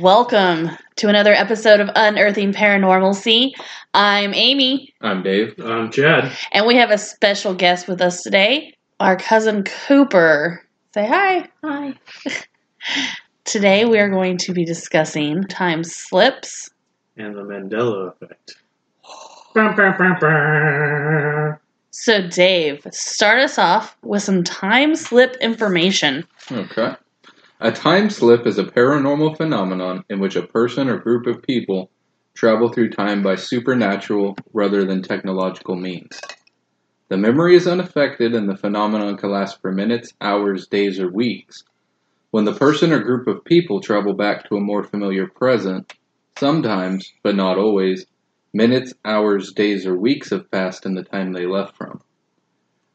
[0.00, 3.50] Welcome to another episode of Unearthing Paranormalcy.
[3.92, 5.60] I'm Amy, I'm Dave.
[5.60, 6.32] I'm Chad.
[6.52, 10.64] and we have a special guest with us today, our cousin Cooper.
[10.94, 11.46] Say hi.
[11.62, 11.94] Hi.
[13.44, 16.70] today we are going to be discussing time slips.
[17.18, 18.56] And the Mandela effect.
[19.54, 21.58] Bum, bum, bum, bum.
[21.90, 26.26] So, Dave, start us off with some time slip information.
[26.50, 26.94] Okay.
[27.62, 31.90] A time slip is a paranormal phenomenon in which a person or group of people
[32.32, 36.18] travel through time by supernatural rather than technological means.
[37.10, 41.64] The memory is unaffected and the phenomenon can last for minutes, hours, days, or weeks.
[42.30, 45.92] When the person or group of people travel back to a more familiar present,
[46.38, 48.06] sometimes, but not always,
[48.54, 52.00] minutes, hours, days, or weeks have passed in the time they left from.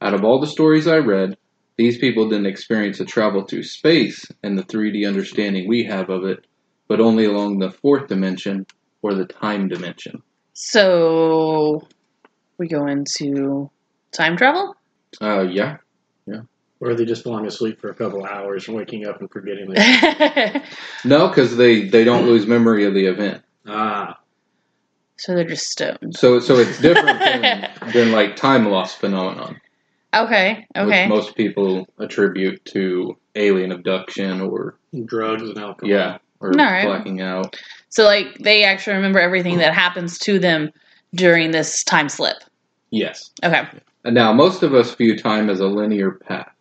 [0.02, 1.38] Out of all the stories I read,
[1.77, 6.23] these people didn't experience a travel through space in the 3D understanding we have of
[6.25, 6.45] it,
[6.87, 8.65] but only along the fourth dimension
[9.01, 10.21] or the time dimension.
[10.53, 11.87] So,
[12.57, 13.69] we go into
[14.11, 14.75] time travel?
[15.21, 15.77] Uh, yeah.
[16.25, 16.41] Yeah.
[16.79, 19.69] Or are they just falling asleep for a couple hours and waking up and forgetting
[19.71, 20.63] that?
[21.05, 23.44] No, because they, they don't lose memory of the event.
[23.67, 24.17] ah,
[25.17, 26.16] so, they're just stoned.
[26.16, 29.61] So so it's different than, than like time loss phenomenon,
[30.15, 31.03] Okay, okay.
[31.03, 35.89] which most people attribute to alien abduction or drugs and alcohol.
[35.89, 36.85] yeah or Alright.
[36.85, 37.55] blacking out.
[37.89, 40.71] So like they actually remember everything that happens to them
[41.13, 42.37] during this time slip.
[42.91, 43.31] Yes.
[43.43, 43.63] Okay.
[44.03, 46.53] And now, most of us view time as a linear path,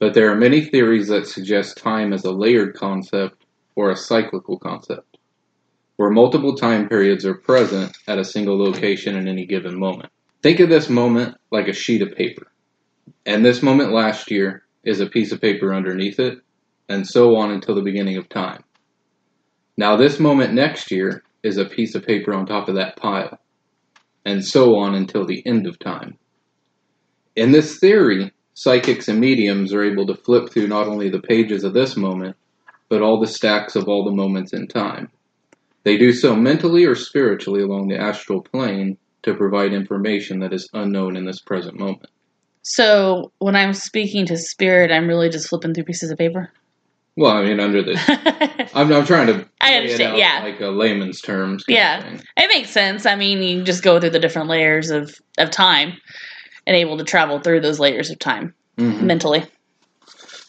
[0.00, 3.44] but there are many theories that suggest time as a layered concept
[3.76, 5.16] or a cyclical concept,
[5.96, 10.10] where multiple time periods are present at a single location in any given moment.
[10.42, 12.49] Think of this moment like a sheet of paper,
[13.30, 16.40] and this moment last year is a piece of paper underneath it,
[16.88, 18.64] and so on until the beginning of time.
[19.76, 23.38] Now, this moment next year is a piece of paper on top of that pile,
[24.24, 26.18] and so on until the end of time.
[27.36, 31.62] In this theory, psychics and mediums are able to flip through not only the pages
[31.62, 32.34] of this moment,
[32.88, 35.08] but all the stacks of all the moments in time.
[35.84, 40.68] They do so mentally or spiritually along the astral plane to provide information that is
[40.72, 42.10] unknown in this present moment.
[42.62, 46.50] So when I'm speaking to spirit, I'm really just flipping through pieces of paper.
[47.16, 50.40] Well, I mean, under the, I'm, I'm trying to I understand, yeah.
[50.42, 51.64] like a layman's terms.
[51.68, 52.18] Yeah.
[52.36, 53.04] it makes sense.
[53.04, 55.94] I mean, you just go through the different layers of, of time
[56.66, 59.02] and able to travel through those layers of time Mhm.
[59.02, 59.44] mentally.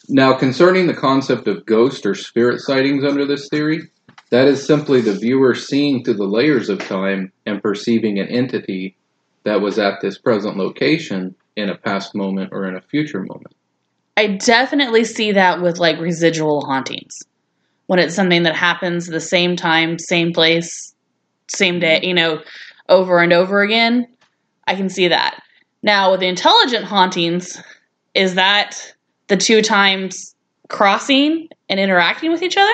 [0.08, 3.82] Now, concerning the concept of ghost or spirit sightings under this theory,
[4.30, 8.96] that is simply the viewer seeing through the layers of time and perceiving an entity
[9.44, 13.54] that was at this present location in a past moment or in a future moment.
[14.16, 17.22] I definitely see that with like residual hauntings.
[17.86, 20.94] When it's something that happens the same time, same place,
[21.48, 22.42] same day, you know,
[22.88, 24.06] over and over again,
[24.66, 25.42] I can see that.
[25.82, 27.60] Now, with the intelligent hauntings,
[28.14, 28.94] is that
[29.28, 30.34] the two times
[30.68, 32.72] crossing and interacting with each other?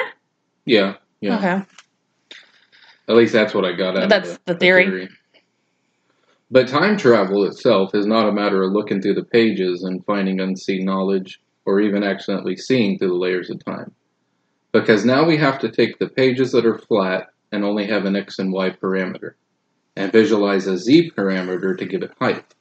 [0.65, 1.38] Yeah, yeah.
[1.38, 1.62] Okay.
[3.09, 5.08] At least that's what I got out That's of the theory.
[6.50, 10.41] But time travel itself is not a matter of looking through the pages and finding
[10.41, 13.95] unseen knowledge or even accidentally seeing through the layers of time.
[14.73, 18.17] Because now we have to take the pages that are flat and only have an
[18.17, 19.33] x and y parameter
[19.97, 22.55] and visualize a z parameter to give it height.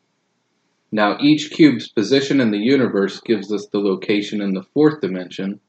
[0.92, 5.62] Now each cube's position in the universe gives us the location in the fourth dimension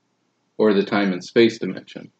[0.56, 2.10] or the time and space dimension.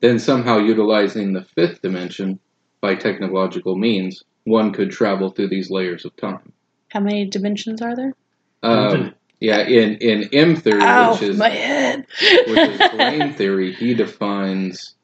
[0.00, 2.38] Then somehow utilizing the fifth dimension
[2.82, 6.52] by technological means, one could travel through these layers of time.
[6.90, 8.14] How many dimensions are there?
[8.62, 12.06] Um, yeah, in, in M theory, Ow, which is my head.
[12.46, 14.94] which is brane theory, he defines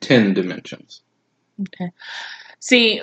[0.00, 1.02] ten dimensions.
[1.60, 1.90] Okay.
[2.60, 3.00] See,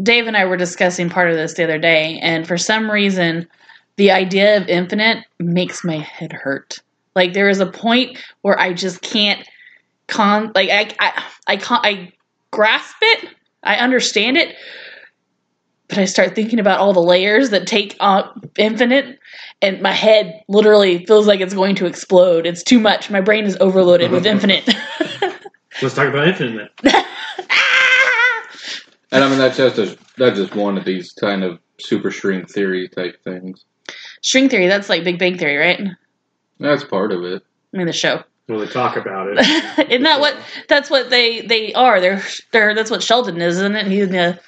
[0.00, 3.48] Dave and I were discussing part of this the other day, and for some reason,
[3.96, 6.80] the idea of infinite makes my head hurt.
[7.16, 9.44] Like there is a point where I just can't
[10.06, 12.12] con like I I I can't I
[12.52, 13.28] grasp it,
[13.68, 14.56] I understand it,
[15.88, 19.18] but I start thinking about all the layers that take up infinite,
[19.60, 22.46] and my head literally feels like it's going to explode.
[22.46, 23.10] It's too much.
[23.10, 24.66] My brain is overloaded with infinite.
[25.82, 26.72] Let's talk about infinite.
[27.50, 28.48] Ah!
[29.12, 32.46] And I mean that's just a, that's just one of these kind of super string
[32.46, 33.64] theory type things.
[34.22, 35.80] String theory, that's like Big Bang Theory, right?
[36.58, 37.42] That's part of it.
[37.72, 38.22] I mean the show.
[38.48, 39.38] Well, they talk about it.
[39.90, 40.36] isn't that what
[40.68, 42.00] that's what they they are.
[42.00, 42.22] They're
[42.52, 43.86] they're that's what Sheldon is, isn't it?
[43.86, 44.40] He's a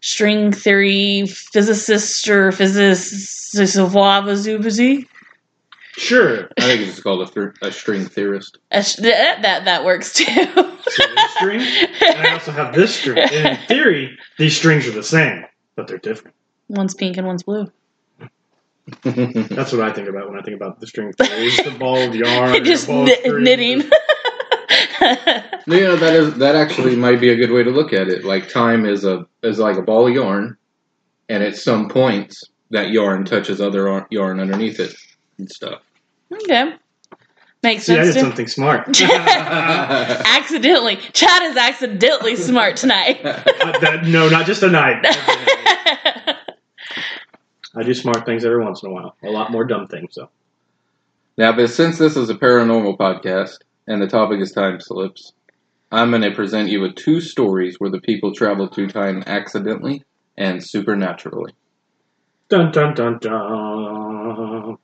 [0.00, 3.54] string theory physicist or physicist
[5.96, 6.48] Sure.
[6.58, 8.58] I think it's just called a, thr a string theorist.
[8.72, 10.24] A sh- that, that that works too.
[10.24, 11.60] See this string?
[11.60, 13.18] And I also have this string.
[13.18, 15.44] And in theory, these strings are the same,
[15.76, 16.34] but they're different.
[16.68, 17.70] one's pink and one's blue.
[19.02, 21.46] That's what I think about when I think about the string theory.
[21.46, 22.54] It's the ball of yarn.
[22.54, 23.42] or Just ball of string.
[23.44, 23.80] knitting.
[25.00, 28.24] you know that is that actually might be a good way to look at it.
[28.24, 30.56] Like time is a is like a ball of yarn,
[31.28, 34.94] and at some points that yarn touches other ar- yarn underneath it
[35.38, 35.80] and stuff.
[36.32, 36.74] okay.
[37.62, 38.08] Makes See, I sense.
[38.08, 38.26] did too.
[38.26, 39.00] something smart.
[39.00, 40.96] accidentally.
[41.14, 43.20] Chad is accidentally smart tonight.
[43.24, 45.02] Uh, that- no, not just tonight.
[47.76, 49.16] I do smart things every once in a while.
[49.24, 50.30] A lot more dumb things, though.
[51.36, 55.32] Now, but since this is a paranormal podcast and the topic is time slips,
[55.90, 60.04] I'm going to present you with two stories where the people traveled through time accidentally
[60.36, 61.52] and supernaturally.
[62.48, 64.78] Dun dun dun dun.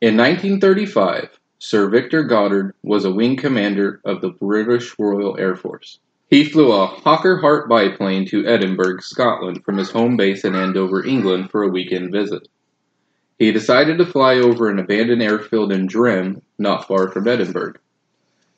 [0.00, 6.00] In 1935, Sir Victor Goddard was a wing commander of the British Royal Air Force.
[6.32, 11.04] He flew a Hawker Hart biplane to Edinburgh, Scotland, from his home base in Andover,
[11.04, 12.48] England, for a weekend visit.
[13.38, 17.74] He decided to fly over an abandoned airfield in Drem, not far from Edinburgh.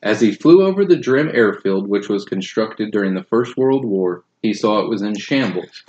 [0.04, 4.22] As he flew over the Drem airfield, which was constructed during the First World War,
[4.40, 5.82] he saw it was in shambles.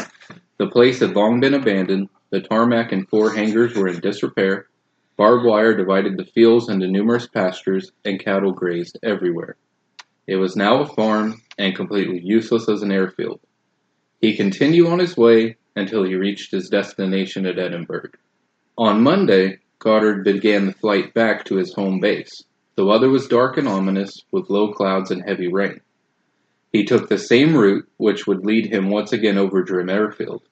[0.57, 4.65] The place had long been abandoned, the tarmac and four hangars were in disrepair,
[5.17, 9.55] barbed wire divided the fields into numerous pastures, and cattle grazed everywhere.
[10.27, 13.39] It was now a farm and completely useless as an airfield.
[14.22, 18.10] He continued on his way until he reached his destination at Edinburgh.
[18.77, 22.44] On Monday, Goddard began the flight back to his home base.
[22.75, 25.80] The weather was dark and ominous, with low clouds and heavy rain.
[26.74, 30.44] He took the same route, which would lead him once again over Drem Airfield.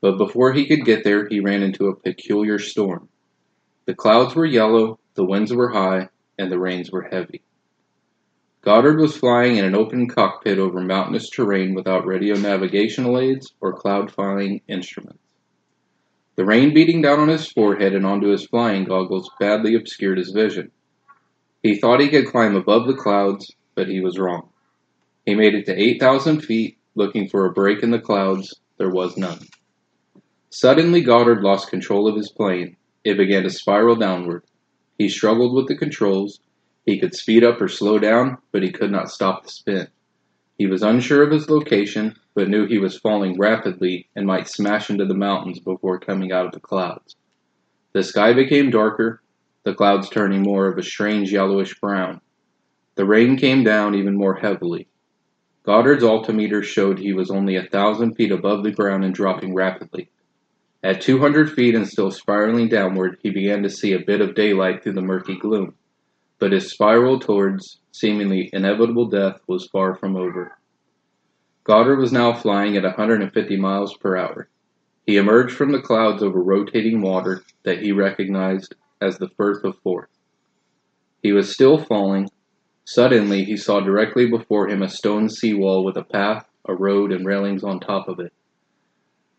[0.00, 3.08] But before he could get there, he ran into a peculiar storm.
[3.84, 6.08] The clouds were yellow, the winds were high,
[6.38, 7.42] and the rains were heavy.
[8.64, 13.74] Goddard was flying in an open cockpit over mountainous terrain without radio navigational aids or
[13.74, 15.18] cloud flying instruments.
[16.36, 20.30] The rain beating down on his forehead and onto his flying goggles badly obscured his
[20.30, 20.70] vision.
[21.62, 24.48] He thought he could climb above the clouds, but he was wrong.
[25.26, 28.60] He made it to 8,000 feet, looking for a break in the clouds.
[28.78, 29.40] There was none.
[30.48, 32.76] Suddenly, Goddard lost control of his plane.
[33.04, 34.42] It began to spiral downward.
[34.96, 36.40] He struggled with the controls.
[36.84, 39.88] He could speed up or slow down, but he could not stop the spin.
[40.58, 44.90] He was unsure of his location, but knew he was falling rapidly and might smash
[44.90, 47.16] into the mountains before coming out of the clouds.
[47.92, 49.22] The sky became darker,
[49.64, 52.20] the clouds turning more of a strange yellowish brown.
[52.96, 54.88] The rain came down even more heavily.
[55.64, 60.10] Goddard's altimeter showed he was only a thousand feet above the ground and dropping rapidly.
[60.82, 64.82] At 200 feet and still spiraling downward, he began to see a bit of daylight
[64.82, 65.74] through the murky gloom.
[66.38, 70.58] But his spiral towards seemingly inevitable death was far from over.
[71.64, 74.48] Goddard was now flying at 150 miles per hour.
[75.06, 79.78] He emerged from the clouds over rotating water that he recognized as the Firth of
[79.78, 80.08] Forth.
[81.22, 82.28] He was still falling.
[82.84, 87.24] Suddenly, he saw directly before him a stone seawall with a path, a road, and
[87.24, 88.32] railings on top of it.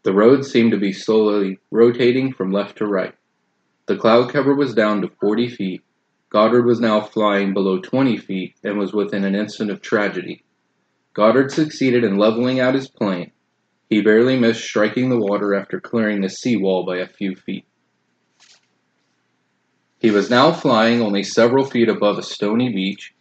[0.03, 3.15] The road seemed to be slowly rotating from left to right.
[3.87, 5.81] The cloud cover was down to 40 feet.
[6.35, 10.43] Goddard was now flying below 20 feet and was within an instant of tragedy.
[11.13, 13.31] Goddard succeeded in leveling out his plane.
[13.89, 17.63] He barely missed striking the water after clearing the seawall by a few feet.
[19.97, 23.13] He was now flying only several feet above a stony beach.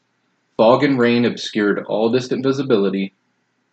[0.56, 3.14] Fog and rain obscured all distant visibility,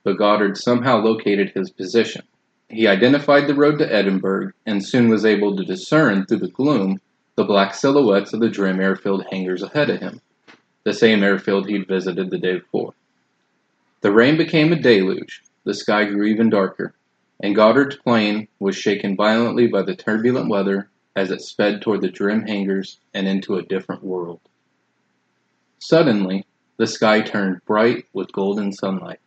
[0.03, 2.21] but Goddard somehow located his position.
[2.69, 7.00] He identified the road to Edinburgh and soon was able to discern through the gloom
[7.41, 10.21] the black silhouettes of the Drem airfield hangars ahead of him,
[10.83, 12.93] the same airfield he'd visited the day before.
[14.01, 16.93] The rain became a deluge, the sky grew even darker,
[17.39, 22.12] and Goddard's plane was shaken violently by the turbulent weather as it sped toward the
[22.12, 24.39] Drem hangars and into a different world.
[25.79, 26.45] Suddenly,
[26.77, 29.19] the sky turned bright with golden sunlight.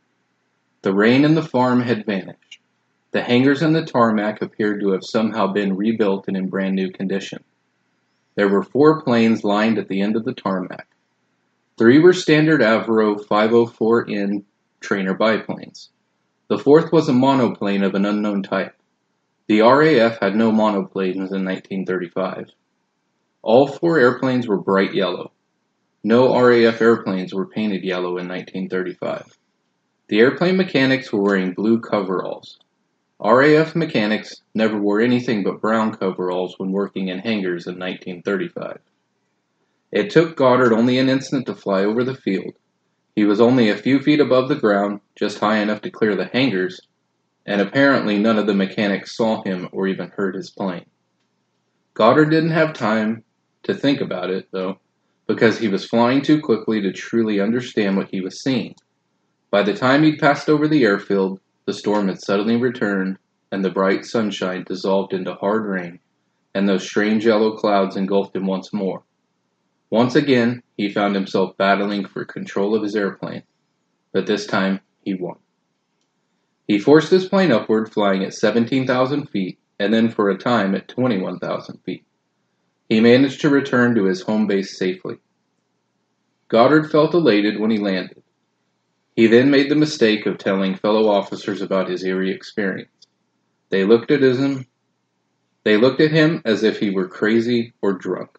[0.82, 2.60] The rain and the farm had vanished.
[3.10, 6.92] The hangars and the tarmac appeared to have somehow been rebuilt and in brand new
[6.92, 7.42] condition.
[8.34, 10.88] There were four planes lined at the end of the tarmac.
[11.76, 14.44] Three were standard Avro 504N
[14.80, 15.90] trainer biplanes.
[16.48, 18.74] The fourth was a monoplane of an unknown type.
[19.46, 22.50] The RAF had no monoplanes in 1935.
[23.42, 25.32] All four airplanes were bright yellow.
[26.02, 29.38] No RAF airplanes were painted yellow in 1935.
[30.08, 32.58] The airplane mechanics were wearing blue coveralls.
[33.24, 38.78] RAF mechanics never wore anything but brown coveralls when working in hangars in 1935.
[39.92, 42.52] It took Goddard only an instant to fly over the field.
[43.16, 46.26] He was only a few feet above the ground, just high enough to clear the
[46.26, 46.82] hangars,
[47.46, 50.84] and apparently none of the mechanics saw him or even heard his plane.
[51.94, 53.24] Goddard didn't have time
[53.62, 54.78] to think about it, though,
[55.26, 58.74] because he was flying too quickly to truly understand what he was seeing.
[59.50, 63.18] By the time he'd passed over the airfield, the storm had suddenly returned,
[63.50, 66.00] and the bright sunshine dissolved into hard rain,
[66.54, 69.02] and those strange yellow clouds engulfed him once more.
[69.90, 73.42] Once again, he found himself battling for control of his airplane,
[74.12, 75.36] but this time he won.
[76.66, 80.88] He forced his plane upward, flying at 17,000 feet, and then for a time at
[80.88, 82.04] 21,000 feet.
[82.88, 85.18] He managed to return to his home base safely.
[86.48, 88.23] Goddard felt elated when he landed.
[89.16, 92.90] He then made the mistake of telling fellow officers about his eerie experience.
[93.70, 94.66] They looked at him
[95.64, 98.38] they looked at him as if he were crazy or drunk.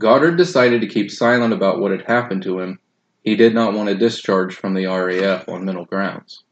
[0.00, 2.78] Goddard decided to keep silent about what had happened to him.
[3.22, 6.42] He did not want a discharge from the RAF on mental grounds.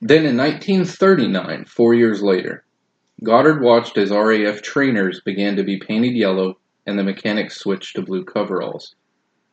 [0.00, 2.64] Then in 1939, four years later,
[3.22, 8.02] Goddard watched as RAF trainers began to be painted yellow and the mechanics switched to
[8.02, 8.96] blue coveralls.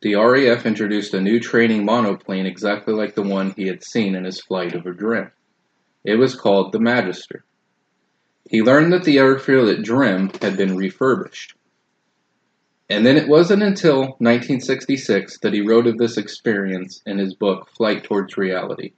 [0.05, 4.23] The RAF introduced a new training monoplane exactly like the one he had seen in
[4.23, 5.31] his flight over Drem.
[6.03, 7.43] It was called the Magister.
[8.47, 11.55] He learned that the airfield at Drem had been refurbished.
[12.87, 17.71] And then it wasn't until 1966 that he wrote of this experience in his book,
[17.75, 18.93] Flight Towards Reality.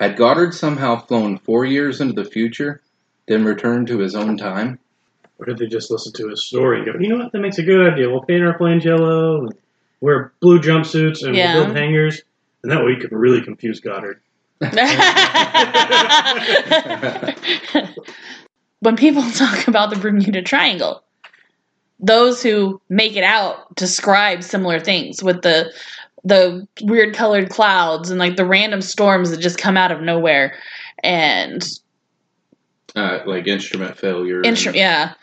[0.00, 2.82] Had Goddard somehow flown four years into the future,
[3.28, 4.80] then returned to his own time?
[5.38, 7.58] Or did they just listen to his story and go, you know what, that makes
[7.58, 8.10] a good idea.
[8.10, 9.46] We'll paint our planes yellow,
[10.00, 11.54] wear blue jumpsuits, and Yeah.
[11.54, 12.22] we'll build hangars.
[12.62, 14.20] And that way you could really confuse Goddard.
[18.80, 21.02] when people talk about the Bermuda Triangle,
[21.98, 25.72] those who make it out describe similar things with the
[26.22, 30.54] the weird colored clouds and like the random storms that just come out of nowhere
[31.02, 31.66] and
[32.94, 34.42] Uh, like instrument failure.
[34.42, 35.14] instru- yeah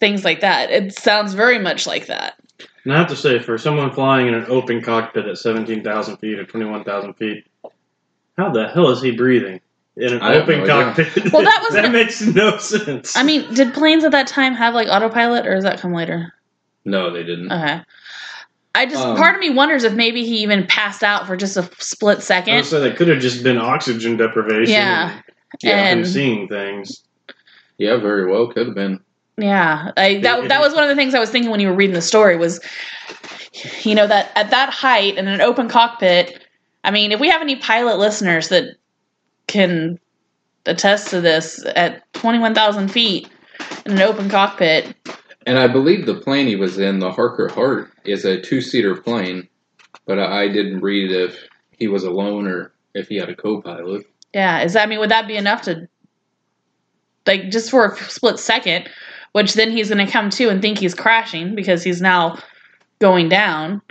[0.00, 2.34] things like that it sounds very much like that
[2.84, 6.38] And I have to say, for someone flying in an open cockpit at 17,000 feet
[6.38, 7.46] or 21,000 feet,
[8.36, 9.60] how the hell is he breathing
[9.96, 11.04] in an I have open no idea.
[11.04, 11.32] cockpit?
[11.32, 13.14] Well, that was- that makes no sense.
[13.16, 16.32] i mean did planes at that time have like autopilot or does that come later
[16.86, 17.52] No, they didn't.
[17.52, 17.82] okay
[18.74, 21.58] i just Um, part of me wonders if maybe he even passed out for just
[21.58, 24.72] a split I would second say that could have just been oxygen deprivation.
[24.72, 25.20] Yeah.
[25.62, 27.04] Yeah, and, and seeing things.
[27.76, 29.00] Yeah, very well could have been.
[29.42, 31.74] Yeah, I, that that was one of the things I was thinking when you were
[31.74, 32.60] reading the story was,
[33.82, 36.46] you know, that at that height in an open cockpit.
[36.84, 38.76] I mean, if we have any pilot listeners that
[39.48, 39.98] can
[40.64, 43.28] attest to this, at twenty one thousand feet
[43.84, 44.94] in an open cockpit,
[45.44, 48.94] And I believe the plane he was in, the Hawker Hart, is a two seater
[48.94, 49.48] plane,
[50.06, 51.36] but I didn't read if
[51.72, 54.06] he was alone or if he had a co pilot.
[54.34, 55.88] yeah, is that I mean, would that be enough to,
[57.26, 58.88] like, just for a split second,
[59.32, 62.38] which then he's going to come to and think he's crashing because he's now
[62.98, 63.82] going down,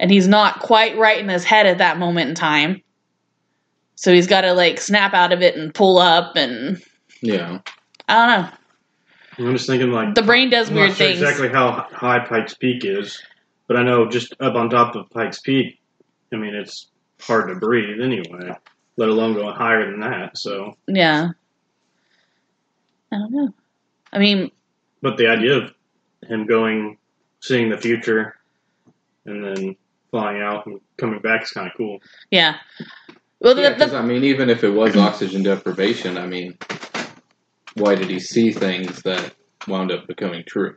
[0.00, 2.80] and he's not quite right in his head at that moment in time.
[3.96, 6.80] So he's got to like snap out of it and pull up, and
[7.22, 7.58] Yeah.
[8.08, 9.46] I don't know.
[9.46, 11.20] I'm just thinking, like, The brain does I'm weird not sure things.
[11.22, 13.20] exactly how high Pikes Peak is,
[13.66, 15.80] but I know just up on top of Pikes Peak,
[16.32, 16.88] I mean, it's
[17.20, 18.52] hard to breathe anyway,
[18.96, 20.36] let alone going higher than that.
[20.38, 21.30] So, Yeah.
[23.10, 23.54] I don't know.
[24.12, 24.50] I mean,
[25.04, 25.70] but the idea of
[26.26, 26.96] him going,
[27.40, 28.34] seeing the future,
[29.26, 29.76] and then
[30.10, 31.98] flying out and coming back is kind of cool.
[32.30, 32.56] yeah.
[33.38, 36.56] Well, Yeah, the, 'cause, the, I mean, even if it was oxygen deprivation, I mean,
[37.74, 39.34] why did he see things that
[39.68, 40.76] wound up becoming true?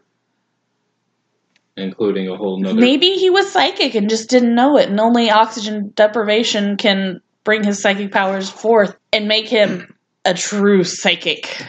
[1.78, 2.76] Including a whole nother.
[2.82, 7.64] maybe he was psychic and just didn't know it, and only oxygen deprivation can bring
[7.64, 11.64] his psychic powers forth and make him a true psychic.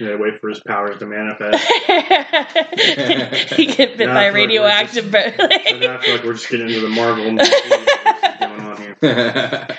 [0.00, 1.62] Yeah, wait for his powers to manifest.
[3.54, 5.14] he get bit by feel like radioactive.
[5.14, 5.40] and
[5.84, 7.24] I feel like we're just getting into the Marvel
[8.40, 9.76] going on here.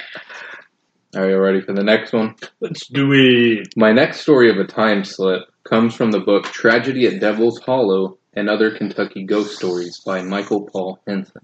[1.15, 2.35] Are you ready for the next one?
[2.59, 3.73] Let's do it.
[3.75, 8.19] My next story of a time slip comes from the book Tragedy at Devil's Hollow
[8.33, 11.41] and Other Kentucky Ghost Stories by Michael Paul Henson.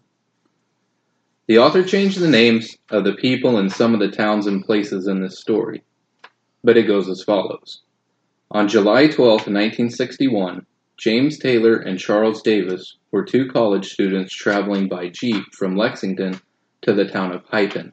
[1.48, 5.08] The author changed the names of the people and some of the towns and places
[5.08, 5.84] in this story,
[6.64, 7.82] but it goes as follows.
[8.56, 15.10] On July 12, 1961, James Taylor and Charles Davis were two college students traveling by
[15.10, 16.40] Jeep from Lexington
[16.84, 17.92] to the town of Hyden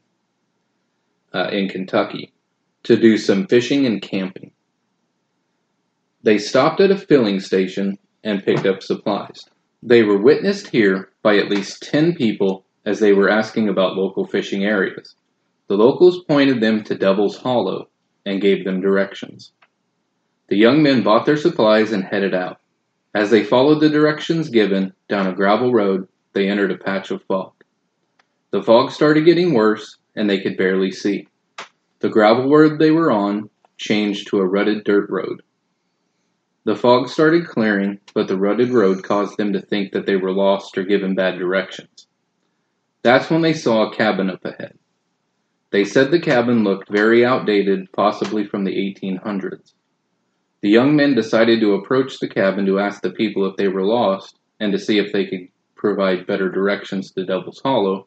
[1.34, 2.32] uh, in Kentucky.
[2.84, 4.52] to do some fishing and camping.
[6.22, 9.44] They stopped at a filling station and picked up supplies.
[9.82, 14.28] They were witnessed here by at least 10 people as they were asking about local
[14.28, 15.16] fishing areas.
[15.66, 17.88] The locals pointed them to Devil's Hollow
[18.24, 19.50] and gave them directions.
[20.52, 22.60] The young men bought their supplies and headed out.
[23.14, 27.22] As they followed the directions given down a gravel road, they entered a patch of
[27.22, 27.54] fog.
[28.50, 31.26] The fog started getting worse, and they could barely see.
[32.00, 35.40] The gravel road they were on changed to a rutted dirt road.
[36.64, 40.32] The fog started clearing, but the rutted road caused them to think that they were
[40.32, 42.08] lost or given bad directions.
[43.00, 44.76] That's when they saw a cabin up ahead.
[45.70, 49.72] They said the cabin looked very outdated, possibly from the 1800s.
[50.62, 53.84] The young men decided to approach the cabin to ask the people if they were
[53.84, 58.06] lost and to see if they could provide better directions to Devil's Hollow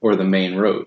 [0.00, 0.86] or the main road.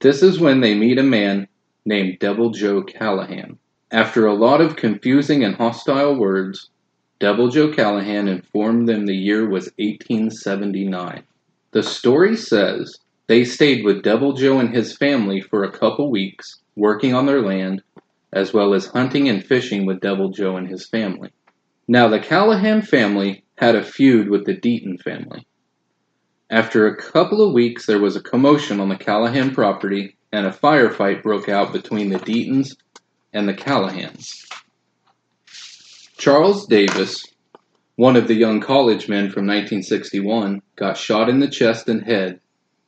[0.00, 1.48] This is when they meet a man
[1.84, 3.58] named Devil Joe Callahan.
[3.90, 6.70] After a lot of confusing and hostile words,
[7.20, 11.22] Devil Joe Callahan informed them the year was 1879.
[11.72, 16.60] The story says they stayed with Devil Joe and his family for a couple weeks,
[16.76, 17.82] working on their land,
[18.36, 21.30] as well as hunting and fishing with Devil Joe and his family.
[21.88, 25.46] Now, the Callahan family had a feud with the Deaton family.
[26.50, 30.50] After a couple of weeks, there was a commotion on the Callahan property, and a
[30.50, 32.76] firefight broke out between the Deatons
[33.32, 34.46] and the Callahans.
[36.18, 37.24] Charles Davis,
[37.94, 42.40] one of the young college men from 1961, got shot in the chest and head,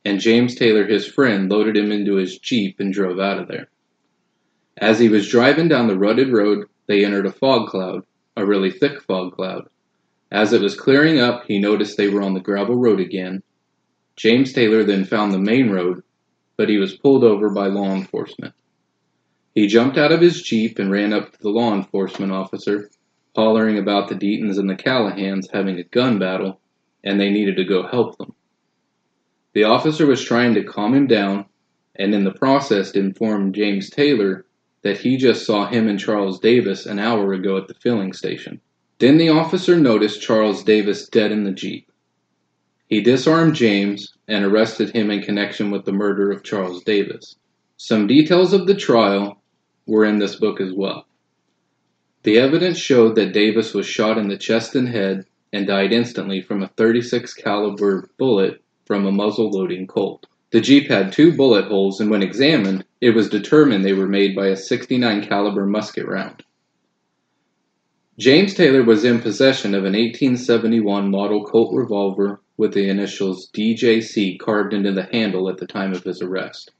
[0.05, 3.67] and James Taylor, his friend, loaded him into his Jeep and drove out of there.
[4.79, 8.03] As he was driving down the rutted road, they entered a fog cloud,
[8.37, 9.67] a really thick fog cloud.
[10.31, 13.43] As it was clearing up, he noticed they were on the gravel road again.
[14.15, 16.01] James Taylor then found the main road,
[16.55, 18.53] but he was pulled over by law enforcement.
[19.53, 22.89] He jumped out of his Jeep and ran up to the law enforcement officer,
[23.35, 26.61] hollering about the Deatons and the Callahans having a gun battle,
[27.03, 28.33] and they needed to go help them.
[29.53, 31.47] The officer was trying to calm him down,
[31.95, 34.45] and in the process informed James Taylor
[34.81, 38.61] that he just saw him and Charles Davis an hour ago at the filling station.
[38.99, 41.91] Then the officer noticed Charles Davis dead in the Jeep.
[42.87, 47.35] He disarmed James and arrested him in connection with the murder of Charles Davis.
[47.77, 49.41] Some details of the trial
[49.85, 51.05] were in this book as well.
[52.23, 56.41] The evidence showed that Davis was shot in the chest and head and died instantly
[56.41, 60.25] from a 36 caliber bullet from a muzzle loading Colt.
[60.51, 64.35] The Jeep had two bullet holes and when examined, it was determined they were made
[64.35, 66.43] by a 69 caliber musket round.
[68.17, 74.39] James Taylor was in possession of an 1871 model Colt revolver with the initials DJC
[74.39, 76.71] carved into the handle at the time of his arrest.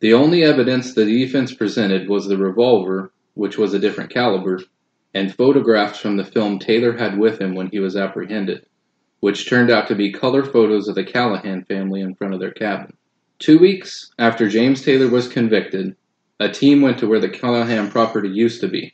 [0.00, 4.60] The only evidence the defense presented was the revolver, which was a different caliber,
[5.12, 8.64] and photographs from the film Taylor had with him when he was apprehended,
[9.22, 12.50] which turned out to be color photos of the Callahan family in front of their
[12.50, 12.92] cabin.
[13.38, 15.94] Two weeks after James Taylor was convicted,
[16.40, 18.92] a team went to where the Callahan property used to be.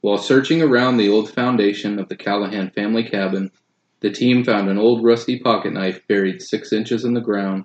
[0.00, 3.52] While searching around the old foundation of the Callahan family cabin,
[4.00, 7.64] the team found an old rusty pocket knife buried six inches in the ground,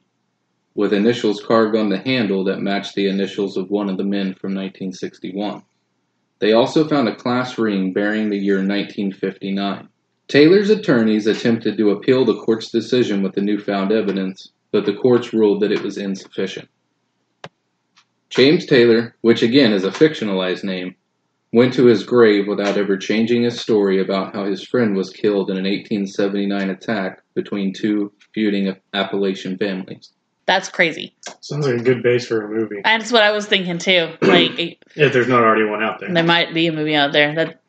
[0.75, 4.35] with initials carved on the handle that matched the initials of one of the men
[4.35, 5.63] from 1961.
[6.37, 9.89] They also found a class ring bearing the year 1959.
[10.27, 15.33] Taylor's attorneys attempted to appeal the court's decision with the newfound evidence, but the courts
[15.33, 16.67] ruled that it was insufficient.
[18.29, 20.95] James Taylor, which again is a fictionalized name,
[21.53, 25.49] went to his grave without ever changing his story about how his friend was killed
[25.49, 30.11] in an 1879 attack between two feuding Appalachian families.
[30.47, 31.15] That's crazy.
[31.41, 32.81] Sounds like a good base for a movie.
[32.83, 34.13] That's what I was thinking too.
[34.21, 36.13] Like If there's not already one out there.
[36.13, 37.61] there might be a movie out there that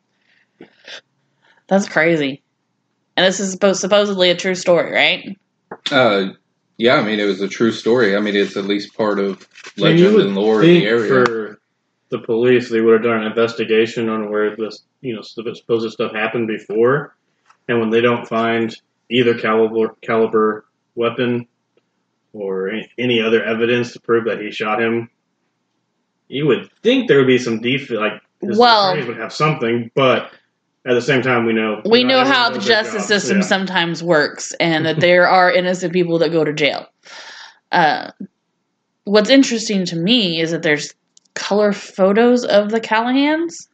[1.67, 2.43] that's crazy.
[3.17, 5.37] And this is supposed supposedly a true story, right?
[5.91, 6.33] Uh,
[6.77, 8.15] yeah, I mean, it was a true story.
[8.15, 9.41] I mean, it's at least part of
[9.75, 11.25] So you legend would and lore in the area.
[11.25, 11.59] For
[12.09, 16.13] the police, they would have done an investigation on where this, you know, supposed stuff
[16.13, 17.15] happened before,
[17.67, 18.73] and when they don't find
[19.09, 21.47] either caliber caliber weapon
[22.33, 25.09] or any, any other evidence to prove that he shot him,
[26.27, 30.31] you would think there would be some def like his Well- would have something, but
[30.87, 33.07] at the same time, we know We not know everyone how the justice job.
[33.07, 33.43] system Yeah.
[33.43, 36.85] sometimes works and that there are innocent people that go to jail.
[37.71, 38.11] Uh,
[39.03, 40.93] what's interesting to me is that there's
[41.35, 43.67] color photos of the Callahans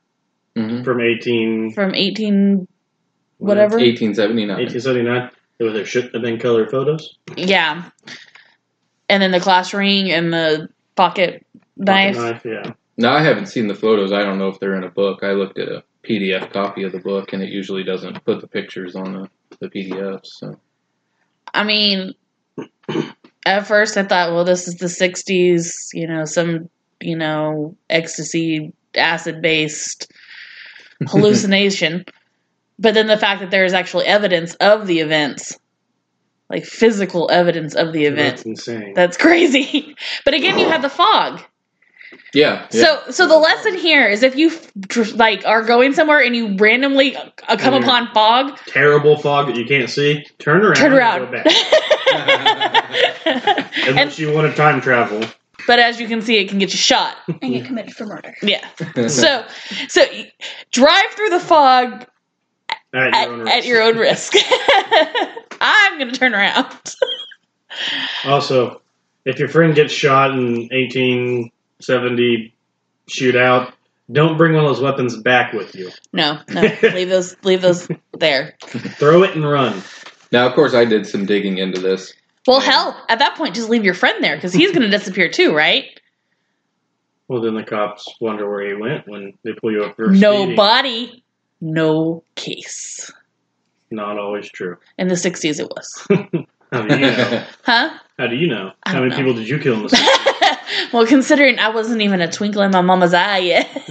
[0.57, 0.83] Mhm.
[0.83, 2.67] from eighteen from 18
[3.37, 3.77] whatever.
[3.79, 4.57] 1879.
[4.57, 5.29] 1879.
[5.59, 7.17] There there should have been color photos.
[7.35, 7.83] Yeah.
[9.09, 11.45] And then the class ring and the pocket
[11.77, 12.15] knife.
[12.17, 12.71] Knife, yeah.
[12.97, 14.11] No, I haven't seen the photos.
[14.11, 15.23] I don't know if they're in a book.
[15.23, 18.47] I looked at a PDF copy of the book, and it usually doesn't put the
[18.47, 20.27] pictures on the, the PDFs.
[20.27, 20.59] So
[21.53, 22.13] I mean,
[23.45, 25.89] at first I thought, well, this is the '60s.
[25.93, 30.11] You know, some you know ecstasy acid based
[31.07, 32.05] hallucination.
[32.79, 35.57] but then the fact that there is actually evidence of the events,
[36.49, 38.93] like physical evidence of the event, That's insane.
[38.93, 39.95] that's crazy.
[40.25, 41.41] but again, you have the fog.
[42.33, 42.83] Yeah, yeah.
[43.05, 44.51] So, so the lesson here is if you
[45.15, 47.83] like are going somewhere and you randomly uh, come Mhm.
[47.83, 50.25] upon fog, Terrible fog that you can't see.
[50.39, 50.75] Turn around.
[50.75, 51.19] turn and around.
[51.31, 51.47] Go back.
[53.25, 55.23] and, Unless you want to time travel.
[55.67, 57.17] but as you can see, it can get you shot.
[57.27, 58.35] and get committed for murder.
[58.41, 58.65] Yeah.
[59.09, 59.45] So,
[59.87, 60.01] so
[60.71, 62.05] drive through the fog
[62.93, 63.67] At your own at risk.
[63.67, 64.33] your own risk.
[65.61, 66.67] I'm gonna turn around.
[68.25, 68.81] Also,
[69.25, 70.69] if your friend gets shot in
[71.87, 72.53] 1870
[73.09, 73.73] shootout,
[74.11, 75.89] don't bring one of those weapons back with you.
[76.11, 78.55] No, no, leave those, leave those there.
[78.61, 79.81] Throw it and run.
[80.31, 82.13] now, of course, I did some digging into this.
[82.45, 85.55] Well, hell, at that point, just leave your friend there because he's gonna disappear too,
[85.55, 85.85] right?
[87.29, 90.39] Well, then the cops wonder where he went when they pull you up for No
[90.41, 90.55] speeding.
[90.57, 91.23] body,
[91.61, 93.09] no case.
[93.91, 94.75] Not always true.
[94.97, 96.07] In the '60s, it was,
[96.73, 97.45] How do you know?
[97.63, 97.97] huh?
[98.19, 98.71] How do you know?
[98.83, 99.27] I How don't many know.
[99.27, 100.03] people did you kill in the city?
[100.93, 103.89] Well, considering I wasn't even a twinkle in my mama's eye yet.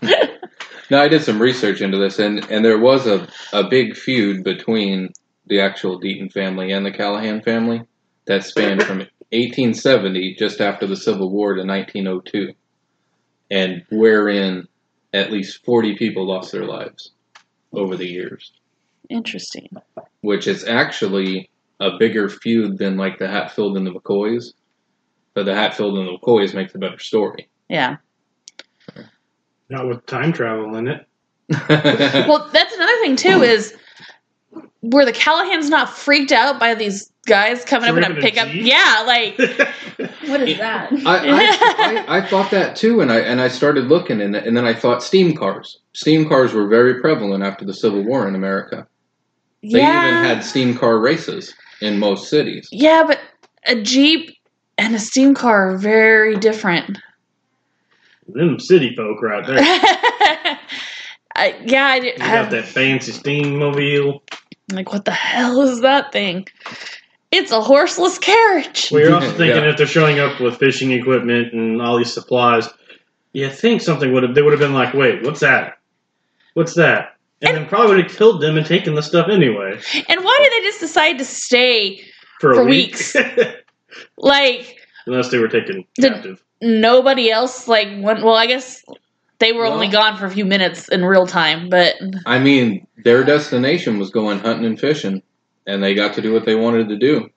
[0.90, 4.44] Now, I did some research into this, and, and there was a, a big feud
[4.44, 5.12] between
[5.46, 7.82] the actual Deaton family and the Callahan family
[8.26, 12.52] that spanned from 1870, just after the Civil War, to 1902,
[13.50, 14.68] and wherein
[15.12, 17.10] at least 40 people lost their lives
[17.72, 18.52] over the years,
[19.08, 19.68] Interesting.
[20.20, 21.50] which is actually
[21.80, 24.52] a bigger feud than like the Hatfield and the McCoys.
[25.36, 27.50] But the Hatfield and the McCoys makes a better story.
[27.68, 27.96] Yeah.
[29.68, 31.06] Not with time travel in it.
[32.26, 33.76] Well, that's another thing too is
[34.80, 38.26] were the Callahans not freaked out by these guys coming up in a Driving a
[38.26, 38.48] pickup?
[38.48, 38.64] Jeep?
[38.64, 39.38] Yeah, like
[40.26, 40.90] What is that?
[41.04, 44.56] I, I, I, I thought that too, and I and I started looking, and, and
[44.56, 45.78] then I thought steam cars.
[45.92, 48.86] Steam cars were very prevalent after the Civil War in America.
[49.62, 52.68] They yeah, even had steam car races in most cities.
[52.72, 53.20] yeah, but
[53.66, 54.35] a jeep
[54.78, 56.98] and a steam car are very different.
[58.28, 59.58] Them city folk right there.
[61.36, 64.20] I, yeah, I, did- You got that fancy steammobile.
[64.72, 66.46] like what the hell is that thing?
[67.30, 68.88] It's a horseless carriage.
[68.90, 69.70] Well, you're also thinking Yeah.
[69.70, 72.68] if they're showing up with fishing equipment and all these supplies,
[73.32, 75.78] you think something would have they would have been like, wait, what's that?
[76.54, 77.16] What's that?
[77.42, 80.52] And, then probably would have killed them and taken the stuff anyway And why did
[80.54, 82.02] they just decide to stay
[82.40, 82.92] for For week.
[82.92, 83.14] weeks.
[84.18, 86.42] like Unless they were taken Did- captive.
[86.62, 88.82] nobody else like went well i guess
[89.38, 93.22] they were only gone for a few minutes in real time but I mean, their
[93.22, 95.22] destination was going hunting and fishing,
[95.66, 97.28] and they got to do what they wanted to do.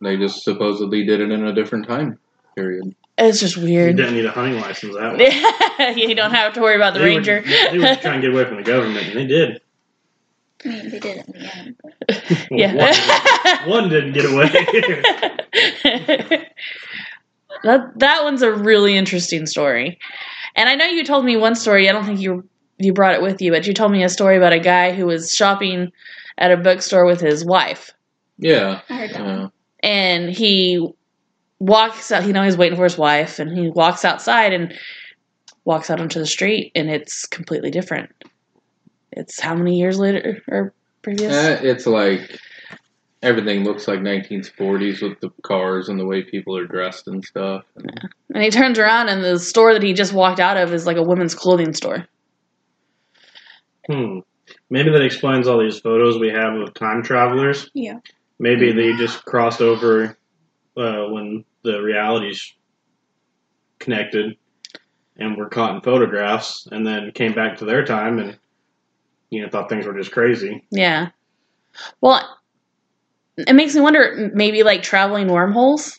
[0.00, 2.18] They just supposedly did it in a different time
[2.56, 2.94] period.
[3.18, 3.68] it's just weird.
[3.68, 5.92] You weird didn't need a hunting license that way.
[6.08, 8.32] you don't have to worry about the They were- ranger they were trying to get
[8.34, 9.60] away from the government, and they did.
[10.64, 11.76] I mean, they did it in the end.
[11.82, 12.74] But yeah
[13.64, 14.48] one, one didn't get away.
[17.62, 19.98] that that one's a really interesting story
[20.56, 23.22] and i know you told me one story i don't think you you brought it
[23.22, 25.92] with you but you told me a story about a guy who was shopping
[26.38, 27.92] at a bookstore with his wife
[28.38, 28.80] Yeah.
[28.88, 29.48] I heard that Uh,
[29.82, 30.88] and he
[31.60, 32.26] walks out.
[32.26, 34.74] You know, he's waiting for his wife, and he walks outside and
[35.64, 38.10] walks out onto the street, and it's completely different.
[39.16, 41.32] It's how many years later or previous?
[41.32, 42.38] eh, it's like
[43.22, 47.64] everything looks like 1940s with the cars and the way people are dressed and stuff.
[48.34, 50.96] and he turns around, and the store that he just walked out of is like
[50.96, 52.06] a women's clothing store.
[53.90, 54.18] hmm.
[54.68, 57.70] Maybe that explains all these photos we have of time travelers.
[57.72, 58.00] Yeah.
[58.38, 60.18] Maybe they just crossed over
[60.76, 62.52] uh, when the realities
[63.78, 64.36] connected
[65.16, 68.38] and were caught in photographs, and then came back to their time and
[69.34, 70.64] you know thought things were just crazy.
[70.70, 71.08] Yeah.
[72.00, 72.38] Well,
[73.36, 74.30] it makes me wonder.
[74.32, 75.98] Maybe like traveling wormholes,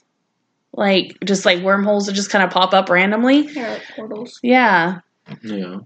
[0.74, 3.44] like just like wormholes that just kind of pop up randomly.
[3.44, 4.40] They're like portals.
[4.42, 5.00] Yeah.
[5.44, 5.80] Yeah.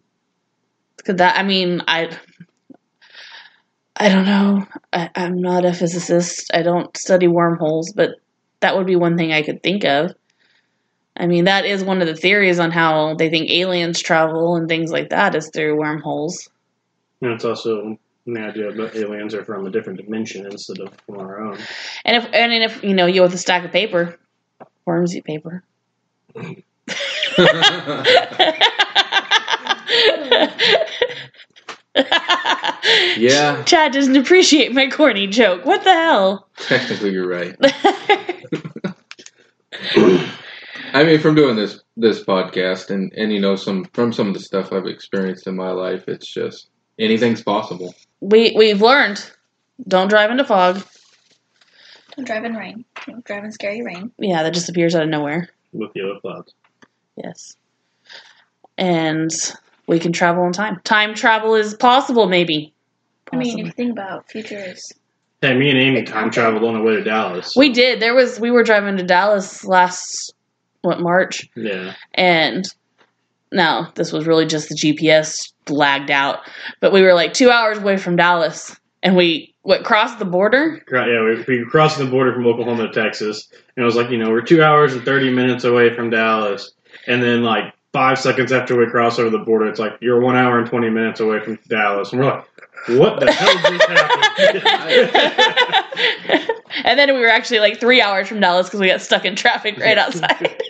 [1.03, 1.37] Could that?
[1.37, 2.15] I mean, I.
[4.01, 4.65] I don't know.
[4.93, 6.51] I, I'm not a physicist.
[6.53, 8.11] I don't study wormholes, but
[8.61, 10.13] that would be one thing I could think of.
[11.17, 14.69] I mean, that is one of the theories on how they think aliens travel and
[14.69, 16.47] things like that is through wormholes.
[17.21, 21.17] And it's also an idea that aliens are from a different dimension instead of from
[21.19, 21.57] our own.
[22.05, 24.17] And if and if you know you with a stack of paper,
[24.85, 25.63] worms eat paper.
[33.17, 35.65] yeah, Chad doesn't appreciate my corny joke.
[35.65, 36.47] What the hell?
[36.57, 37.55] technically you're right.
[40.93, 44.33] I mean, from doing this this podcast and and you know some from some of
[44.33, 47.95] the stuff I've experienced in my life, it's just anything's possible.
[48.19, 49.23] we we've learned
[49.87, 50.83] don't drive into fog.
[52.15, 52.83] Don't drive in rain.
[53.07, 54.11] Don't drive in scary rain.
[54.17, 55.49] Yeah, that just appears out of nowhere.
[55.71, 56.53] with yellow clouds.
[57.15, 57.55] Yes.
[58.77, 59.31] And
[59.87, 60.79] we can travel in time.
[60.83, 62.73] Time travel is possible, maybe.
[63.31, 64.91] I mean, if you think about futures,
[65.41, 67.53] Hey, me and Amy time traveled on the way to Dallas.
[67.55, 68.01] we did.
[68.01, 70.33] There was we were driving to Dallas last
[70.81, 72.65] what March, yeah, and
[73.51, 76.39] no, this was really just the GPS lagged out.
[76.79, 80.81] But we were like two hours away from Dallas, and we what crossed the border.
[80.87, 84.09] Cro- yeah, we, we crossed the border from Oklahoma to Texas, and it was like,
[84.09, 86.71] you know, we're two hours and thirty minutes away from Dallas,
[87.07, 90.35] and then like five seconds after we cross over the border, it's like you're one
[90.35, 92.45] hour and twenty minutes away from Dallas, and we're like,
[92.87, 95.39] what the hell just happened?
[96.85, 99.35] and then we were actually like three hours from Dallas because we got stuck in
[99.35, 100.61] traffic right outside.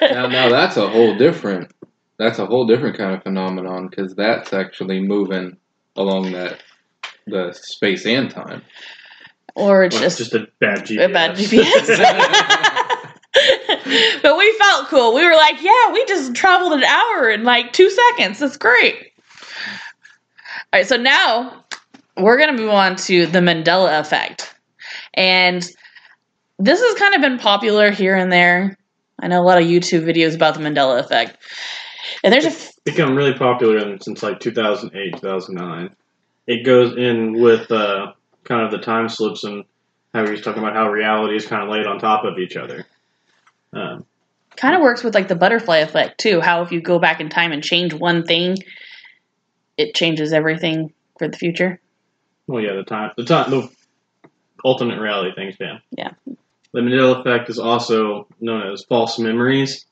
[0.00, 1.72] Now, now that's a whole different
[2.18, 5.56] that's a whole different kind of phenomenon because that's actually moving
[5.96, 6.62] along that
[7.26, 8.62] the space and time.
[9.54, 11.04] or it's Well, just, just a bad GPS.
[11.04, 11.86] a bad GPS.
[14.22, 15.14] but we felt cool.
[15.14, 18.38] We were like, yeah, we just traveled an hour in like two seconds.
[18.38, 19.12] That's great.
[20.72, 21.64] All right, so now
[22.16, 24.54] we're going to move on to the Mandela effect.
[25.14, 25.62] And
[26.58, 28.76] this has kind of been popular here and there.
[29.20, 31.38] I know a lot of YouTube videos about the Mandela effect.
[32.22, 35.90] And there's a f- become really popular since like 2008, 2009.
[36.46, 38.12] It goes in with uh,
[38.44, 39.64] kind of the time slips and
[40.14, 42.56] how he was talking about how reality is kind of laid on top of each
[42.56, 42.86] other.
[43.72, 44.06] Um,
[44.56, 46.40] kind of works with like the butterfly effect too.
[46.40, 48.56] How if you go back in time and change one thing,
[49.76, 51.80] it changes everything for the future.
[52.46, 53.68] well, yeah, the time, the time, the
[54.64, 55.78] alternate reality things, yeah.
[55.90, 56.12] Yeah.
[56.72, 59.86] The Mandela effect is also known as false memories.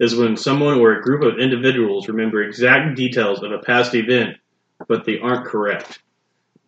[0.00, 4.38] Is when someone or a group of individuals remember exact details of a past event,
[4.88, 6.00] but they aren't correct.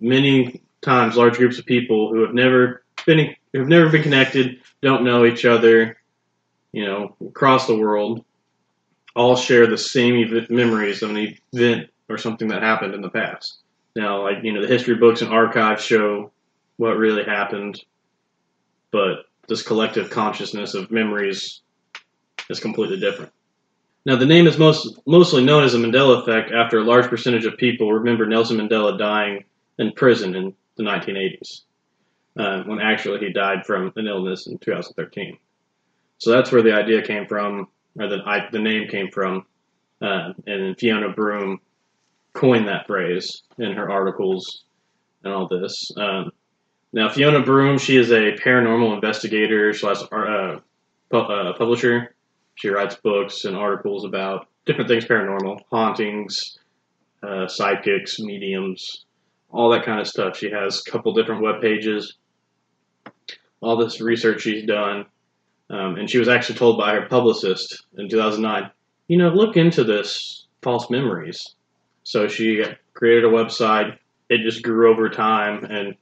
[0.00, 4.58] Many times, large groups of people who have never been who have never been connected,
[4.82, 5.96] don't know each other,
[6.72, 8.22] you know, across the world,
[9.16, 13.58] all share the same memories of an event or something that happened in the past.
[13.96, 16.32] Now, like you know, the history books and archives show
[16.76, 17.82] what really happened,
[18.90, 21.62] but this collective consciousness of memories
[22.52, 23.32] is completely different.
[24.04, 27.44] Now, the name is most mostly known as the Mandela effect after a large percentage
[27.44, 29.44] of people remember Nelson Mandela dying
[29.78, 31.62] in prison in the 1980s,
[32.38, 35.38] uh, when actually he died from an illness in 2013.
[36.18, 39.46] So that's where the idea came from, or the, I, the name came from,
[40.00, 41.60] uh, and Fiona Broome
[42.32, 44.64] coined that phrase in her articles
[45.22, 45.90] and all this.
[45.96, 46.32] Um,
[46.92, 50.58] now, Fiona Broome, she is a paranormal investigator slash uh,
[51.10, 52.14] pu- uh, publisher.
[52.54, 56.58] She writes books and articles about different things paranormal, hauntings,
[57.22, 59.04] uh, psychics, mediums,
[59.50, 60.36] all that kind of stuff.
[60.36, 62.16] She has a couple different web pages,
[63.60, 65.06] all this research she's done.
[65.70, 68.70] Um, and she was actually told by her publicist in 2009,
[69.08, 71.54] you know, look into this false memories.
[72.04, 72.62] So she
[72.94, 73.96] created a website.
[74.28, 75.94] It just grew over time, and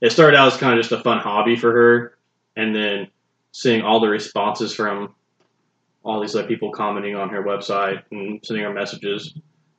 [0.00, 2.18] it started out as kind of just a fun hobby for her.
[2.56, 3.08] And then
[3.52, 5.14] seeing all the responses from
[6.08, 9.34] all these like people commenting on her website and sending her messages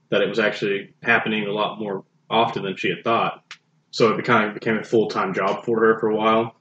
[0.10, 3.44] that it was actually happening a lot more often than she had thought.
[3.89, 6.56] So it kind of became a full time job for her for a while.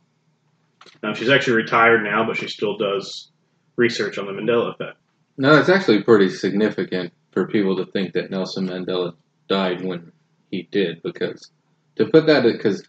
[1.02, 3.30] Um, she's actually retired now, but she still does
[3.76, 4.96] research on the Mandela effect.
[5.36, 9.14] No, it's actually pretty significant for people to think that Nelson Mandela
[9.50, 10.12] died when
[10.50, 11.50] he did, because
[11.96, 12.88] to put that, because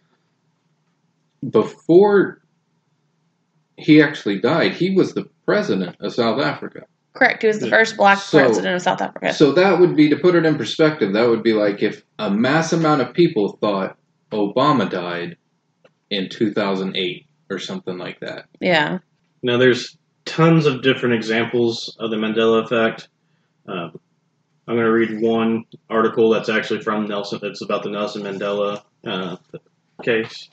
[1.48, 2.40] before
[3.76, 6.82] he actually died, he was the president of South Africa.
[7.12, 7.42] Correct.
[7.42, 9.32] He was the first black So- president of South Africa.
[9.32, 11.12] So that would be to put it in perspective.
[11.12, 13.96] That would be like if a mass amount of people thought
[14.32, 15.36] Obama died
[16.10, 18.46] in 2008 or something like that.
[18.60, 18.98] yeah.
[19.42, 23.08] Now, there's tons of different examples of the Mandela effect.
[23.66, 23.98] Um,
[24.68, 27.40] I'm going to read one article that's actually from Nelson.
[27.42, 29.36] It's about the Nelson Mandela uh,
[30.04, 30.50] case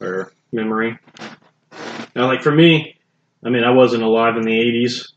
[0.00, 0.98] or memory.
[2.14, 2.96] Now, like for me,
[3.44, 5.12] I mean, I wasn't alive in the '80s,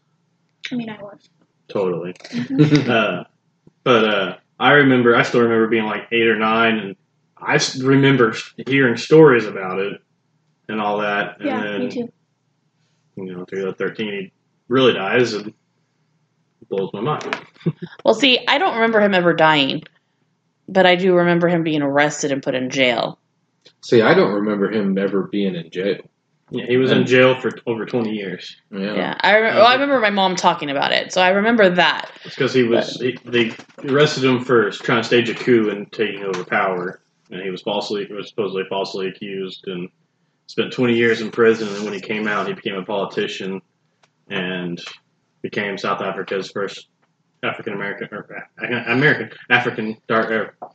[0.71, 1.29] I mean, I was.
[1.67, 2.15] totally.
[2.89, 3.23] uh,
[3.83, 6.95] but uh, I remember, I still remember being like eight or nine, and
[7.37, 8.33] I remember
[8.67, 10.01] hearing stories about it
[10.69, 11.37] and all that.
[11.39, 12.13] And Yeah, then, me too.
[13.15, 14.31] You know, through that 13, he
[14.67, 15.53] really dies, and
[16.69, 17.37] blows my mind.
[18.03, 19.83] Well, see, I don't remember him ever dying,
[20.67, 23.19] but I do remember him being arrested and put in jail.
[23.81, 26.01] See, I don't remember him ever being in jail.
[26.49, 28.57] Yeah, he was in jail for over 20 years.
[28.69, 28.93] Yeah.
[28.93, 32.11] Yeah, I, rem- well, I remember my mom talking about it, so I remember that.
[32.25, 33.53] It's because he was he, they
[33.83, 37.01] arrested him for trying to stage a coup and taking over power,
[37.31, 39.89] and he was falsely he was supposedly falsely accused and
[40.47, 41.73] spent 20 years in prison.
[41.75, 43.61] And when he came out, he became a politician
[44.29, 44.79] and
[45.41, 46.87] became South Africa's first
[47.41, 50.67] African American or uh, American African dark uh,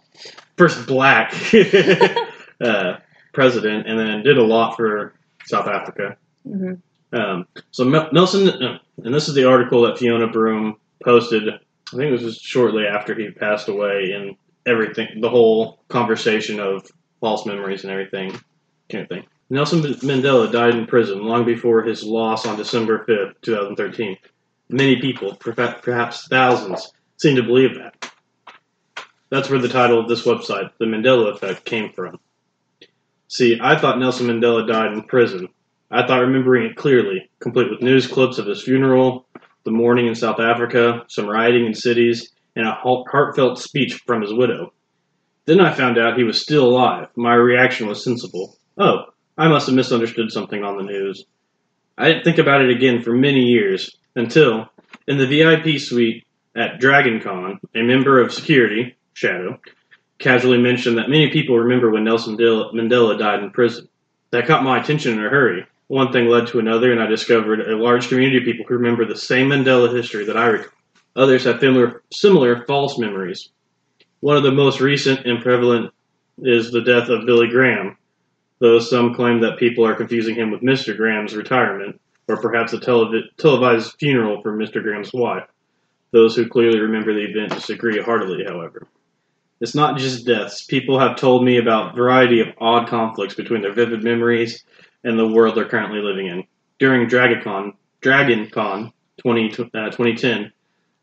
[0.57, 1.33] first black
[2.65, 2.97] uh,
[3.33, 5.15] president, and then did a lot for
[5.49, 6.17] South Africa.
[6.45, 6.75] hmm
[7.13, 11.49] Um, so Nelson, uh, and this is the article that Fiona Broome posted.
[11.49, 16.61] I think it was just shortly after he passed away, and everything, the whole conversation
[16.61, 16.87] of
[17.21, 18.39] false memories and everything,
[18.91, 19.25] kind of thing.
[19.49, 24.19] Nelson Mandela died in prison long before his loss on December fifth, two thousand thirteen.
[24.69, 28.13] Many people, perhaps thousands, seem to believe that.
[29.31, 32.21] That's where the title of this website, "The Mandela Effect," came from.
[33.29, 35.49] See, I thought Nelson Mandela died in prison.
[35.91, 39.27] I thought remembering it clearly, complete with news clips of his funeral,
[39.65, 44.33] the mourning in South Africa, some rioting in cities, and a heartfelt speech from his
[44.33, 44.73] widow.
[45.45, 47.09] Then I found out he was still alive.
[47.17, 48.57] My reaction was sensible.
[48.77, 49.05] Oh,
[49.37, 51.25] I must have misunderstood something on the news.
[51.97, 54.69] I didn't think about it again for many years, until,
[55.07, 59.61] in the VIP suite at DragonCon, a member of security, Shadow,
[60.19, 63.89] casually mentioned that many people remember when Nelson Mandela died in prison.
[64.31, 65.67] That caught my attention in a hurry.
[65.87, 69.07] One thing led to another, and I discovered a large community of people who remember
[69.07, 70.73] the same Mandela history that I recall.
[71.17, 73.49] Others have similar, similar false memories.
[74.21, 75.93] One of the most recent and prevalent
[76.39, 77.97] is the death of Billy Graham,
[78.59, 80.97] though some claim that people are confusing him with Mr.
[80.97, 84.83] Graham's retirement, or perhaps a televi- televised funeral for Mr.
[84.83, 85.49] Graham's wife.
[86.11, 88.87] Those who clearly remember the event disagree heartily, however.
[89.61, 90.65] It's not just deaths.
[90.65, 94.65] People have told me about variety of odd conflicts between their vivid memories
[95.05, 96.45] and the world they're currently living in.
[96.79, 100.53] During DragonCon, DragonCon 20, uh, 2010,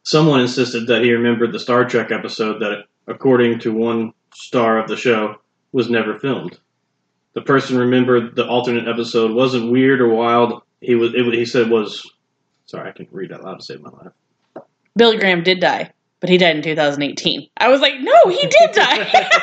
[0.04, 4.88] someone insisted that he remembered the Star Trek episode that, according to one star of
[4.88, 5.36] the show,
[5.74, 6.58] was never filmed.
[7.34, 10.62] The person remembered the alternate episode wasn't weird or wild.
[10.80, 11.14] He was.
[11.14, 12.10] It, he said was.
[12.66, 14.66] Sorry, I can read out loud to save my life.
[14.96, 17.50] Billy Graham did die, but he died in 2018.
[17.58, 19.30] I was like, no, he did die.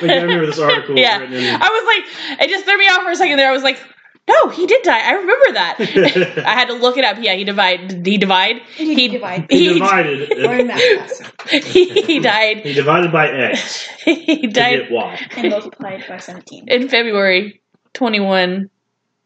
[0.00, 1.18] But I remember this article Yeah.
[1.20, 1.84] I was
[2.38, 3.50] like, it just threw me off for a second there.
[3.50, 3.78] I was like,
[4.26, 5.00] no, he did die.
[5.00, 5.76] I remember that.
[6.46, 7.18] I had to look it up.
[7.20, 8.06] Yeah, he divided.
[8.06, 8.60] He divide?
[8.76, 9.46] He, He- divide.
[9.50, 10.32] he He, divided.
[10.46, 10.80] Or in math
[11.48, 11.66] class.
[11.66, 12.60] he died.
[12.60, 15.26] He divided by X He died get Y.
[15.36, 16.68] And multiplied by 17.
[16.68, 17.60] in February
[17.92, 18.70] 21,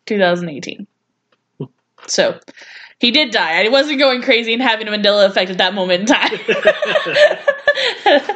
[0.07, 0.87] 2018.
[2.07, 2.41] So
[2.99, 3.65] he did die.
[3.65, 6.39] I wasn't going crazy and having a Mandela effect at that moment in time.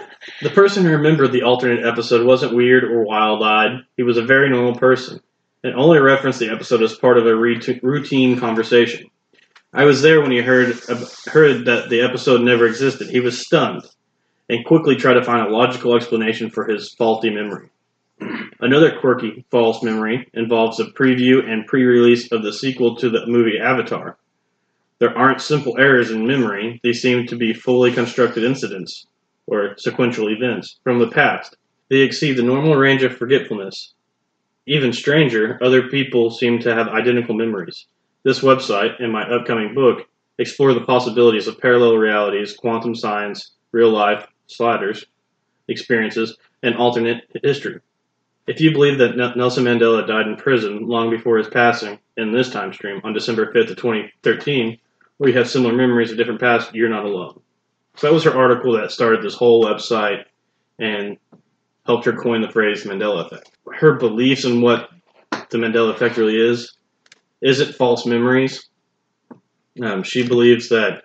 [0.41, 3.85] The person who remembered the alternate episode wasn't weird or wild eyed.
[3.97, 5.21] He was a very normal person
[5.65, 9.11] and only referenced the episode as part of a routine conversation.
[9.73, 10.77] I was there when he heard,
[11.27, 13.09] heard that the episode never existed.
[13.09, 13.83] He was stunned
[14.49, 17.71] and quickly tried to find a logical explanation for his faulty memory.
[18.61, 23.27] Another quirky false memory involves a preview and pre release of the sequel to the
[23.27, 24.17] movie Avatar.
[25.03, 29.09] There aren't simple errors in memory, they seem to be fully constructed incidents
[29.49, 31.57] or sequential events from the past.
[31.91, 33.95] They exceed the normal range of forgetfulness.
[34.69, 37.87] Even stranger, other people seem to have identical memories.
[38.23, 40.07] This website and my upcoming book
[40.39, 45.05] explore the possibilities of parallel realities, quantum science, real life, sliders,
[45.67, 47.81] experiences, and alternate history.
[48.47, 52.51] If you believe that Nelson Mandela died in prison long before his passing in this
[52.51, 54.79] time stream on December 5th of 2013,
[55.23, 57.41] or you have similar memories of different past, you're not alone.
[57.95, 60.25] So that was her article that started this whole website
[60.81, 61.17] and
[61.87, 63.53] helped her coin the phrase Mandela effect.
[63.73, 64.91] Her beliefs in what
[65.31, 66.73] the Mandela effect really is
[67.41, 68.69] isn't false memories.
[69.81, 71.05] Um, she believes that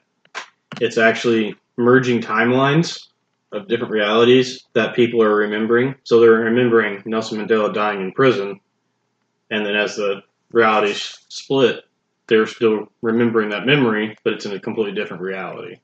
[0.82, 3.10] it's actually merging timelines
[3.52, 5.94] of different realities that people are remembering.
[6.04, 8.62] So they're remembering Nelson Mandela dying in prison,
[9.52, 11.84] and then as the realities split,
[12.28, 15.78] they're still remembering that memory, but it's in a completely different reality.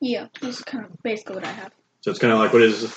[0.00, 1.72] Yeah, this is kind of basically what I have.
[2.02, 2.94] So it's kind of like what is,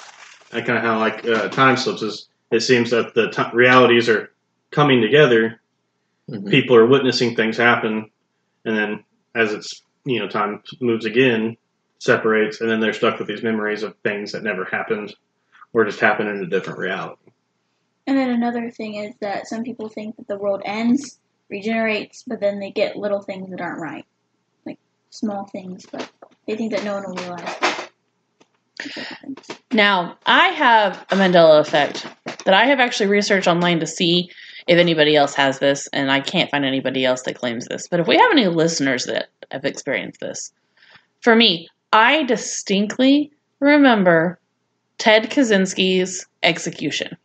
[0.52, 2.28] I kind of how like uh, time slips is.
[2.52, 4.32] It seems that the t- realities are
[4.72, 5.62] coming together.
[6.30, 6.50] Mhm.
[6.50, 8.12] People are witnessing things happen,
[8.66, 9.04] and then
[9.36, 11.56] as it's you know time moves again,
[12.00, 15.16] separates, and then they're stuck with these memories of things that never happened,
[15.74, 17.32] or just happened in a different reality.
[18.06, 21.20] And then another thing is that some people think that the world ends,
[21.52, 24.06] regenerates, but then they get little things that aren't right.
[24.66, 24.80] Like
[25.12, 26.10] small things, but
[26.48, 27.90] they think that no one will realize.
[29.72, 32.08] Now, I have a Mandela effect
[32.46, 34.32] that I have actually researched online to see
[34.68, 37.88] if anybody else has this, and I can't find anybody else that claims this.
[37.88, 40.52] But if we have any listeners that have experienced this,
[41.22, 44.40] for me, I distinctly remember
[44.98, 47.18] Ted Kaczynski's execution.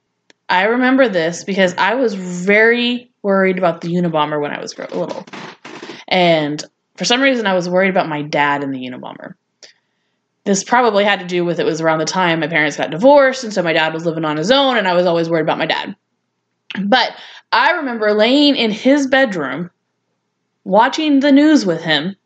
[0.48, 5.26] I remember this because I was very worried about the Unabomber when I was little.
[6.08, 6.64] And
[6.96, 9.34] for some reason, I was worried about my dad in the Unabomber
[10.46, 13.44] this probably had to do with it was around the time my parents got divorced
[13.44, 15.58] and so my dad was living on his own and i was always worried about
[15.58, 15.94] my dad
[16.84, 17.12] but
[17.52, 19.70] i remember laying in his bedroom
[20.64, 22.16] watching the news with him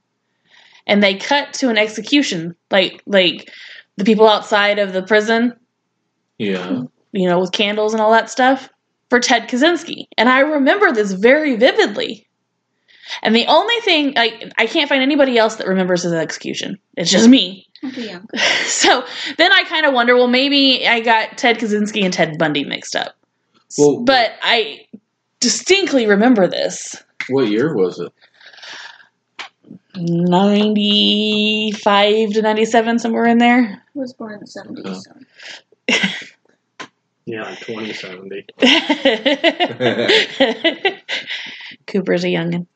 [0.86, 3.50] and they cut to an execution like like
[3.96, 5.54] the people outside of the prison
[6.38, 6.82] Yeah.
[7.12, 8.68] you know with candles and all that stuff
[9.10, 12.26] for ted kaczynski and i remember this very vividly
[13.22, 17.10] and the only thing like i can't find anybody else that remembers his execution it's
[17.10, 18.28] just me I'm too young.
[18.66, 19.04] so
[19.38, 22.94] then I kind of wonder, well, maybe I got Ted Kaczynski and Ted Bundy mixed
[22.94, 23.14] up.
[23.78, 24.86] Well- but I
[25.40, 27.02] distinctly remember this.
[27.30, 28.12] What year was it?
[29.96, 33.82] 95 to 97, somewhere in there.
[33.82, 35.00] I was born in the 70s, Oh.
[35.90, 35.96] so.
[37.30, 38.46] Yeah, like 2070.
[41.86, 42.66] Cooper's a youngin.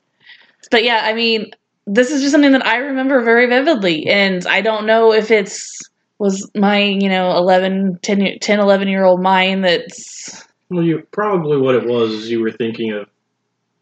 [0.70, 1.50] But yeah, I mean,
[1.86, 4.06] this is just something that I remember very vividly.
[4.06, 5.80] And I don't know if it's
[6.18, 11.02] was my, you know, 11, 10, year- 10 11 year old mind that's Well, you
[11.10, 13.08] probably what it was is you were thinking of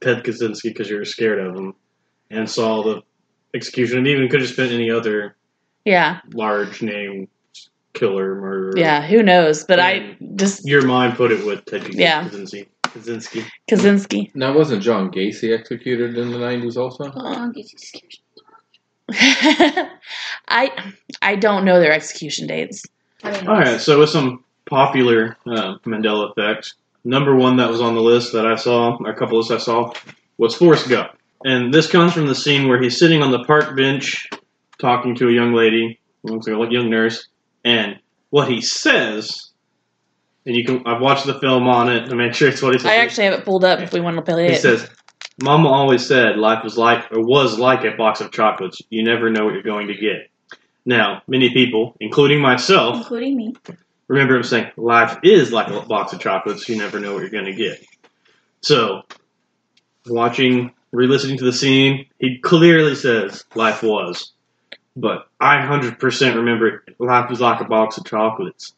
[0.01, 1.75] Ted Kaczynski because you were scared of him,
[2.31, 3.03] and saw the
[3.55, 5.37] execution, and even could have been any other
[5.85, 7.29] yeah, large name
[7.95, 8.73] killer murderer.
[8.77, 9.65] yeah, who knows?
[9.65, 12.29] But I just Your mind put it with Ted Yeah.
[12.29, 12.67] Kaczynski.
[12.85, 13.45] Kaczynski.
[13.71, 14.31] Kaczynski.
[14.35, 17.13] Now, wasn't John Gacy executed in the 90s also?
[17.15, 17.93] Oh, it gets.
[20.49, 20.71] I
[21.21, 22.83] I don't know their execution dates.
[23.25, 26.75] All right, so with some popular uh, Mandela effects,
[27.05, 29.53] number one that was on the list that I saw, or a couple of lists
[29.53, 29.93] I saw,
[30.39, 31.11] was Forrest Gump.
[31.45, 34.29] And this comes from the scene where he's sitting on the park bench
[34.79, 37.29] talking to a young lady, looks like a young nurse,
[37.65, 37.99] and
[38.31, 39.51] what he says,
[40.47, 42.79] and you can I've watched the film on it to make sure it's what he
[42.79, 42.91] says.
[42.91, 44.51] I actually have it pulled up if we want to play it.
[44.53, 44.89] he says,
[45.43, 48.81] "Mama always said life was like or was like a box of chocolates.
[48.91, 50.31] You never know what you're going to get."
[50.85, 53.55] Now, many people, including myself, including me.
[54.09, 56.69] remember him saying, "Life is like a box of chocolates.
[56.69, 57.85] You never know what you're going to get."
[58.63, 59.03] So,
[60.07, 64.33] watching, re-listening to the scene, he clearly says, "Life was,"
[64.97, 68.75] but I hundred percent remember life was like a box of chocolates.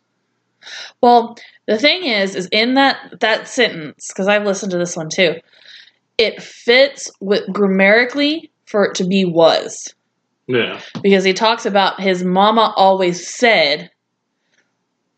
[1.00, 1.36] Well,
[1.66, 5.36] the thing is, is in that that sentence because I've listened to this one too.
[6.16, 9.94] It fits with grammatically for it to be was
[10.46, 13.90] Yeah, because he talks about his mama always said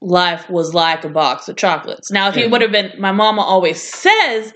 [0.01, 2.11] life was like a box of chocolates.
[2.11, 4.53] Now, if he would have been, my mama always says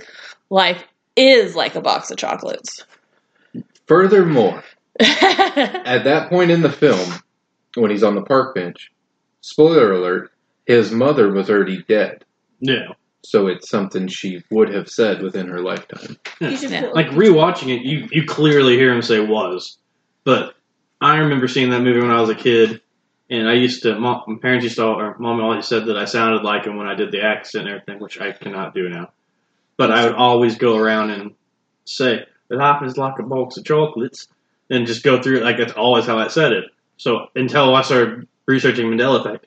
[0.48, 0.82] life
[1.16, 2.84] is like a box of chocolates.
[3.86, 4.62] Furthermore,
[5.86, 7.12] at that point in the film,
[7.74, 8.90] when he's on the park bench,
[9.40, 10.30] spoiler alert,
[10.66, 12.24] his mother was already dead.
[12.60, 12.92] yeah.
[13.22, 16.16] So it's something she would have said within her lifetime.
[16.40, 16.90] You should Yeah.
[16.94, 19.76] Like rewatching it, you you clearly hear him say "was,"
[20.24, 20.54] but
[21.02, 22.80] I remember seeing that movie when I was a kid,
[23.28, 23.94] and I used to.
[23.98, 26.94] My parents used to, or mom always said that I sounded like him when I
[26.94, 29.12] did the accent and everything, which I cannot do now.
[29.76, 31.34] But I would always go around and
[31.84, 34.28] say, "Life is like a box of chocolates,"
[34.70, 36.64] and just go through it like that's always how I said it.
[36.96, 39.46] So until I started researching Mandela effect,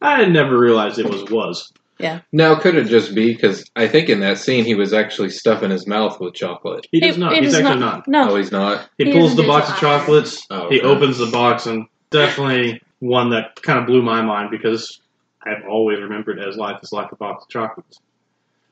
[0.00, 1.72] I had never realized it was was.
[1.98, 2.20] Yeah.
[2.32, 5.70] Now, could it just be because I think in that scene he was actually stuffing
[5.70, 6.86] his mouth with chocolate?
[6.90, 7.34] He does not.
[7.34, 8.08] it He's is actually not.
[8.08, 8.90] No, Oh, he's not.
[8.98, 10.44] He He pulls the box of chocolates.
[10.50, 15.00] Oh, He opens the box and definitely one that kind of blew my mind because
[15.42, 18.00] I've always remembered as life is like a box of chocolates.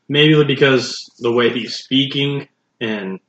[0.08, 2.48] Maybe because the way he's speaking
[2.80, 3.20] and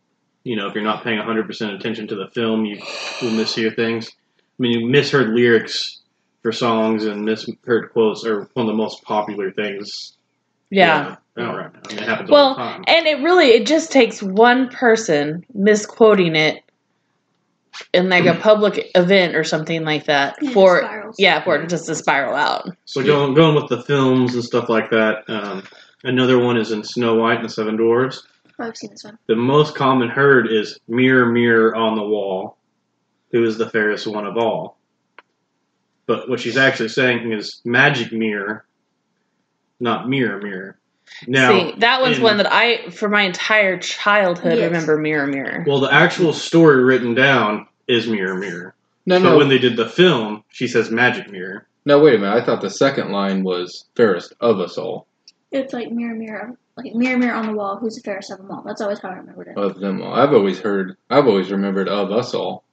[0.44, 2.78] you know if you're not paying 100% attention to the film you
[3.22, 4.10] will mishear things.
[4.39, 6.02] I mean you misheard lyrics
[6.41, 10.18] for songs and misheard quotes are one of the most popular things.
[10.70, 11.16] yeah.
[11.38, 11.80] out right now.
[11.86, 12.84] I mean, it happens all Well, the time.
[12.88, 16.62] and it really it just takes one person misquoting it
[17.94, 21.88] in like a public event or something like that Yeah, for yeah for it just
[21.88, 22.70] to spiral out.
[22.86, 25.24] So going going with the films and stuff like that.
[25.28, 25.64] Um,
[26.04, 28.28] another one is in Snow White and the Seven Dwarfs.
[28.64, 29.18] I've seen this one.
[29.28, 32.57] The most common heard is "Mirror, mirror on the wall,
[33.32, 34.78] who is the fairest one of all."
[36.05, 38.66] But what she's actually saying is "magic mirror,"
[39.80, 40.78] not "mirror, mirror."
[41.28, 44.66] Now, See, that one's in- one that I for my entire childhood Yes.
[44.72, 45.64] remember mirror mirror.
[45.68, 48.76] well, the actual story written down is Mirror Mirror.
[49.05, 51.68] No, but no, when they did the film, she says Magic Mirror.
[51.86, 51.99] no.
[51.99, 52.34] Wait a minute.
[52.34, 55.05] I thought the second line was fairest of us all.
[55.51, 57.78] It's like mirror, mirror, like mirror, mirror on the wall.
[57.78, 58.63] Who's the fairest of them all?
[58.63, 59.57] That's always how I remembered it.
[59.57, 60.13] Of them all.
[60.13, 60.97] I've always heard.
[61.09, 62.63] I've always remembered of us all.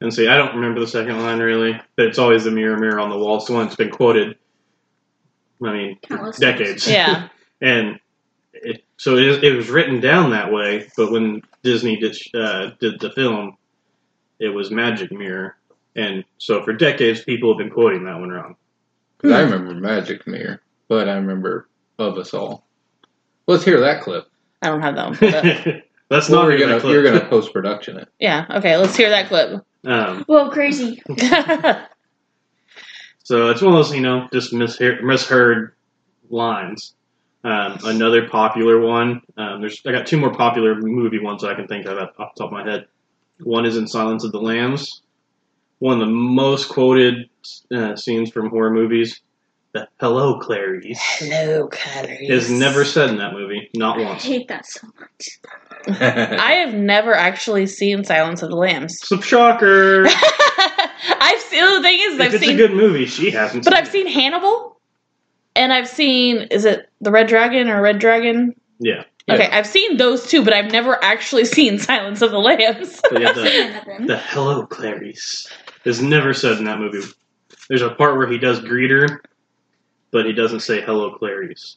[0.00, 3.00] And see, I don't remember the second line really, but it's always the mirror, mirror
[3.00, 3.36] on the wall.
[3.36, 4.36] It's the one that's been quoted.
[5.64, 6.86] I mean, Countless decades.
[6.88, 7.28] Yeah.
[7.62, 7.98] and
[8.52, 10.88] it, so it, it was written down that way.
[10.96, 13.56] But when Disney did uh, did the film,
[14.38, 15.56] it was Magic Mirror,
[15.96, 18.56] and so for decades people have been quoting that one wrong.
[19.18, 19.52] 'Cause I Hmm.
[19.52, 21.68] remember Magic Mirror, but I remember
[21.98, 22.66] of us all.
[23.46, 24.26] Let's hear that clip.
[24.62, 25.16] I don't have that one.
[25.16, 25.82] pulled.
[26.10, 26.92] That's Well, not you're gonna clip.
[26.92, 28.08] you're gonna post production it.
[28.18, 28.46] yeah.
[28.50, 28.76] Okay.
[28.76, 29.64] Let's hear that clip.
[29.84, 31.02] Um, Whoa, crazy!
[33.26, 35.72] So it's one of those, you know, just misheard, misheard
[36.28, 36.94] lines.
[37.42, 39.22] Um, another popular one.
[39.38, 42.10] Um, there's I got two more popular movie ones that I can think of off
[42.16, 42.86] the top of my head.
[43.42, 45.00] One is in Silence of the Lambs.
[45.78, 47.28] One of the most quoted
[47.74, 49.20] uh, scenes from horror movies.
[49.74, 52.30] The "Hello, Clarice" Hello, calories.
[52.30, 54.06] is never said in that movie, not once.
[54.06, 54.22] I once.
[54.24, 55.40] hate that so much.
[56.00, 58.96] I have never actually seen Silence of the Lambs.
[59.02, 60.06] Some shocker.
[60.06, 63.64] I've seen the thing is if I've it's seen, a good movie, she hasn't.
[63.64, 64.78] but seen I've seen Hannibal,
[65.56, 68.50] and I've seen is it the Red Dragon or Red Dragon?
[68.50, 68.56] it.
[68.78, 69.04] Yeah.
[69.26, 69.34] Yeah.
[69.34, 73.00] Okay, I've seen those two, but I've never actually seen Silence of the Lambs.
[73.10, 74.06] So yeah, the, Nothing.
[74.06, 75.48] The hello, Clarice
[75.84, 77.00] is never said in that movie.
[77.68, 79.22] There's a part where he does greet her,
[80.14, 81.76] but he doesn't say hello, Clarice.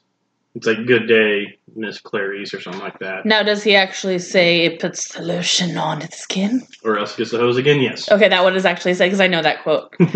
[0.53, 3.25] It's like good day, Miss Clarice, or something like that.
[3.25, 6.61] now, does he actually say it puts the lotion on its skin?
[6.83, 7.81] Or else gets the hose again.
[7.81, 8.11] Yes.
[8.11, 9.91] Okay, that one is actually said because I know that quote.
[9.99, 10.11] but,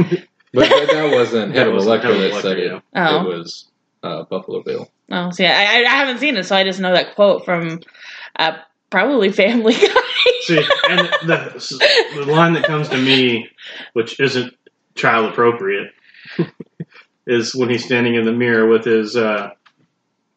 [0.54, 2.72] but that wasn't That Hannibal wasn't Lecter Hannibal that Lecter, said it.
[2.94, 3.10] yeah.
[3.10, 3.22] Oh.
[3.32, 3.72] It was
[4.04, 4.88] uh, Buffalo Bill.
[5.12, 7.80] Oh, so yeah, I, I haven't seen it, so I just know that quote from
[8.38, 8.58] uh,
[8.92, 10.02] probably Family Guy.
[10.42, 10.58] See,
[10.90, 13.50] and the, the line that comes to me,
[13.94, 14.54] which isn't
[14.96, 15.92] child appropriate,
[17.32, 19.52] is when he's standing in the mirror with his uh,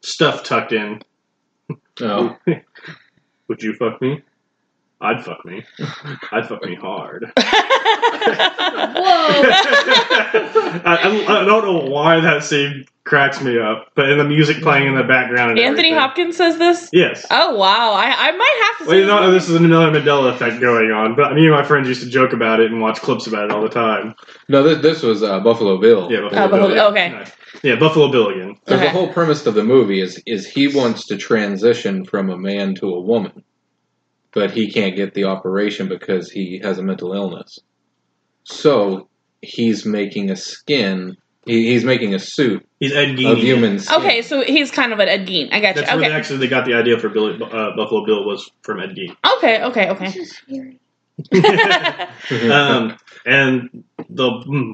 [0.02, 1.02] stuff tucked in.
[2.00, 2.36] Oh,
[3.48, 4.22] Would you fuck me?
[5.04, 5.64] I'd fuck me.
[6.32, 7.24] I'd fuck me hard.
[7.36, 7.36] Whoa!
[10.84, 14.62] I, I, I don't know why that scene cracks me up, but in the music
[14.62, 15.52] playing in the background.
[15.52, 15.94] And Anthony everything.
[15.94, 16.88] Hopkins says this.
[16.92, 17.26] Yes.
[17.30, 18.84] Oh wow, I, I might have to.
[18.86, 19.44] Well, you see know, this.
[19.44, 22.32] this is another Mandela effect going on, but me and my friends used to joke
[22.32, 24.14] about it and watch clips about it all the time.
[24.48, 26.10] no, this, this was uh, Buffalo Bill.
[26.10, 26.48] Yeah, Buffalo Bill.
[26.48, 26.86] Buffalo- yeah.
[26.86, 27.08] okay.
[27.10, 27.32] Nice.
[27.62, 28.56] Yeah, Buffalo Bill again.
[28.66, 28.84] So Okay.
[28.84, 32.74] the whole premise of the movie is is he wants to transition from a man
[32.76, 33.44] to a woman,
[34.34, 37.58] but he can't get the operation because he has a mental illness.
[38.44, 39.08] So
[39.42, 41.16] he's making a skin.
[41.46, 43.36] He, he's making a suit He's Ed of Gein.
[43.38, 44.00] human skin.
[44.00, 45.52] Okay, so he's kind of an Ed Gein.
[45.52, 45.82] I got you.
[45.82, 46.08] That's where Okay.
[46.08, 49.16] they actually they got the idea for Billy, uh, Buffalo Bill was from Ed Gein.
[49.38, 50.06] okay, okay, okay.
[50.06, 50.80] This is scary.
[52.50, 54.72] um, and the mm,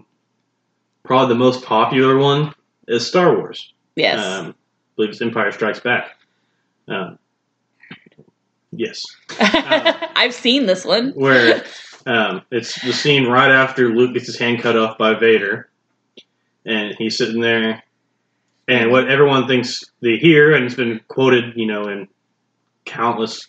[1.05, 2.55] probably the most popular one
[2.89, 3.75] is Star Wars.
[3.97, 4.19] yes.
[4.25, 4.55] Um, I
[4.97, 6.17] believe it's Empire Strikes Back.
[6.89, 7.19] Um,
[8.73, 9.05] yes,
[9.41, 11.11] I've seen this one.
[11.13, 11.65] where
[12.07, 15.69] um, it's the scene right after Luke gets his hand cut off by Vader,
[16.65, 17.83] and he's sitting there,
[18.69, 22.09] and what everyone thinks they hear, and it's been quoted, you know, in
[22.85, 23.47] countless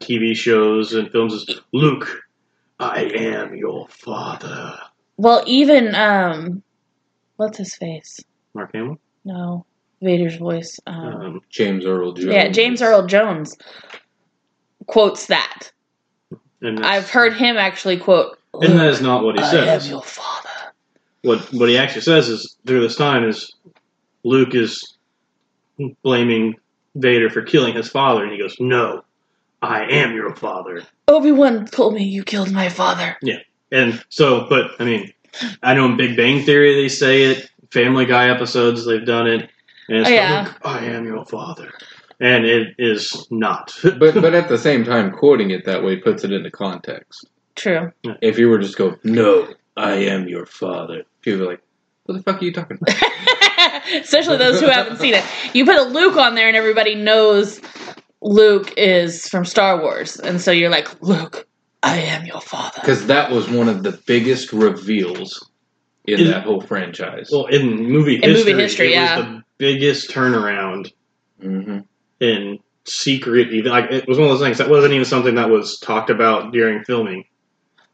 [0.00, 2.22] TV shows and films, is Luke,
[2.78, 4.78] I am your father.
[5.18, 6.62] Well, even um,
[7.36, 8.20] what's his face?
[8.54, 8.98] Mark Hamill.
[9.26, 9.66] No,
[10.00, 10.80] Vader's voice.
[10.86, 12.32] Um, Um, James Earl Jones.
[12.32, 13.54] yeah, James Earl Jones
[14.90, 15.70] quotes that.
[16.62, 18.38] I've heard him actually quote.
[18.54, 19.84] and that is not what he I says.
[19.86, 20.48] am your father.
[21.22, 23.52] what what he actually says is through this time is
[24.24, 24.96] Luke is
[26.02, 26.56] blaming
[26.96, 29.04] Vader for killing his father, and he goes, "No,
[29.62, 33.16] I am your father." Obi Wan told me you killed my father.
[33.22, 33.38] Yeah,
[33.72, 35.12] and so, but I mean,
[35.62, 37.48] I know in Big Bang Theory they say it.
[37.70, 39.48] Family Guy episodes they've done it,
[39.88, 40.42] and it's Oh, yeah.
[40.46, 41.70] Luke, I am your father,
[42.20, 43.74] and it is not.
[43.82, 47.26] But but at the same time, quoting it that way puts it into context.
[47.56, 47.92] True.
[48.22, 51.02] If you were just go, no, I am your father.
[51.22, 51.62] People are like,
[52.04, 53.82] what the fuck are you talking about?
[53.94, 55.24] Especially those who haven't seen it.
[55.54, 57.60] You put a Luke on there, and everybody knows
[58.22, 61.46] Luke is from Star Wars, and so you're like, Luke,
[61.82, 62.78] I am your father.
[62.80, 65.50] Because that was one of the biggest reveals
[66.06, 67.28] in In- that whole franchise.
[67.32, 69.16] well, in movie In movie history, history, it yeah.
[69.16, 70.92] was the biggest turnaround
[71.40, 71.78] hmm
[72.20, 73.52] in secret.
[73.52, 76.10] Even like it was one of those things that wasn't even something that was talked
[76.10, 77.24] about during filming.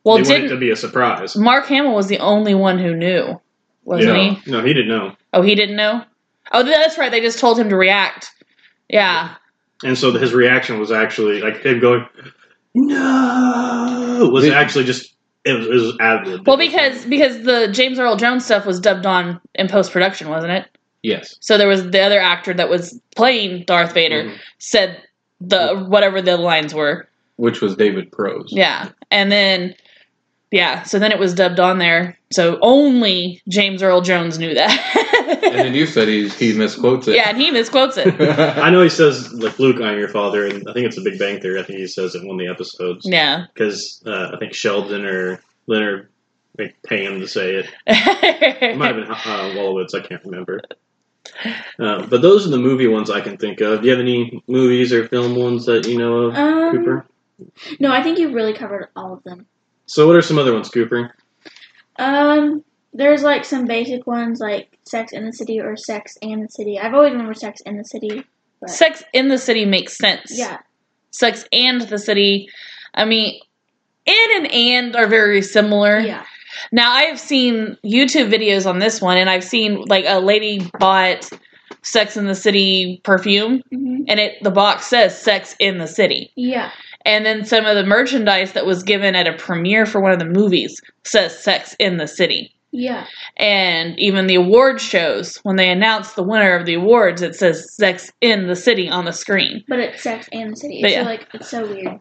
[0.05, 1.37] Well, they wanted it didn't to be a surprise.
[1.37, 3.41] Mark Hamill was the only one who knew,
[3.85, 4.51] wasn't no, he?
[4.51, 5.17] no, he didn't know.
[5.33, 6.05] Oh, he didn't know.
[6.53, 7.11] Oh, that's right.
[7.11, 8.31] They just told him to react.
[8.89, 9.35] Yeah.
[9.83, 12.07] And so his reaction was actually like him going,
[12.75, 15.15] "No," was Did- actually just
[15.45, 16.47] it was, it was ad lib.
[16.47, 20.53] Well, because because the James Earl Jones stuff was dubbed on in post production, wasn't
[20.53, 20.76] it?
[21.07, 21.37] Yes.
[21.41, 24.37] So there was the other actor that was playing Darth Vader Mhm.
[24.59, 25.01] said
[25.41, 27.09] the whatever the lines were.
[27.37, 28.49] Which was David Prowse.
[28.51, 28.89] Yeah.
[29.11, 29.75] And then
[30.53, 32.17] yeah, so then it was dubbed on there.
[32.33, 35.03] So only James Earl Jones knew that.
[35.27, 37.17] And then you said he he misquotes it.
[37.17, 38.09] yeah, and he misquotes it.
[38.59, 41.19] I know he says like Luke, I'm your father, and I think it's a Big
[41.19, 41.59] Bang Theory.
[41.59, 43.47] I think he says it in one of the episodes Yeah.
[43.53, 46.09] because uh, I think Sheldon or Leonard
[46.59, 47.67] like pay him to say it.
[47.89, 49.95] It might have been uh, Wolowitz.
[49.95, 50.61] I can't remember.
[51.79, 53.81] Uh, but those are the movie ones I can think of.
[53.81, 57.07] Do you have any movies or film ones that you know of, Um, Cooper?
[57.81, 59.47] no, I think you really covered all of them.
[59.87, 61.15] So what are some other ones, Cooper?
[61.99, 66.49] Um, there's like some basic ones like Sex in the City or Sex and the
[66.49, 66.79] City.
[66.79, 68.25] I've always remembered Sex in the City.
[68.61, 70.33] But Sex in the City makes sense.
[70.37, 70.59] yeah,
[71.11, 72.49] Sex and the City.
[72.95, 73.39] I mean,
[74.07, 75.99] in and and are very similar.
[76.01, 76.25] yeah,
[76.73, 80.71] Now I have seen YouTube videos on this one, and I've seen like a lady
[80.79, 81.29] bought
[81.83, 86.33] Sex in the City perfume, hmm and it the box says Sex in the City.
[86.37, 86.71] yeah,
[87.05, 90.21] And then some of the merchandise that was given at a premiere for one of
[90.21, 92.55] the movies says Sex in the City.
[92.71, 93.07] yeah.
[93.37, 97.75] And even the award shows, when they announce the winner of the awards, it says
[97.75, 99.65] Sex in the City on the screen.
[99.69, 100.81] But it's Sex and the City.
[100.83, 101.03] But so yeah.
[101.03, 101.99] like it's so weird.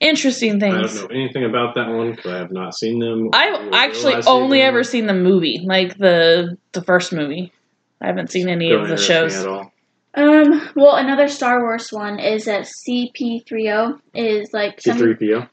[0.00, 0.74] Interesting things.
[0.74, 3.30] I don't know anything about that one because I have not seen them.
[3.32, 4.68] I've actually only them?
[4.68, 7.52] ever seen the movie, like the the first movie.
[8.00, 9.36] I haven't seen any Don't of the shows.
[9.36, 9.72] at all.
[10.16, 15.48] Um, well, another Star Wars one is that CP30 is like some C3PO.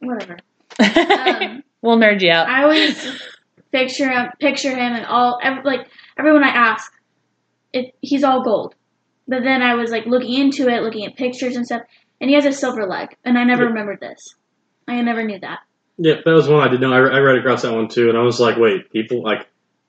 [0.00, 0.38] whatever.
[0.80, 2.48] Um, we'll nerd you out.
[2.48, 3.20] I always
[3.72, 5.86] picture him, picture him, and all ev like
[6.18, 6.90] everyone I ask,
[7.72, 8.74] it he's all gold.
[9.28, 11.82] But then I was like looking into it, looking at pictures and stuff,
[12.22, 13.68] and he has a silver leg, and I never Yeah.
[13.68, 14.34] remembered this.
[14.88, 15.58] I never knew that.
[15.98, 16.92] Yeah, that was one I did know.
[16.92, 19.46] I, I read across that one too, and I was like, wait, people like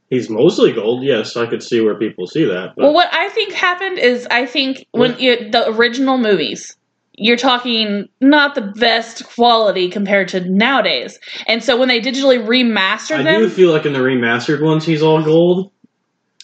[0.09, 1.03] he's mostly gold.
[1.03, 2.73] Yes, I could see where people see that.
[2.75, 6.75] But Well, what I think happened is I think when you, the original movies,
[7.15, 13.19] you're talking not the best quality compared to nowadays, and so when they digitally remastered
[13.19, 15.71] I them, do feel like in the remastered ones he's all gold.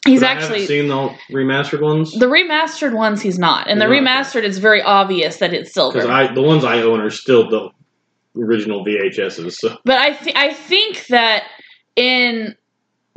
[0.06, 3.22] He's but actually seen the remastered ones the remastered ones.
[3.22, 4.26] He's not, and the He's not.
[4.26, 6.00] remastered it's very obvious that it's silver.
[6.00, 7.70] because I the ones I own are still the
[8.38, 9.54] original VHSs.
[9.54, 11.44] So But I th- I think that
[11.96, 12.56] in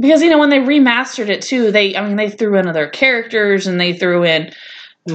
[0.00, 2.88] because you know when they remastered it too, they I mean they threw in other
[2.88, 4.52] characters and they threw in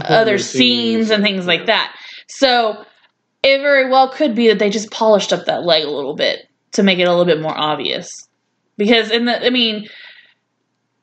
[0.02, 1.96] other scenes and things like that.
[2.28, 2.86] So
[3.44, 6.48] it very well could be that they just polished up that leg a little bit
[6.74, 8.12] to make it a little bit more obvious.
[8.78, 9.88] Because in the I mean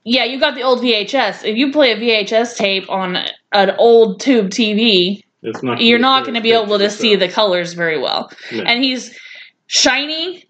[0.04, 1.44] yeah, you got the old VHS.
[1.44, 3.16] If you play a VHS tape on
[3.52, 5.80] an old tube TV, It's not.
[5.80, 8.30] you're not going to be able to see the colors very well.
[8.52, 8.62] No.
[8.64, 9.18] And he's
[9.66, 10.44] shiny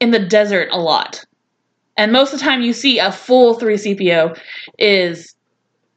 [0.00, 1.24] in the desert a lot.
[1.96, 4.38] And most of the time you see a full 3CPO
[4.78, 5.34] is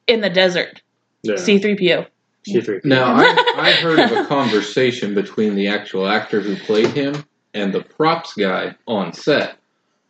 [0.07, 0.81] in the desert.
[1.23, 1.35] Yeah.
[1.35, 2.05] C3PO.
[2.47, 2.85] C3PO.
[2.85, 7.73] Now, I, I heard of a conversation between the actual actor who played him and
[7.73, 9.57] the props guy on set,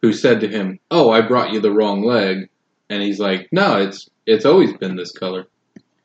[0.02, 2.50] who said to him, "Oh, I brought you the wrong leg,"
[2.90, 5.46] and he's like, "No, it's it's always been this color."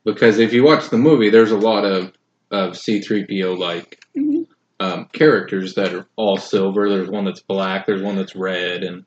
[0.05, 2.11] Because if you watch the movie, there's a lot of
[2.51, 4.45] of C-3PO like Mhm.
[4.79, 6.87] um, characters that are all silver.
[6.89, 7.85] There's one that's black.
[7.87, 9.05] There's one that's red, and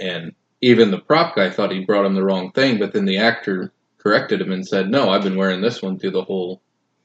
[0.00, 3.18] and even the prop guy thought he brought him the wrong thing, but then the
[3.18, 6.60] actor corrected him and said, "No, I've been wearing this one through the whole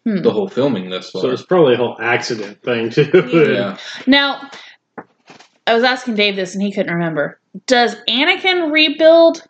[0.06, 0.22] Hmm.
[0.22, 3.12] the whole filming this far." So it's probably a whole accident thing too.
[3.54, 3.78] yeah,
[4.08, 4.50] Now,
[5.68, 7.40] I was asking Dave this and he couldn't remember.
[7.68, 9.44] Does Anakin rebuild?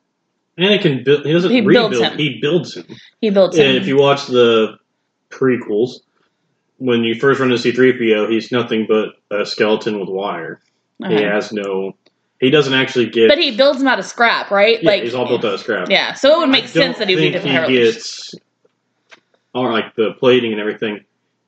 [0.59, 2.11] Anakin build, he doesn't He builds rebuild.
[2.13, 2.17] him.
[2.17, 2.85] He builds him.
[3.21, 3.65] He builds him.
[3.67, 4.77] And if you watch the
[5.29, 6.01] prequels,
[6.77, 10.59] when you first run into C3PO, he's nothing but a skeleton with wire.
[11.07, 11.95] He has no.
[12.39, 13.29] He doesn't actually get.
[13.29, 14.81] But he builds him out of scrap, right?
[14.81, 15.89] yeah, he's all built out of scrap.
[15.89, 18.33] Yeah, so it would make I sense that he would be different he gets,
[19.53, 21.03] or like the plating and everything,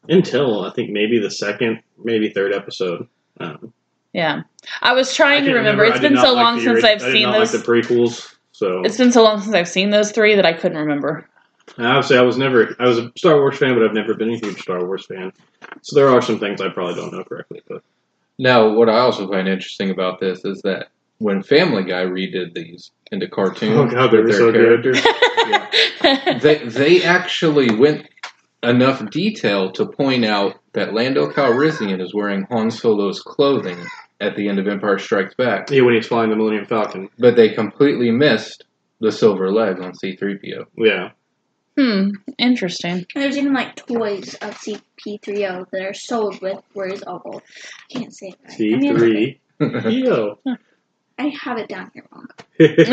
[0.09, 3.07] until I think maybe the second, maybe third episode.
[3.39, 3.73] Um,
[4.13, 4.43] Yeah,
[4.81, 5.85] I was I trying to can't remember.
[5.85, 7.53] It's been so like long the since I've I seen those.
[7.53, 8.35] like the prequels.
[8.61, 11.27] So It's been so long since I've seen those three that I couldn't remember.
[11.79, 12.75] I would say I was never.
[12.79, 15.33] I was a Star Wars fan, but I've never been a huge Star Wars fan.
[15.81, 17.63] So there are some things I probably don't know correctly.
[17.67, 17.81] But
[18.37, 22.91] Now, what I also find interesting about this is that when Family Guy redid these
[23.11, 24.83] into cartoons Oh, God, they with were their so good.
[24.83, 28.07] characters, they they actually went
[28.63, 33.77] enough detail to point out that Lando Calrissian is wearing Han Solo's clothing
[34.19, 37.35] at the end of Empire Strikes Back, yeah, when he's flying the Millennium Falcon, but
[37.35, 38.65] they completely missed
[38.99, 40.65] the silver leg on C-3PO.
[40.77, 41.09] yeah,
[41.77, 42.09] Hmm.
[42.37, 43.05] Interesting.
[43.15, 47.41] There's even like toys of CP3O that are sold with where is all gold.
[47.89, 48.59] I can't say it right.
[48.59, 50.05] I, mean, C3.
[50.05, 50.39] Yo.
[51.17, 52.27] I have it down here wrong.
[52.59, 52.89] it's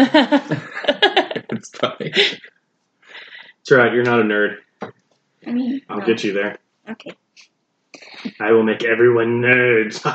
[1.71, 2.13] funny.
[2.13, 4.57] That's right, you're not a nerd.
[5.49, 6.07] I mean, I'll no.
[6.07, 6.59] get you there.
[6.89, 7.13] Okay.
[8.41, 10.01] I will make everyone nerds.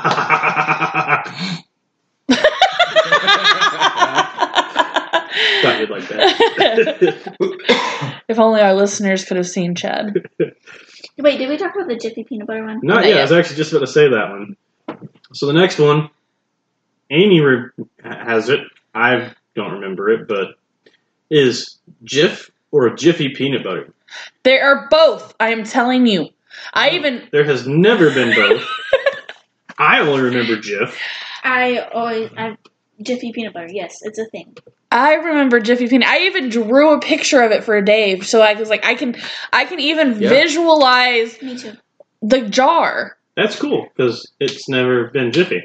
[5.62, 7.34] Thought you'd like that.
[8.28, 10.28] if only our listeners could have seen Chad.
[11.18, 12.80] Wait, did we talk about the Jiffy peanut butter one?
[12.82, 13.18] Not Not yet.
[13.18, 14.56] I was actually just about to say that one.
[15.32, 16.10] So the next one,
[17.10, 17.70] Amy re-
[18.02, 18.60] has it.
[18.94, 20.56] I don't remember it, but
[21.30, 23.92] is Jif or Jiffy peanut butter?
[24.42, 25.34] They are both.
[25.40, 26.28] I am telling you.
[26.72, 28.62] I even There has never been both.
[29.78, 30.94] I only remember Jif.
[31.42, 32.56] I always I
[33.02, 33.68] Jiffy peanut butter.
[33.70, 34.56] Yes, it's a thing.
[34.90, 36.06] I remember Jiffy Peanut.
[36.08, 39.16] I even drew a picture of it for Dave, so I was like, I can,
[39.52, 40.28] I can even Yeah.
[40.28, 41.72] visualize Me too.
[42.22, 43.16] the jar.
[43.36, 45.64] That's cool because it's never been Jiffy.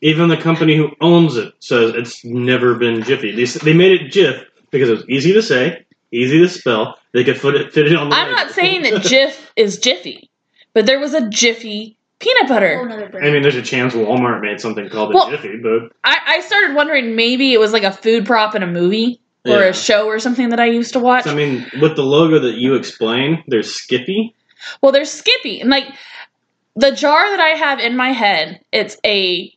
[0.00, 3.32] Even the company who owns it says it's never been Jiffy.
[3.36, 6.96] They, s- they made it Jif because it was easy to say, easy to spell.
[7.16, 10.28] They could fit it, fit it on the I'm not saying that Jif is Jiffy,
[10.74, 13.10] but there was a Jiffy peanut butter.
[13.22, 16.40] I mean, there's a chance Walmart made something called Well- a Jiffy, but I, I
[16.40, 19.68] started wondering maybe it was like a food prop in a movie or Yeah.
[19.68, 21.26] a show or something that I used to watch.
[21.26, 24.34] I mean, with the logo that you explain, there's Skippy.
[24.82, 25.86] Well, there's Skippy, and like
[26.74, 29.50] the jar that I have in my head, it's a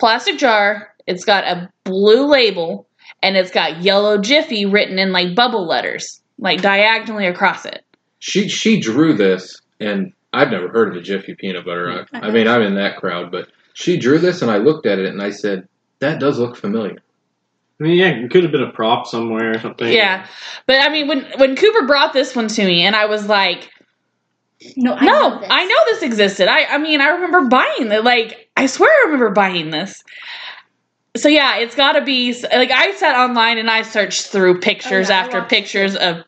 [0.00, 0.92] plastic jar.
[1.06, 2.88] It's got a blue label,
[3.22, 7.84] and it's got yellow Jiffy written in like bubble letters, like diagonally across it.
[8.18, 12.06] She she drew this, and I've never heard of a Jiffy peanut butter.
[12.12, 14.98] I, I mean, I'm in that crowd, but she drew this, and I looked at
[14.98, 15.68] it, and I said,
[16.00, 16.98] "That does look familiar."
[17.80, 19.90] I mean, yeah, it could have been a prop somewhere or something.
[19.90, 20.26] Yeah,
[20.66, 23.70] but I mean, when when Cooper brought this one to me, and I was like,
[24.76, 25.48] no, I "No, know this.
[25.50, 28.04] I know this existed." I I mean, I remember buying it.
[28.04, 30.02] Like, I swear, I remember buying this.
[31.16, 35.10] So yeah, it's got to be like I sat online and I searched through pictures
[35.10, 36.22] Oh, yeah, after watched pictures of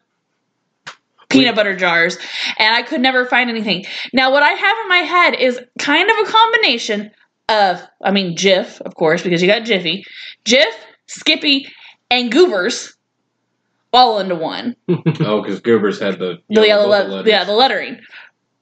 [1.33, 2.17] peanut butter jars,
[2.59, 3.85] and I could never find anything.
[4.13, 7.11] Now, what I have in my head is kind of a combination
[7.49, 10.05] of, I mean, Jif, of course, because you got Jiffy,
[10.45, 10.65] Jif,
[11.07, 11.67] Skippy,
[12.11, 12.95] and Goobers,
[13.93, 14.77] all into one.
[14.89, 17.31] oh, because Goobers had the The yellow, bubble le- letters.
[17.31, 18.01] yeah, the lettering.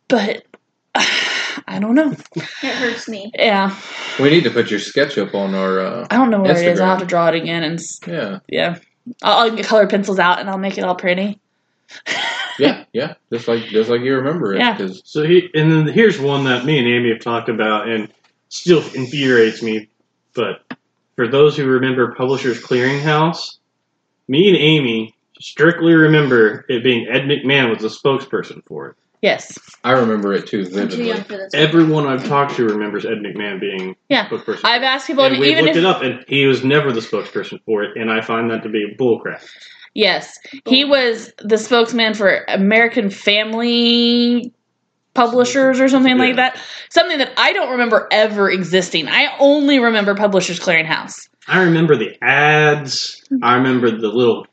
[0.09, 0.45] But
[0.95, 2.13] I don't know.
[2.35, 2.45] It
[2.75, 3.31] hurts me.
[3.37, 3.77] Yeah,
[4.19, 5.79] We need to put your sketch up on our.
[5.81, 6.81] Uh, I don't know where it is.
[6.81, 8.79] I'll have to draw it again, and yeah, yeah,
[9.23, 11.39] I'll, I'll get colored pencils out and I'll make it all pretty.
[12.59, 13.15] yeah, yeah.
[13.33, 14.59] Just like just like you remember it.
[14.59, 14.77] Yeah.
[14.77, 18.09] 'cause- So he, and then here's one that me and Amy have talked about, and
[18.49, 19.89] still infuriates me.
[20.35, 20.63] But
[21.17, 23.57] for those who remember Publishers Clearinghouse,
[24.29, 28.97] me and Amy strictly remember it being Ed McMahon was the spokesperson for it.
[29.23, 29.59] Yes.
[29.85, 31.09] I remember it too I'm too vividly.
[31.09, 31.53] young for this.
[31.53, 34.29] Everyone I've talked to remembers Ed McMahon being Yeah.
[34.29, 34.61] spokesperson.
[34.65, 36.91] I've asked people, and and we even looked if it up, and he was never
[36.93, 39.45] the spokesperson for it, and I find that to be bullcrap.
[39.95, 44.53] Yes, he was the spokesman for American Family
[45.15, 46.59] Publishers or something like that.
[46.89, 49.09] Something that I don't remember ever existing.
[49.09, 51.29] I only remember Publishers Clearinghouse.
[51.49, 53.21] I remember the ads.
[53.43, 54.47] I remember the little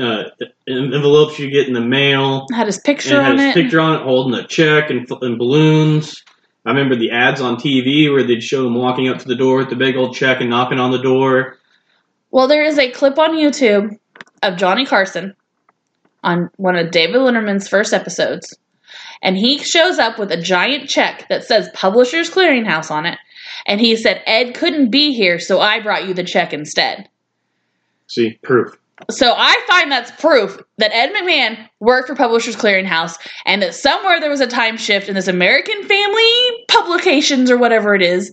[0.00, 0.24] uh,
[0.68, 2.46] envelopes you get in the mail.
[2.52, 3.54] Had his picture on had it.
[3.54, 6.22] picture on it holding a check and, and balloons.
[6.64, 9.58] I remember the ads on TV where they'd show him walking up to the door
[9.58, 11.58] with the big old check and knocking on the door.
[12.30, 13.98] Well, there is a clip on YouTube
[14.44, 15.34] of Johnny Carson
[16.22, 18.56] on one of David Letterman's first episodes.
[19.22, 23.18] And he shows up with a giant check that says Publishers Clearinghouse on it.
[23.66, 27.08] And he said, Ed couldn't be here, so I brought you the check instead.
[28.06, 28.78] See, proof.
[29.10, 34.20] So I find that's proof that Ed McMahon worked for Publishers Clearinghouse and that somewhere
[34.20, 38.32] there was a time shift in this American Family Publications or whatever it is,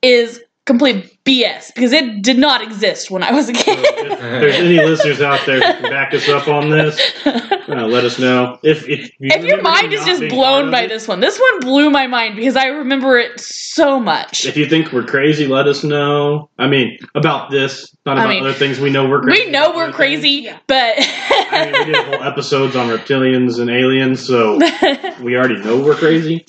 [0.00, 3.78] is complete BS because it did not exist when I was a kid.
[3.80, 8.04] if there's any listeners out there that can back us up on this, uh, let
[8.04, 8.58] us know.
[8.62, 11.60] If if, you if your mind is just blown by it, this one, this one
[11.60, 14.44] blew my mind because I remember it so much.
[14.44, 16.48] If you think we're crazy, let us know.
[16.58, 19.46] I mean, about this, not I about mean, other things we know we're crazy.
[19.46, 20.58] We know we're crazy, Yeah.
[20.68, 24.58] but I mean, we did whole episodes on reptilians and aliens, so
[25.22, 26.46] we already know we're crazy.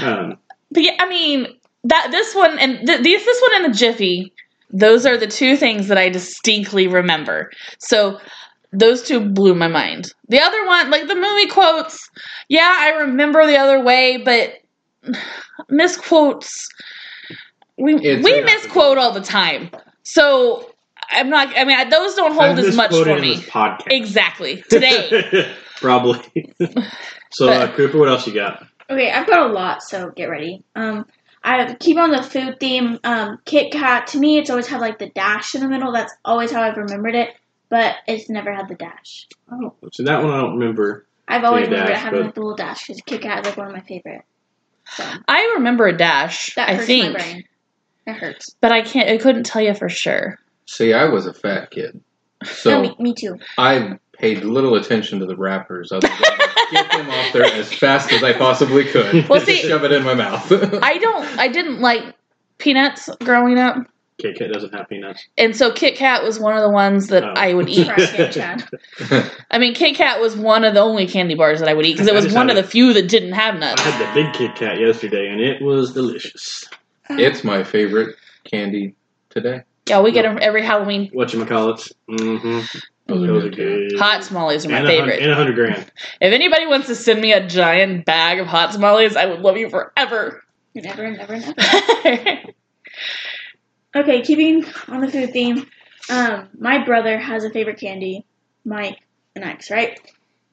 [0.00, 0.38] Um,
[0.70, 4.32] But yeah, I mean that this one and th- this this one and the Jiffy,
[4.70, 7.50] those are the two things that I distinctly remember.
[7.78, 8.18] So
[8.72, 10.12] those two blew my mind.
[10.28, 12.08] The other one, like the movie quotes,
[12.48, 14.54] yeah, I remember the other way, but
[15.70, 16.68] misquotes
[17.78, 19.70] we It's we a- misquote all the time.
[20.02, 20.74] So
[21.10, 21.56] I'm not.
[21.56, 23.36] I mean, those don't hold I'm as much for me.
[23.36, 23.86] this podcast.
[23.92, 25.54] Exactly today.
[25.76, 26.52] Probably.
[27.30, 28.66] so, uh, Cooper, what else you got?
[28.90, 30.64] Okay, I've got a lot, so get ready.
[30.74, 31.06] Um,
[31.42, 32.98] I keep on the food theme.
[33.04, 35.92] Um, Kit Kat to me, it's always had like the dash in the middle.
[35.92, 37.30] That's always how I've remembered it,
[37.68, 39.26] but it's never had the dash.
[39.50, 41.06] Oh, so that one I don't remember.
[41.26, 43.40] I've always Yeah, remembered it dash, having but- like the little dash because Kit Kat
[43.40, 44.22] is like one of my favorite.
[44.90, 46.54] So I remember a dash.
[46.54, 47.44] that I hurts think, my brain.
[48.06, 48.56] It hurts.
[48.62, 49.08] but I can't.
[49.10, 50.38] I couldn't tell you for sure.
[50.66, 52.00] See, I was a fat kid,
[52.42, 53.38] no, so me, me too.
[53.58, 56.18] I paid little attention to the wrappers other than
[56.72, 59.28] get them off there as fast as I possibly could.
[59.28, 60.50] Well, see- shove it in my mouth.
[60.82, 61.24] I don't.
[61.38, 62.02] I didn't like
[62.58, 63.86] peanuts growing up,
[64.18, 65.24] Kit Kat doesn't have peanuts.
[65.38, 67.32] and so Kit Kat was one of the ones that Oh.
[67.36, 67.86] I would eat.
[67.86, 68.68] Fresh Kit Kat.
[69.52, 71.92] I mean, Kit Kat was one of the only candy bars that I would eat
[71.92, 73.80] because it was one of had the few that didn't have nuts.
[73.80, 76.64] I had the big Kit Kat yesterday, and it was delicious.
[77.10, 78.94] it's my favorite candy
[79.30, 79.62] today.
[79.88, 81.10] Yeah, we get them every Halloween.
[81.12, 81.92] Whatchamacallits.
[82.10, 82.78] Mm-hmm.
[83.08, 83.98] Those Those are good, good.
[83.98, 85.22] Hot tamales are my and a favorite.
[85.22, 85.90] and a hundred grand.
[86.20, 89.56] If anybody wants to send me a giant bag of hot tamales, I would love
[89.56, 90.44] you forever.
[90.74, 92.42] Never, never, never.
[93.96, 95.66] Okay, keeping on the food theme,
[96.10, 98.26] um, my brother has a favorite candy,
[98.64, 98.98] Mike
[99.34, 99.98] and X, right?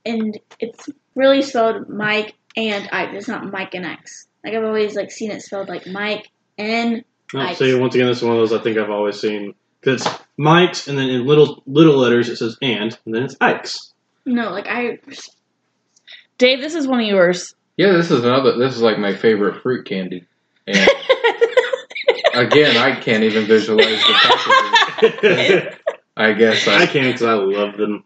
[0.05, 3.09] And it's really spelled Mike and Ike.
[3.13, 4.27] It's not Mike and X.
[4.43, 7.03] Like I've always like seen it spelled like Mike and
[7.33, 7.59] Oh, Ike's.
[7.59, 9.53] see, once again, this is one of those I think I've always seen.
[9.85, 13.35] Because it's Mike's, and then in little little letters it says and, and then it's
[13.39, 13.93] Ike's.
[14.25, 14.99] no, like I
[16.39, 17.53] Dave, this is one of yours.
[17.77, 18.57] Yeah, this is another.
[18.57, 20.25] This is like my favorite fruit candy.
[20.67, 20.77] And
[22.33, 25.73] again, I can't even visualize the packaging.
[26.17, 26.85] I guess I I.
[26.87, 28.03] can't because I love them.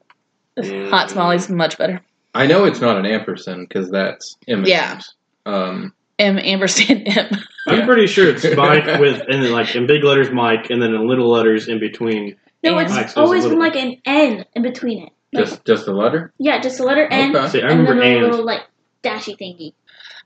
[0.89, 2.01] Hot tamales much better.
[2.33, 4.67] I know it's not an ampersand because that's M&M's.
[4.67, 4.99] Yeah.
[5.45, 7.29] Um, M ampersand M.
[7.67, 10.93] I'm pretty sure it's Mike with, and then like in big letters Mike, and then
[10.93, 12.35] in little letters in between.
[12.63, 15.13] no, it's Ike's is a always been like an N in between it.
[15.31, 16.33] Like, just just a letter.
[16.37, 17.47] yeah, just a letter N Okay.
[17.49, 18.21] See, I and then remember a and.
[18.31, 18.61] little like
[19.01, 19.73] dashy thingy.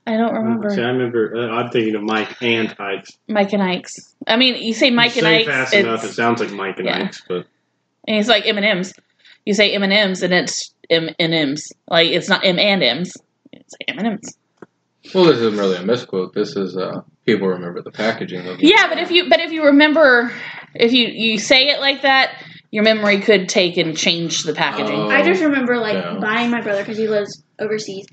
[0.06, 0.70] I don't remember.
[0.70, 1.34] See, I remember.
[1.34, 3.18] Uh, I'm thinking of Mike and Ike's.
[3.28, 4.14] Mike and Ike's.
[4.26, 6.50] I mean, you say Mike you and say Ike's, fast it's, enough, it sounds like
[6.50, 7.04] Mike and yeah.
[7.04, 7.46] Ike's, but
[8.06, 8.92] and it's like M and M's.
[9.46, 11.72] You say M and M's, and it's M and M's.
[11.88, 13.16] Like it's not M and M's.
[13.52, 14.36] It's M and M's.
[15.12, 16.32] Well, this isn't really a misquote.
[16.32, 18.62] This is uh, people remember the packaging of it.
[18.62, 20.32] Yeah, but if you but if you remember,
[20.74, 24.98] if you you say it like that, your memory could take and change the packaging.
[24.98, 25.08] Oh.
[25.08, 26.18] I just remember like yeah.
[26.20, 28.06] buying my brother because he lives overseas,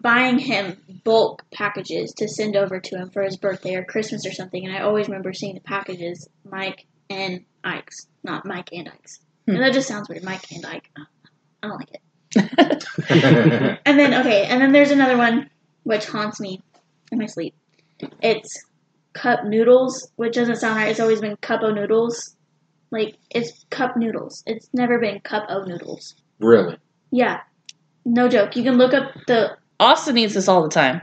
[0.00, 4.32] buying him bulk packages to send over to him for his birthday or Christmas or
[4.32, 9.20] something, and I always remember seeing the packages Mike and Ike's, not Mike and Ike's.
[9.46, 9.54] Hmm.
[9.54, 10.90] And that just sounds weird, Mike and Ike.
[11.62, 12.00] I don't like it.
[13.86, 15.48] And then okay, and then there's another one
[15.84, 16.60] which haunts me
[17.12, 17.54] in my sleep.
[18.20, 18.64] It's
[19.12, 20.88] cup noodles, which doesn't sound right.
[20.90, 22.36] It's always been cup o noodles.
[22.90, 24.42] Like it's cup noodles.
[24.46, 26.14] It's never been cup o noodles.
[26.40, 26.76] really?
[27.10, 27.40] Yeah.
[28.04, 28.56] No joke.
[28.56, 31.00] You can look up the Austin eats this all the time.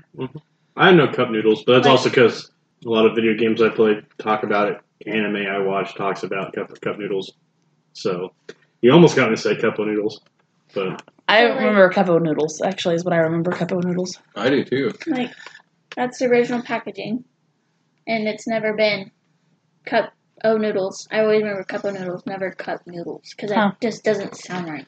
[0.77, 2.51] I know cup noodles, but that's Like- also because
[2.85, 4.79] a lot of video games I play talk about it.
[5.07, 7.31] Anime I watch talks about cup cup noodles.
[7.93, 8.33] So
[8.81, 10.21] you almost got me to say cup o' noodles,
[10.73, 11.01] but
[11.31, 12.61] I So, remember a cup of noodles.
[12.61, 13.51] Actually, is what I remember.
[13.51, 14.19] Cup of noodles.
[14.35, 14.91] I do too.
[15.07, 15.31] like
[15.95, 17.23] that's the original packaging.
[18.07, 19.11] And it's never been
[19.85, 20.13] cup
[20.43, 21.07] o noodles.
[21.11, 23.33] I always remember cup o noodles, never cup noodles.
[23.35, 23.71] Because Huh.
[23.71, 24.87] that just doesn't sound right.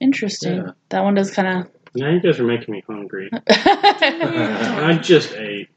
[0.00, 0.56] Interesting.
[0.58, 0.70] Yeah.
[0.90, 1.70] That one does kind of.
[1.94, 3.30] now you guys are making me hungry.
[3.48, 5.68] I just ate.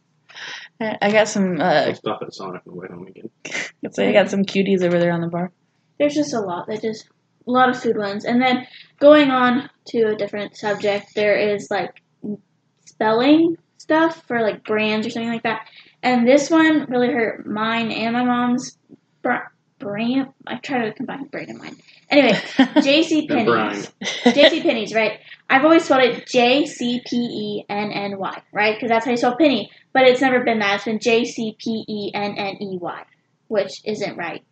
[0.80, 1.60] I got some.
[1.62, 3.30] Uh, I'll stop at Sonic on the way home again.
[3.84, 5.52] let's I got some cuties over there on the bar.
[6.00, 6.66] there's just a lot.
[6.68, 7.08] There's just
[7.48, 8.26] a lot of food ones.
[8.26, 8.68] And then
[9.00, 12.02] going on to a different subject, there is like
[12.86, 15.68] spelling stuff for like brands or something like that.
[16.04, 18.78] And this one really hurt mine and my mom's
[19.22, 19.48] bra-
[19.80, 20.28] brain.
[20.48, 21.78] I try to combine brain and mine.
[22.10, 22.38] Anyway,
[22.82, 23.28] J.C.
[23.30, 23.70] And brine.
[23.70, 23.92] Penney's.
[24.36, 24.62] J.C.
[24.62, 25.20] Penney's, right?
[25.50, 28.76] I've always spelled it J C P E N N Y, right?
[28.76, 29.70] Because that's how you spell penny.
[29.94, 30.76] But it's never been that.
[30.76, 33.04] It's been J C P E N N E Y,
[33.48, 34.44] which isn't right.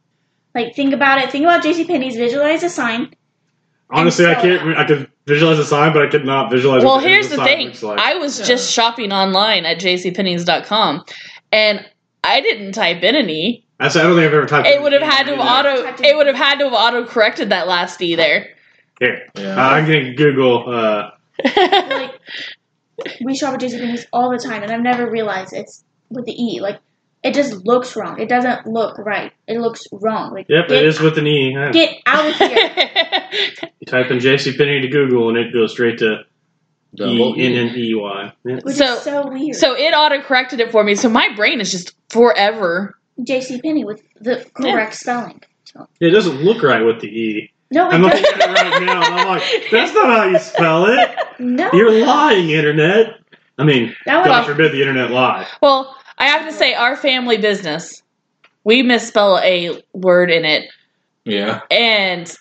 [0.56, 1.32] Like, think about it.
[1.32, 1.86] Think about J.C.
[1.86, 2.16] Penney's.
[2.16, 3.14] Visualize a sign.
[3.92, 4.78] Honestly, I can't.
[4.78, 6.84] I could visualize a sign, but I could not visualize.
[6.84, 7.74] well, here's the the thing.
[7.82, 8.00] like.
[8.00, 8.46] I was Yeah.
[8.46, 11.04] just shopping online at jcpenney's.com,
[11.52, 11.86] and
[12.24, 13.64] I didn't type in an e.
[13.80, 14.68] I said, I don't think I've ever typed.
[14.68, 16.04] It would have had to have auto.
[16.08, 18.50] It would have had to have auto corrected that last e there.
[19.00, 20.66] Here, uh, I'm gonna Google.
[20.72, 21.12] Uh,
[23.00, 23.78] Like, we shop at J.C.
[23.80, 26.60] Penney's all the time, and I've never realized it's with the E.
[26.60, 26.80] Like,
[27.24, 28.20] it just looks wrong.
[28.20, 29.32] It doesn't look right.
[29.48, 30.34] It looks wrong.
[30.34, 31.52] Like, yep, get, it is with an E.
[31.54, 31.72] Yeah.
[31.72, 32.70] get out of here.
[33.80, 36.24] You type in JCPenney to Google, and it goes straight to
[36.96, 37.58] Double E N E.
[37.58, 38.34] N E Y.
[38.46, 38.60] Yeah.
[38.64, 39.56] Which So- is so weird.
[39.56, 40.96] so it auto corrected it for me.
[40.96, 42.98] So my brain is just forever.
[43.24, 43.62] J.C.
[43.62, 45.42] Penney with the correct spelling.
[46.00, 47.52] It doesn't look right with the E.
[47.72, 50.86] No, I'm looking at it right now, and I'm like, that's not how you spell
[50.88, 51.10] it.
[51.42, 53.16] No, You're lying, internet.
[53.58, 55.48] I mean, God forbid the internet lie.
[55.62, 58.04] Well, I have to say, our family business,
[58.64, 60.70] we misspell a word in it,
[61.26, 61.62] Yeah.
[61.72, 62.34] and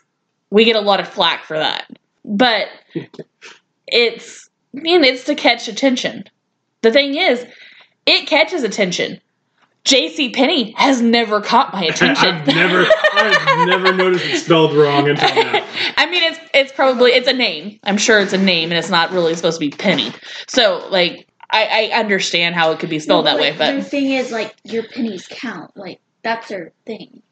[0.50, 1.86] we get a lot of flack for that.
[2.24, 2.68] But
[3.86, 6.24] it's, I mean, it's to catch attention.
[6.82, 7.46] The thing is,
[8.06, 9.20] it catches attention.
[9.84, 10.30] J.C.
[10.30, 12.28] Penney has never caught my attention.
[12.28, 15.66] I've never, I've never noticed it spelled wrong until now.
[15.96, 17.78] I mean, it's it's probably it's a name.
[17.84, 20.12] I'm sure it's a name, and it's not really supposed to be Penny.
[20.46, 23.82] So, like, I, I understand how it could be spelled No, that way, but the
[23.82, 25.76] thing is, like your pennies count.
[25.76, 27.22] Like that's their thing.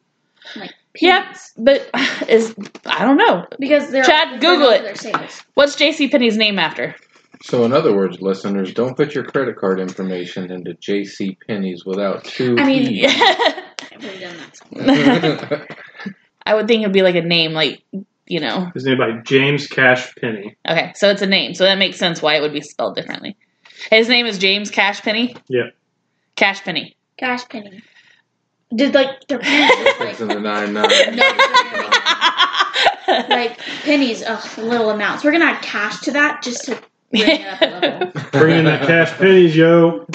[0.55, 1.53] Like yeah, pennies.
[1.59, 1.91] but
[2.29, 2.55] is
[2.87, 3.47] I don't know.
[3.59, 4.79] because they're Chad, they're Google it.
[4.79, 5.43] for Their sales.
[5.55, 6.09] What's J.C.
[6.09, 6.97] Penney's name after?
[7.43, 11.37] So, in other words, listeners, don't put your credit card information into J.C.
[11.47, 13.05] Penney's without two I mean, E's.
[13.23, 14.37] I've already done
[14.73, 15.77] that.
[16.47, 17.83] I would think it'd be like a name, like
[18.27, 18.71] you know.
[18.73, 20.57] His name by James Cash Penney.
[20.67, 23.37] Okay, so it's a name, so that makes sense why it would be spelled differently.
[23.91, 25.37] His name is James Cash Penney.
[25.49, 25.75] Yep.
[26.37, 26.97] Cash Penny.
[27.19, 27.83] Cash penny.
[28.75, 30.83] Did like their pennies like and the nine nine.
[30.89, 31.89] no, they're gonna
[33.09, 34.23] make- like pennies?
[34.27, 35.25] Ugh, little amounts.
[35.25, 36.79] We're gonna add cash to that just to
[37.11, 38.13] bring it up a level.
[38.33, 40.07] Bring in that cash pennies, yo.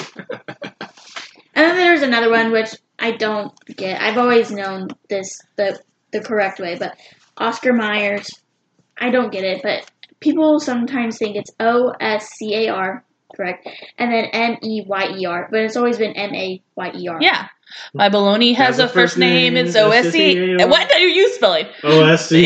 [1.54, 4.00] And then there's another one which I don't get.
[4.00, 5.80] I've always known this the
[6.12, 6.96] the correct way, but
[7.38, 8.28] Oscar Myers,
[8.98, 9.62] I don't get it.
[9.62, 9.90] But
[10.20, 13.04] people sometimes think it's O S C A R,
[13.36, 13.68] correct,
[13.98, 17.08] and then M E Y E R, but it's always been M A Y E
[17.08, 17.18] R.
[17.20, 17.48] yeah.
[17.94, 19.56] My baloney has, a first name.
[19.56, 20.38] It's O S C.
[20.38, 20.68] O-S-C-A-R.
[20.68, 21.66] What are you spelling?
[21.84, 22.44] O S C.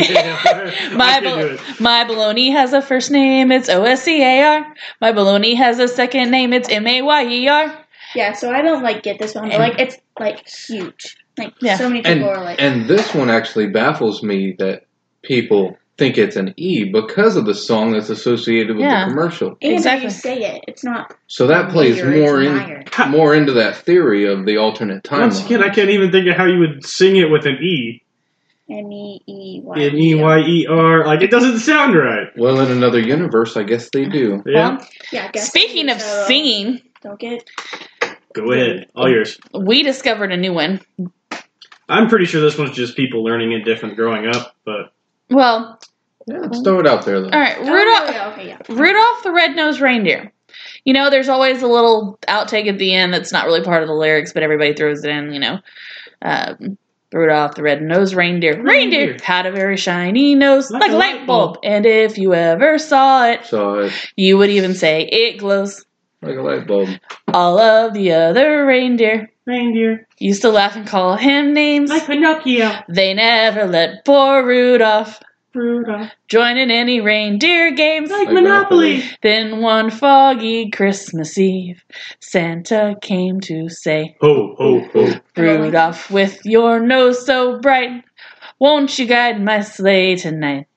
[0.95, 4.73] My, bal- my baloney has a first name, it's O S C A R.
[5.01, 7.77] My baloney has a second name, it's M A Y E R.
[8.15, 11.17] Yeah, so I don't like get this one, but like it's like huge.
[11.37, 11.77] Like Yeah.
[11.77, 14.85] so many people And, are like, and this one actually baffles me that
[15.23, 19.05] people think it's an E because of the song that's associated with Yeah.
[19.05, 19.57] the commercial.
[19.61, 20.05] and exactly.
[20.05, 21.15] you say it, it's not.
[21.27, 22.83] So that plays more in Meyer.
[23.09, 25.19] more into that theory of the alternate timeline.
[25.21, 28.03] Once again, I can't even think of how you would sing it with an E.
[28.69, 29.79] M E E Y.
[29.79, 31.05] N E Y E R.
[31.05, 32.27] Like, it doesn't sound right.
[32.37, 34.43] well, in another universe, I guess they do.
[34.45, 34.77] Yeah.
[34.77, 35.25] Well, Yeah.
[35.27, 36.25] I guess speaking of so.
[36.27, 37.43] singing, don't get.
[38.33, 38.87] Go ahead.
[38.95, 39.39] All yours.
[39.57, 40.81] we discovered a new one.
[41.89, 44.91] I'm pretty sure this one's just people learning it different growing up, but
[45.29, 45.79] Well,
[46.27, 47.29] Yeah, let's throw it out there though.
[47.29, 48.09] all right, Oh, Rudolph.
[48.13, 48.57] yeah, okay, yeah.
[48.69, 50.31] Rudolph the Red-Nosed Reindeer.
[50.83, 53.87] You know, there's always a little outtake at the end that's not really part of
[53.87, 55.33] the lyrics, but everybody throws it in.
[55.33, 55.59] You know,
[56.21, 56.77] um,
[57.13, 58.61] Rudolph the Red-Nosed Reindeer.
[58.61, 59.17] Reindeer Reindeer.
[59.23, 61.57] had a very shiny nose, Like like, a a light light bulb.
[61.63, 65.85] And if you ever saw it, So it's you would even say it glows.
[66.21, 66.89] like a light bulb.
[67.33, 70.05] All of the other reindeer reindeer.
[70.19, 71.89] used to laugh and call him names.
[71.89, 72.71] Like Pinocchio.
[72.89, 75.19] They never let poor Rudolph
[75.57, 76.11] Rudolph.
[76.27, 78.09] join in any reindeer games.
[78.09, 79.03] Like Like Monopoly.
[79.21, 81.83] Then one foggy Christmas Eve,
[82.19, 85.13] Santa came to say, Ho, ho, ho.
[85.35, 88.03] Rudolph, with your nose so bright,
[88.59, 90.67] won't you guide my sleigh tonight?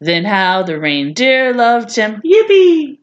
[0.00, 2.22] Then how the reindeer loved him.
[2.24, 2.95] Yippee!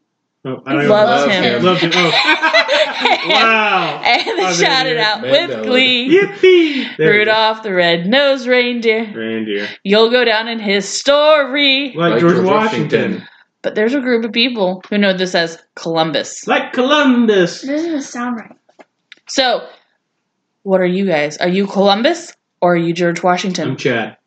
[0.45, 1.63] Oh, I don't Loves him.
[1.63, 1.91] Loved him.
[1.93, 2.09] Oh.
[3.29, 4.01] wow.
[4.05, 6.97] And they Oh, shouted man, out man, with that glee, Yippee!
[6.97, 7.11] There.
[7.11, 9.09] Rudolph the red-nosed reindeer.
[9.15, 9.69] Reindeer.
[9.83, 11.93] You'll go down in history.
[11.95, 13.23] Like, George, Washington.
[13.61, 16.45] But there's a group of people who know this as Columbus.
[16.45, 17.63] Like Columbus.
[17.63, 18.57] It doesn't sound right.
[19.27, 19.65] So,
[20.63, 21.37] what are you guys?
[21.37, 23.69] Are you Columbus or are you George Washington?
[23.69, 23.93] I'm Washington?
[24.09, 24.17] Chad.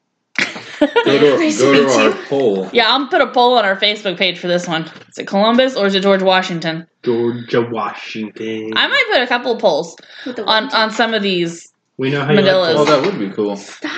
[0.81, 2.69] Go to, Nice go to to our poll.
[2.73, 4.83] yeah, I'm gonna put a poll on our Facebook page for this one.
[5.09, 6.87] Is it Columbus or is it George Washington?
[7.03, 8.73] Georgia Washington.
[8.77, 9.97] I might put a couple of polls
[10.27, 11.73] on on some of these.
[11.99, 12.75] We know how you Manillas.
[12.77, 13.57] Oh, that would be cool.
[13.57, 13.91] Stop.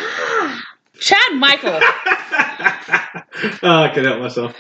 [1.01, 1.83] Chad Michael like
[3.63, 4.55] oh, I could help myself.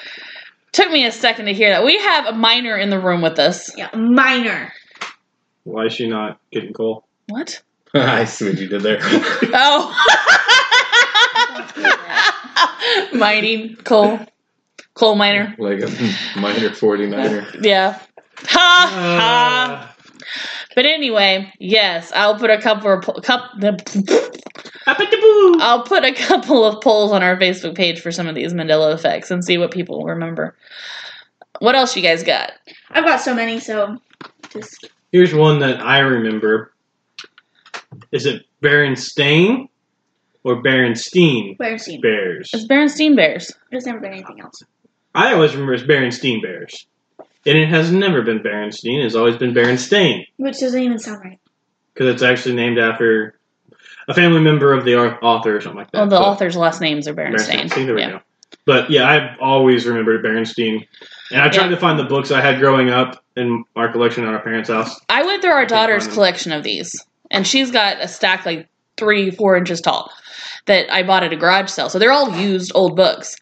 [0.72, 1.84] took me a second to hear that.
[1.84, 3.76] We have a minor in the room with us.
[3.76, 4.72] Yeah, minor.
[5.64, 7.04] Why is she not getting coal?
[7.28, 7.60] What?
[7.94, 8.98] I see what you did there.
[9.02, 9.94] Oh,
[13.12, 14.20] mining coal,
[14.94, 15.54] coal miner.
[15.58, 15.88] like a
[16.38, 17.64] miner 49er.
[17.64, 17.98] Yeah.
[18.44, 19.90] Ha ha.
[19.90, 19.94] Uh,
[20.74, 23.50] But anyway, yes, I'll put a couple of po- cup.
[24.86, 25.56] Appity-boo.
[25.60, 28.94] I'll put a couple of polls on our Facebook page for some of these Mandela
[28.94, 30.56] effects and see what people remember.
[31.58, 32.52] What else you guys got?
[32.90, 33.98] I've got so many, so
[34.50, 36.72] just Here's one that I remember.
[38.12, 39.68] Is it Baron Berenstain
[40.44, 42.00] or Berenstein Berenstein.
[42.00, 42.50] Bears?
[42.52, 43.52] It's Berenstein Bears.
[43.70, 44.62] There's never been anything else.
[45.14, 46.86] I always remember it's Berenstein Bears.
[47.46, 50.24] And it has never been Berenstein, it's always been Berenstain.
[50.36, 51.38] Which doesn't even sound right.
[51.94, 53.38] Because it's actually named after
[54.08, 55.98] a family member of the author or something like that.
[55.98, 57.68] Well, the But- author's last names are Berenstain.
[57.70, 57.86] Berenstain.
[57.86, 58.10] There we yeah.
[58.10, 58.20] go.
[58.64, 60.86] But yeah, I've always remembered Berenstein,
[61.30, 61.70] and I tried Yeah.
[61.70, 64.98] to find the books I had growing up in our collection at our parents' house.
[65.08, 66.92] I went through our daughter's collection of these,
[67.30, 70.10] and she's got a stack like three, four inches tall
[70.66, 71.88] that I bought at a garage sale.
[71.88, 73.36] So they're all used old books,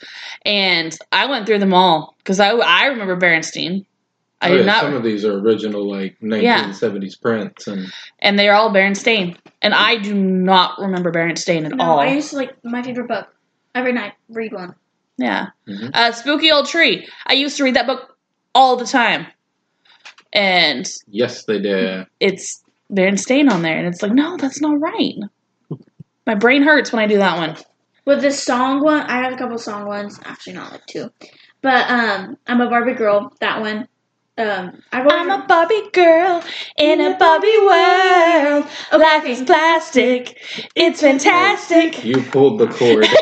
[0.44, 3.84] and I went through them all because I I remember Berenstein.
[4.42, 8.38] I Oh, did yeah, not, Some of these are original, like 1970s prints, and and
[8.38, 12.00] they're all Berenstain, and I do not remember Berenstain at No, all.
[12.00, 13.28] I used to like my favorite book.
[13.74, 14.74] Every night, read one.
[15.18, 15.90] yeah, Mhm.
[15.94, 17.06] uh, Spooky Old Tree.
[17.26, 18.16] I used to read that book
[18.54, 19.26] all the time,
[20.32, 22.06] and yes, they did.
[22.20, 22.62] it's
[22.92, 25.14] Berenstain on there, and it's like, no, that's not right.
[26.26, 27.56] My brain hurts when I do that one.
[28.04, 30.20] With the song one, I have a couple song ones.
[30.24, 31.10] Actually, not like two,
[31.62, 33.32] but um, I'm a Barbie girl.
[33.40, 33.88] That one.
[34.38, 36.44] Um, I've I'm a Barbie girl
[36.76, 38.66] in a Barbie world.
[38.92, 40.38] Life is plastic.
[40.74, 42.04] It's fantastic.
[42.04, 43.06] You pulled the cord.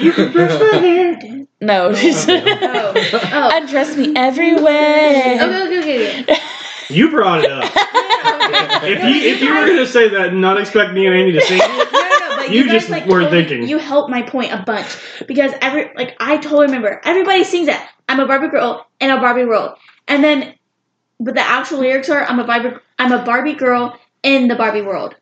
[0.00, 1.18] You can brush my hair.
[1.60, 3.50] No, Oh, oh.
[3.56, 5.36] undress me everywhere.
[5.40, 6.20] Okay, okay, okay.
[6.22, 6.36] okay.
[6.90, 7.64] You brought it up.
[8.84, 11.40] If you if you were gonna say that and not expect me and Amy to
[11.40, 12.13] sing it, No, no,
[12.46, 13.68] but You guys, just weren't totally- thinking.
[13.68, 14.86] You helped my point a bunch
[15.26, 19.18] because every like I totally remember everybody sings that I'm a Barbie girl in a
[19.20, 19.76] Barbie world,
[20.08, 20.54] and then
[21.20, 24.82] but the actual lyrics are I'm a Barbie I'm a Barbie girl in the Barbie
[24.82, 25.14] world.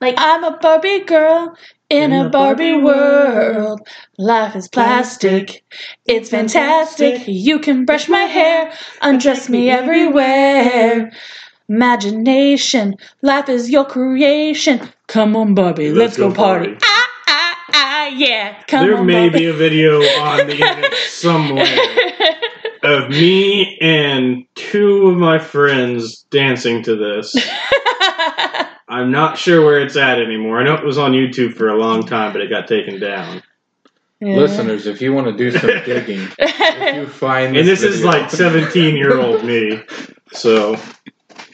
[0.00, 1.56] Like I'm a Barbie girl
[1.88, 3.80] in a Barbie world.
[4.18, 5.64] Life is plastic.
[6.04, 7.22] It's fantastic.
[7.26, 11.12] You can brush my hair, undress me everywhere.
[11.68, 14.80] Imagination, life is your creation.
[15.08, 16.76] Come on, Barbie, let's, go, party.
[16.82, 18.62] Ah, ah, ah, yeah.
[18.68, 19.38] Come there on, may Barbie.
[19.38, 21.66] be a video on the internet somewhere
[22.82, 27.36] of me and two of my friends dancing to this.
[28.88, 30.60] I'm not sure where it's at anymore.
[30.60, 33.42] I know it was on YouTube for a long time, but it got taken down.
[34.20, 34.36] Yeah.
[34.36, 38.04] Listeners, if you want to do some digging, if you find this And this is
[38.04, 39.82] like 17 year old me.
[40.32, 40.80] So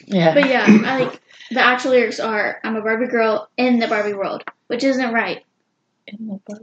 [0.05, 0.33] yeah.
[0.33, 4.13] but yeah, I like the actual lyrics are I'm a Barbie girl in the Barbie
[4.13, 5.43] world, which isn't right.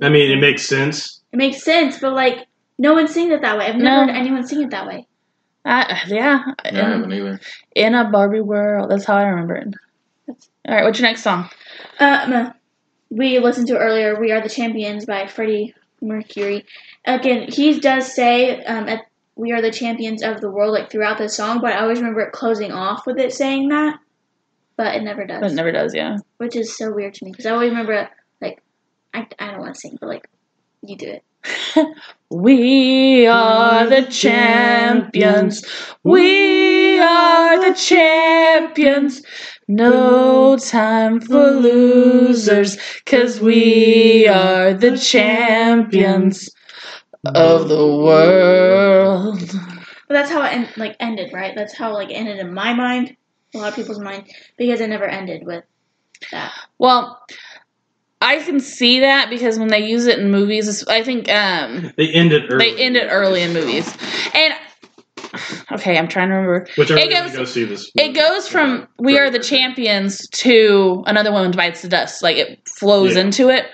[0.03, 1.21] I mean, it makes sense.
[1.33, 2.47] It makes sense, but like
[2.79, 3.67] no one sings it that way.
[3.67, 4.13] I've never No.
[4.13, 5.07] heard anyone sing it that way.
[5.65, 6.43] Uh, yeah.
[6.65, 7.41] I In, haven't either.
[7.75, 8.91] in a Barbie world.
[8.91, 9.75] That's how I remember it.
[10.69, 11.51] All right, what's your next song?
[11.99, 12.53] Um,
[13.11, 14.19] we listened to earlier.
[14.21, 16.65] We are the champions by Freddie Mercury.
[17.05, 19.01] Again, he does say um, at,
[19.41, 22.21] "We are the champions of the world" like throughout the song, but I always remember
[22.21, 23.99] it closing off with it saying that,
[24.77, 26.19] but it never does, But it never does, yeah.
[26.37, 28.11] which is so weird to me because I always remember
[28.43, 28.63] like
[29.15, 30.29] I, I don't want to sing, but like
[30.83, 31.25] you do it.
[32.33, 35.65] We are the champions.
[36.05, 39.23] We are the champions.
[39.67, 46.51] No time for losers, cause we are the champions
[47.27, 49.39] of the world.
[50.09, 51.55] But that's how it en- like ended, right?
[51.55, 53.17] That's how like ended in my mind,
[53.55, 54.29] a lot of people's mind,
[54.59, 55.65] because it never ended with
[56.33, 56.53] that.
[56.79, 57.21] Well,
[58.21, 62.09] I can see that because when they use it in movies, I think um, They
[62.13, 62.75] end it early.
[62.75, 63.95] they end it early in movies.
[64.35, 64.55] And
[65.73, 66.67] okay, I'm trying to remember.
[66.77, 67.91] Which I It really goes- goes, go see this.
[67.97, 72.69] It goes from "We Are the Champions" to "Another Woman Bites the Dust." Like it
[72.69, 73.21] flows Yeah.
[73.23, 73.67] into it.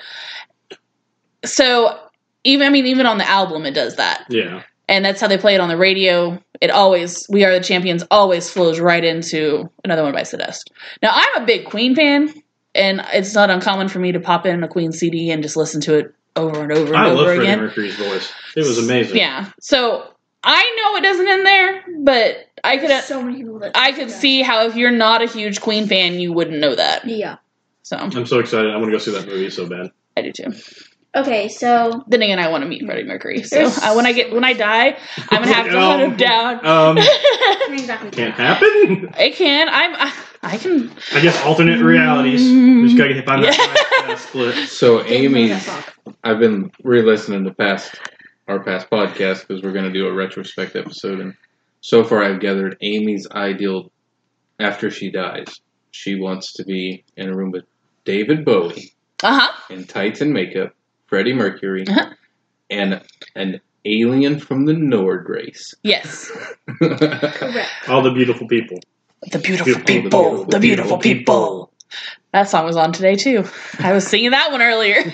[1.45, 1.99] So
[2.47, 4.63] even I mean, even on the album, it does that, Yeah.
[4.89, 6.39] and that's how they play it on the radio.
[6.61, 10.71] It always "We Are the Champions" always flows right into "Another One Bites the Dust."
[11.03, 12.33] Now I'm a big Queen fan,
[12.75, 15.81] and it's not uncommon for me to pop in a Queen CD and just listen
[15.83, 17.59] to it over and over and I love over Freddie again.
[17.61, 18.33] Mercury's voice.
[18.57, 19.17] It was amazing.
[19.19, 20.07] Yeah, so
[20.45, 22.91] I know it doesn't end there, but I could.
[23.05, 24.13] So many people that I could that.
[24.13, 27.05] see how if you're not a huge Queen fan, you wouldn't know that.
[27.07, 27.37] Yeah.
[27.83, 28.71] So I'm so excited.
[28.73, 29.91] I want to go see that movie so bad.
[30.17, 30.53] I do too.
[31.17, 33.43] Okay, so Then again, I want to meet Freddie Mercury.
[33.43, 34.99] So I, when I get when I die,
[35.31, 36.67] I'm gonna have to hunt him Um, down.
[36.67, 36.97] Um,
[38.13, 39.11] can't happen.
[39.19, 39.69] it can.
[39.69, 39.95] I'm.
[39.97, 40.13] I,
[40.43, 40.91] I can.
[41.13, 42.43] I guess alternate realities.
[42.43, 44.69] Just gotta find that nice split.
[44.69, 45.53] So Amy,
[46.23, 47.99] I've been re-listening to past
[48.49, 51.35] our past podcast because we're going to do a retrospect episode, and
[51.81, 53.91] so far I've gathered Amy's ideal
[54.61, 55.49] after she dies.
[55.91, 57.65] She wants to be in a room with
[58.05, 59.53] David Bowie Uh huh.
[59.75, 60.73] in tights and makeup,
[61.07, 62.11] Freddie Mercury, Uh-huh.
[62.71, 63.01] and
[63.35, 65.75] an alien from the Nord race.
[65.83, 66.31] Yes.
[66.81, 67.69] Correct.
[67.89, 68.79] All the beautiful people.
[69.33, 70.45] The beautiful Beautiful, people.
[70.45, 71.73] the The beautiful beautiful people.
[72.33, 73.45] That song was on today too.
[73.79, 74.97] I was singing that one earlier.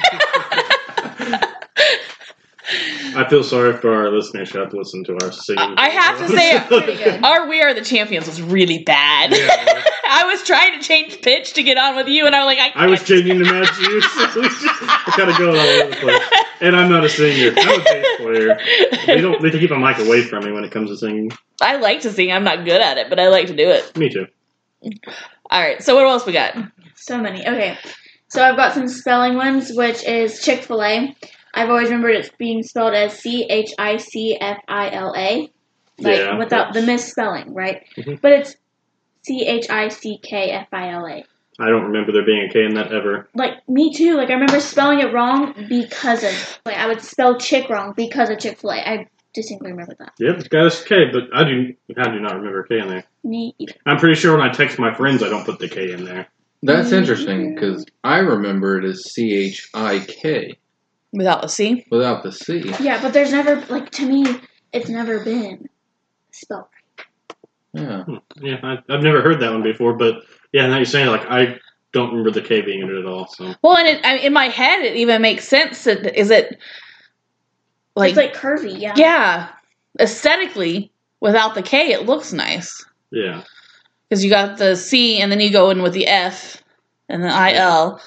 [3.15, 5.75] I feel sorry for our listeners who have to listen to our singing.
[5.77, 9.33] I have to say- Our "We Are the Champions" was really bad.
[9.33, 9.85] Yeah.
[10.13, 12.55] I I was trying to change pitch to get on with you, and I was
[12.55, 14.01] like, I, I was changing the match you.
[14.33, 16.23] So we just, we're kind of going all over the place.
[16.61, 17.53] And I'm not a singer.
[17.57, 18.59] I'm a bass player.
[19.07, 19.43] They don't.
[19.43, 21.33] They to keep a mic away from me when it comes to singing.
[21.61, 22.31] I like to sing.
[22.31, 23.97] I'm not good at it, but I like to do it.
[23.97, 24.27] Me too.
[25.51, 25.83] All right.
[25.83, 26.55] So what else we got?
[26.95, 27.41] So many.
[27.47, 27.77] Okay.
[28.29, 31.15] So I've got some spelling ones, which is Chick fil A.
[31.55, 35.53] I've always remembered it being spelled as C H I C F I L A.
[35.99, 37.85] Like Yeah, without the misspelling, right?
[37.99, 38.21] Mhm.
[38.21, 38.57] But it's
[39.25, 41.25] C H I C K F I L A.
[41.61, 43.29] I don't remember there being a K in that ever.
[43.35, 44.17] Like me too.
[44.17, 48.31] Like I remember spelling it wrong because of like I would spell chick wrong because
[48.31, 48.77] of Chick fil A.
[48.77, 50.13] I distinctly remember that.
[50.19, 51.75] Yep, it's got a K, but I do.
[51.97, 53.05] I do not remember a K in there.
[53.23, 53.75] Me either.
[53.87, 56.29] I'm pretty sure when I text my friends, I don't put the K in there.
[56.65, 56.99] That's Mm.
[56.99, 60.57] interesting because I remember it as C H I K
[61.13, 61.85] Without the C.
[61.91, 62.73] without the C.
[62.81, 64.25] Yeah, but there's never like to me,
[64.73, 65.69] it's never been
[66.31, 66.65] spelled.
[67.75, 68.05] Yeah.
[68.05, 68.17] Hmm.
[68.41, 70.23] Yeah, I, I've never heard that one before, but
[70.53, 71.59] yeah, now you're saying like I
[71.93, 73.27] don't remember the K being in it at all.
[73.29, 75.85] So Well, and it, I, in my head, it even makes sense.
[75.85, 76.59] That, is it
[77.97, 78.95] like, it's like curvy, yeah.
[78.97, 79.49] yeah,
[80.01, 80.91] aesthetically
[81.21, 83.43] without the K, it looks nice yeah,
[84.09, 86.63] because you got the C and then you go in with the F
[87.09, 88.01] and the I L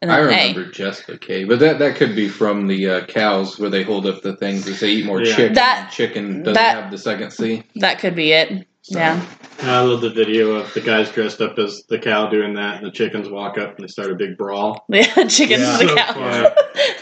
[0.00, 0.48] and I then A.
[0.48, 3.82] remember just the K, but that that could be from the uh, cows where they
[3.84, 5.34] hold up the things and say eat more Yeah.
[5.36, 5.54] chicken.
[5.54, 7.62] That- chicken doesn't that- have the second C.
[7.76, 8.66] That could be it.
[8.90, 9.22] So, Yeah.
[9.60, 12.86] I love the video of the guys dressed up as the cow doing that, and
[12.86, 14.86] the chickens walk up and they start a big brawl.
[14.88, 15.76] Yeah, chickens Yeah.
[15.78, 16.12] to the So cow.
[16.14, 16.48] funny.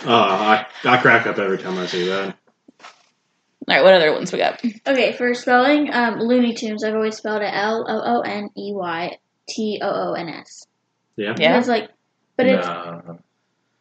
[0.06, 2.34] Oh, I I crack up every time I see that.
[3.68, 4.60] All right, what other ones we got?
[4.86, 8.72] Okay, for spelling, um, Looney Tunes, I've always spelled it L O O N E
[8.74, 9.18] Y
[9.48, 10.66] T O O N S.
[11.16, 11.34] Yeah.
[11.38, 11.58] Yeah.
[11.58, 11.90] It's like,
[12.36, 13.00] but it's Nah.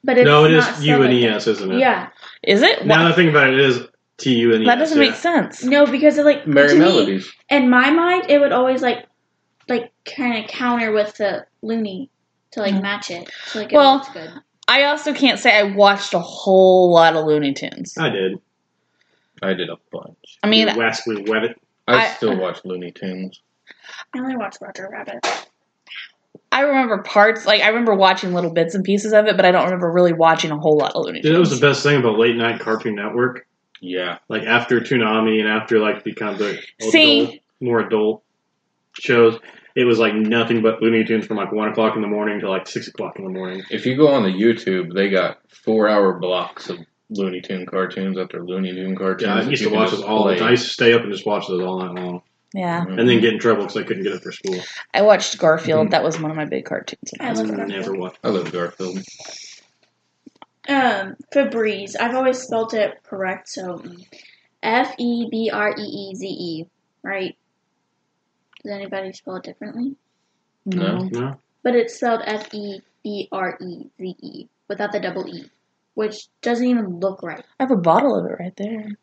[0.03, 1.35] but it's no, it is not U spelled N like E that.
[1.37, 1.79] S, isn't it?
[1.79, 2.09] Yeah,
[2.43, 2.85] Is it?
[2.85, 4.67] Now Why- that I think about it, it is T U N E S.
[4.67, 5.09] that doesn't yeah.
[5.09, 5.63] make sense.
[5.63, 9.05] no, because it like Merry to me, in my mind, it would always like
[9.67, 12.09] like kind of counter with the Looney
[12.51, 12.81] to like Mhm.
[12.81, 13.29] match it.
[13.47, 14.29] So like it Well, looks good.
[14.67, 17.95] I also can't say I watched a whole lot of Looney Tunes.
[17.97, 18.39] I did.
[19.43, 20.37] I did a bunch.
[20.43, 21.61] I mean, You Wascally web it.
[21.87, 23.41] I, I- still watch Looney Tunes.
[24.13, 25.19] I only watched Roger Rabbit.
[26.51, 29.51] I remember parts, like I remember watching little bits and pieces of it, but I
[29.51, 31.25] don't remember really watching a whole lot of Looney Tunes.
[31.25, 33.45] Dude, that was the best thing about late night Cartoon Network.
[33.81, 34.17] Yeah.
[34.29, 36.59] Like after Toonami and after like the kind of the
[36.91, 37.21] See?
[37.23, 38.23] adult, more adult
[38.99, 39.39] shows,
[39.75, 42.49] it was like nothing but Looney Tunes from like one o'clock in the morning to
[42.49, 43.63] like six o'clock in the morning.
[43.69, 46.79] If you go on the YouTube, they got four hour blocks of
[47.09, 49.27] Looney Tune cartoons after Looney Tune cartoons.
[49.27, 50.39] Yeah, I used to watch those all the play.
[50.39, 50.47] time.
[50.47, 52.21] I used to stay up and just watch those all night long,
[52.53, 52.99] yeah, Mhm.
[52.99, 54.59] and then get in trouble because I couldn't get up for school.
[54.93, 55.87] I watched Garfield.
[55.87, 55.91] Mhm.
[55.91, 57.11] That was one of my big cartoons.
[57.19, 57.67] I love Garfield.
[57.69, 58.17] Never watched.
[58.23, 58.99] I love Garfield.
[60.67, 61.95] Um, Febreze.
[61.99, 63.83] I've always spelled it correct, so
[64.63, 66.65] F E B R E E Z E,
[67.03, 67.37] right?
[68.63, 69.95] Does anybody spell it differently?
[70.65, 71.07] No.
[71.11, 75.49] No, But it's spelled F E B R E Z E without the double E,
[75.93, 77.43] which doesn't even look right.
[77.59, 78.97] I have a bottle of it right there.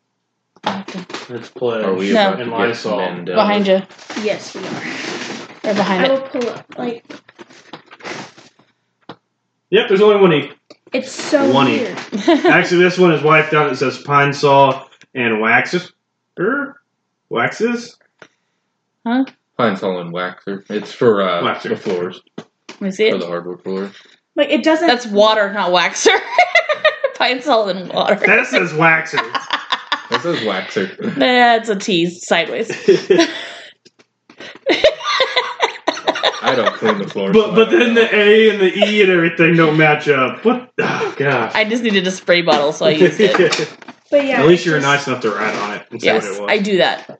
[1.29, 1.81] let's play.
[1.81, 2.21] Are we No.
[2.33, 2.97] about to And get Lysol.
[2.99, 3.35] Mandela?
[3.35, 3.81] Behind you.
[4.23, 5.71] Yes, we are.
[5.71, 6.11] Or behind I it.
[6.11, 6.65] will pull up.
[6.77, 7.05] Like
[9.69, 10.51] Yep, there's only one E.
[10.93, 11.79] it's so One E.
[11.79, 11.97] weird.
[12.45, 13.71] Actually, this one is wiped out.
[13.71, 15.91] It says pine saw and waxes.
[16.39, 16.81] Er,
[17.29, 17.97] waxes.
[19.05, 19.25] Huh?
[19.57, 20.63] Pine Sol and Waxer.
[20.69, 21.69] It's for uh, Waxer.
[21.69, 23.11] the floors, Let me see it.
[23.13, 23.93] for the hardwood floors.
[24.35, 24.87] Like it doesn't.
[24.87, 26.17] That's water, not waxer.
[27.15, 28.15] Pine salt and water.
[28.15, 29.19] That says waxes.
[30.09, 31.15] That says Waxer.
[31.15, 32.67] That's a tease sideways.
[36.53, 37.33] I don't clean the floors.
[37.35, 40.43] But but then the A and the E and everything don't match up.
[40.45, 40.71] What?
[40.79, 41.51] Oh, gosh.
[41.55, 43.77] I just needed a spray bottle, so I used it.
[44.11, 44.41] but yeah.
[44.41, 46.49] At least you were just- nice enough to write on it and say Yes, what
[46.49, 47.19] I it do that.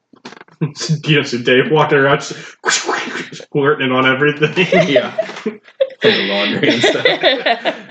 [0.61, 1.01] was.
[1.09, 2.33] you know, so Dave walking around just
[2.63, 4.53] squirting it on everything.
[4.89, 5.51] yeah, for
[6.01, 7.85] the laundry and stuff.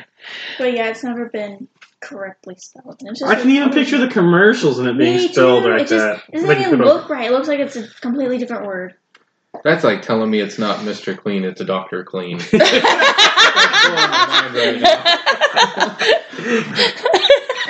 [0.58, 1.68] But yeah, it's never been
[2.00, 2.96] correctly spelled.
[3.00, 5.70] And it's just I can even picture the commercials and it being Me spelled too.
[5.70, 6.22] like it just, that.
[6.28, 7.26] It doesn't Like, even put a- look right.
[7.26, 8.94] It looks like it's a completely different word.
[9.64, 11.16] That's like telling me it's not Mr.
[11.16, 12.38] Clean, it's a Doctor Clean.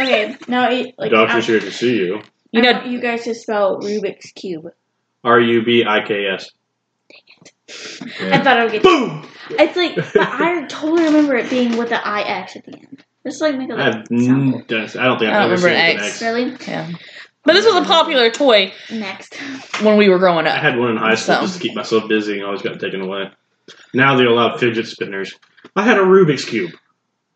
[0.00, 2.22] Okay, now it, like Doctor's I, here to see you.
[2.50, 4.72] you I know, want you guys to spell Rubik's cube.
[5.22, 6.50] R U B I K S.
[8.20, 8.42] I Yeah.
[8.42, 8.82] thought I would get.
[8.82, 9.28] Boom!
[9.50, 13.04] It's like, but I totally remember it being with the I X at the end.
[13.24, 15.52] Just like make it I, like have, sound n- I don't think I I've don't
[15.52, 16.02] ever seen remember an X.
[16.06, 16.22] X.
[16.22, 16.56] Really?
[16.66, 16.90] yeah.
[17.44, 19.34] But this was a popular toy Next.
[19.82, 20.52] when we were growing up.
[20.54, 20.62] I up.
[20.62, 21.40] had one in high school So.
[21.42, 23.30] just to keep myself busy and always got taken away.
[23.94, 25.34] Now they allow fidget spinners.
[25.76, 26.70] I had a Rubik's Cube.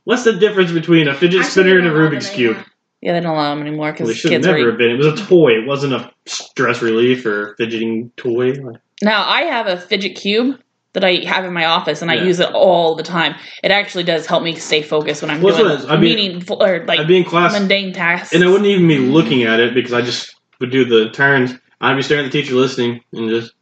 [0.05, 2.51] What's the difference between a fidget Actually, spinner and a don't allow Rubik's Cube?
[2.57, 2.73] anymore.
[3.03, 4.71] Yeah, they don't allow them anymore Well, because they should kids never are.
[4.71, 4.91] have been.
[4.93, 5.51] It was a toy.
[5.61, 8.55] It wasn't a stress relief or fidgeting toy.
[9.03, 10.59] Now I have a fidget cube
[10.97, 13.35] that I have in my office, and I use it all the time.
[13.63, 15.87] It actually does help me stay focused when I'm Well, doing what it is.
[15.91, 18.35] I'd be- meaningful or like I'd be in class, mundane tasks.
[18.35, 21.53] and I wouldn't even be looking at it because I just would do the turns.
[21.83, 23.53] I'd be staring at the teacher, listening, and just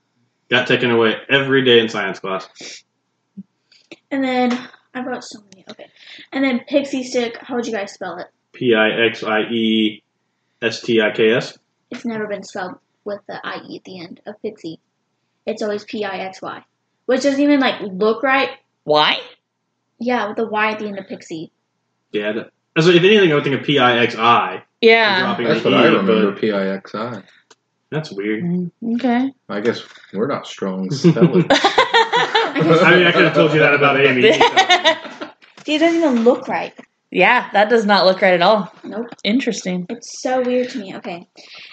[0.49, 2.49] got taken away every day in science class.
[4.13, 4.57] And then
[4.95, 5.65] I wrote so many.
[5.69, 5.91] Okay.
[6.33, 7.37] And then pixie stick.
[7.41, 8.29] How would you guys spell it?
[8.53, 10.05] P i x i e
[10.63, 11.59] s t i k s.
[11.91, 14.79] It's never been spelled with the IE at the end of pixie.
[15.47, 16.63] It's always P I X Y.
[17.07, 18.51] Which doesn't even like look right.
[18.85, 19.21] Why?
[19.99, 21.51] Yeah, with the Y at the end of pixie.
[22.13, 22.33] Yeah.
[22.33, 22.51] That,
[22.83, 24.63] so if anything, I would think of P i x i.
[24.81, 25.37] Yeah.
[25.39, 26.33] That's what E, I remember.
[26.33, 27.23] but PIXI.
[27.91, 28.43] that's weird.
[28.45, 29.33] Mm, Okay.
[29.49, 29.83] I guess
[30.13, 31.45] we're not strong spellers.
[31.51, 34.23] I mean, I could have told you that about Amy.
[34.23, 34.39] See,
[35.75, 36.75] it doesn't even look right.
[37.11, 38.73] yeah, that does not look right at all.
[38.83, 39.07] Nope.
[39.25, 39.87] Interesting.
[39.89, 40.97] It's so weird to me.
[40.97, 41.27] Okay.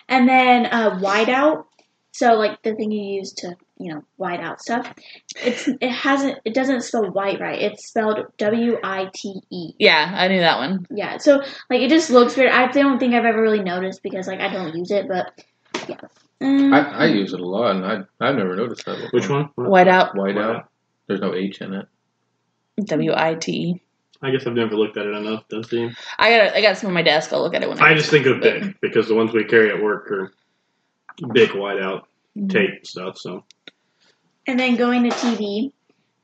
[0.07, 1.67] And then uh, wide out.
[2.13, 4.93] So like the thing you use to, you know, white out stuff.
[5.35, 7.61] It's it hasn't it doesn't spell white right.
[7.61, 9.73] It's spelled W I T E.
[9.79, 10.85] Yeah, I knew that one.
[10.89, 11.17] Yeah.
[11.17, 12.51] So like it just looks weird.
[12.51, 15.33] I don't think I've ever really noticed because like I don't use it, but
[15.87, 15.97] yeah.
[16.41, 18.95] Um, I, I use it a lot, and I I've never noticed that.
[18.95, 19.09] Before.
[19.11, 19.49] Which one?
[19.57, 20.15] Whiteout.
[20.15, 20.65] Whiteout.
[21.07, 21.87] There's no H in it.
[22.85, 23.81] W I T E.
[24.23, 25.47] I guess I've never looked at it enough.
[25.49, 25.95] Does seem.
[26.19, 27.33] I got I got some on my desk.
[27.33, 27.91] I'll look at it when I.
[27.91, 30.31] I just think of big because the ones we carry at work are
[31.33, 32.03] big whiteout
[32.49, 33.17] tape stuff.
[33.17, 33.43] So
[34.47, 35.71] And then going to TV,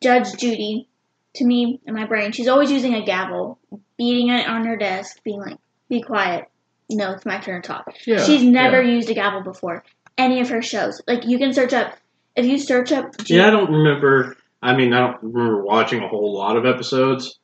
[0.02, 0.88] Judge Judy,
[1.36, 3.60] to me in my brain, she's always using a gavel,
[3.98, 5.58] beating it on her desk, being like,
[5.90, 6.46] "Be quiet."
[6.90, 7.94] No, it's my turn to talk.
[8.06, 8.24] Yeah.
[8.24, 8.94] she's never yeah.
[8.96, 9.84] used a gavel before.
[10.18, 11.96] Any of her shows, like you can search up.
[12.36, 14.36] If you search up, Judy, yeah, I don't remember.
[14.62, 17.38] I mean, I don't remember watching a whole lot of episodes.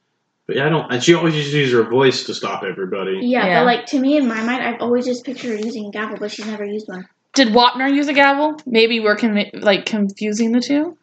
[0.45, 0.91] But yeah, I don't.
[0.91, 3.20] And she always used to use her voice to stop everybody.
[3.22, 3.60] yeah, Yeah.
[3.60, 6.18] but like to me in my mind, I've always just pictured her using a gavel,
[6.20, 7.08] but she's never used one.
[7.34, 8.58] Did Wapner use a gavel?
[8.66, 10.98] Maybe we're con- like confusing the two.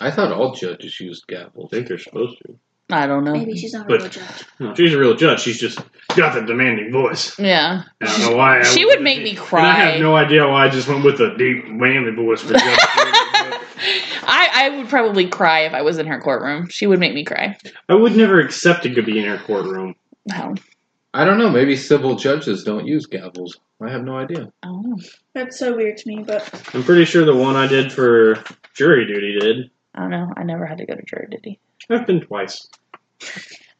[0.00, 1.66] I thought all judges used gavels.
[1.66, 2.58] I think they're supposed to.
[2.90, 3.32] I don't know.
[3.32, 4.44] Maybe she's not a But- real judge.
[4.60, 5.40] No, she's a real judge.
[5.40, 5.78] She's just
[6.16, 7.38] got that demanding voice.
[7.38, 7.84] Yeah.
[8.02, 8.58] I don't know why.
[8.60, 10.86] I She went would make the- me And I have no idea why I just
[10.86, 12.62] went with a deep, manly voice for Judge
[14.26, 16.68] I, I would probably cry if I was in her courtroom.
[16.68, 17.56] She would make me cry.
[17.88, 19.94] I would never accept it to be in her courtroom.
[20.26, 20.54] No.
[21.12, 21.50] I don't know.
[21.50, 23.52] Maybe civil judges don't use gavels.
[23.82, 24.50] I have no idea.
[24.62, 24.70] I.
[25.34, 28.42] That's so weird to me, but I'm pretty sure the one I did for
[28.74, 29.70] jury duty did.
[29.94, 30.32] I don't know.
[30.36, 31.60] I never had to go to jury duty.
[31.90, 32.68] I've been twice.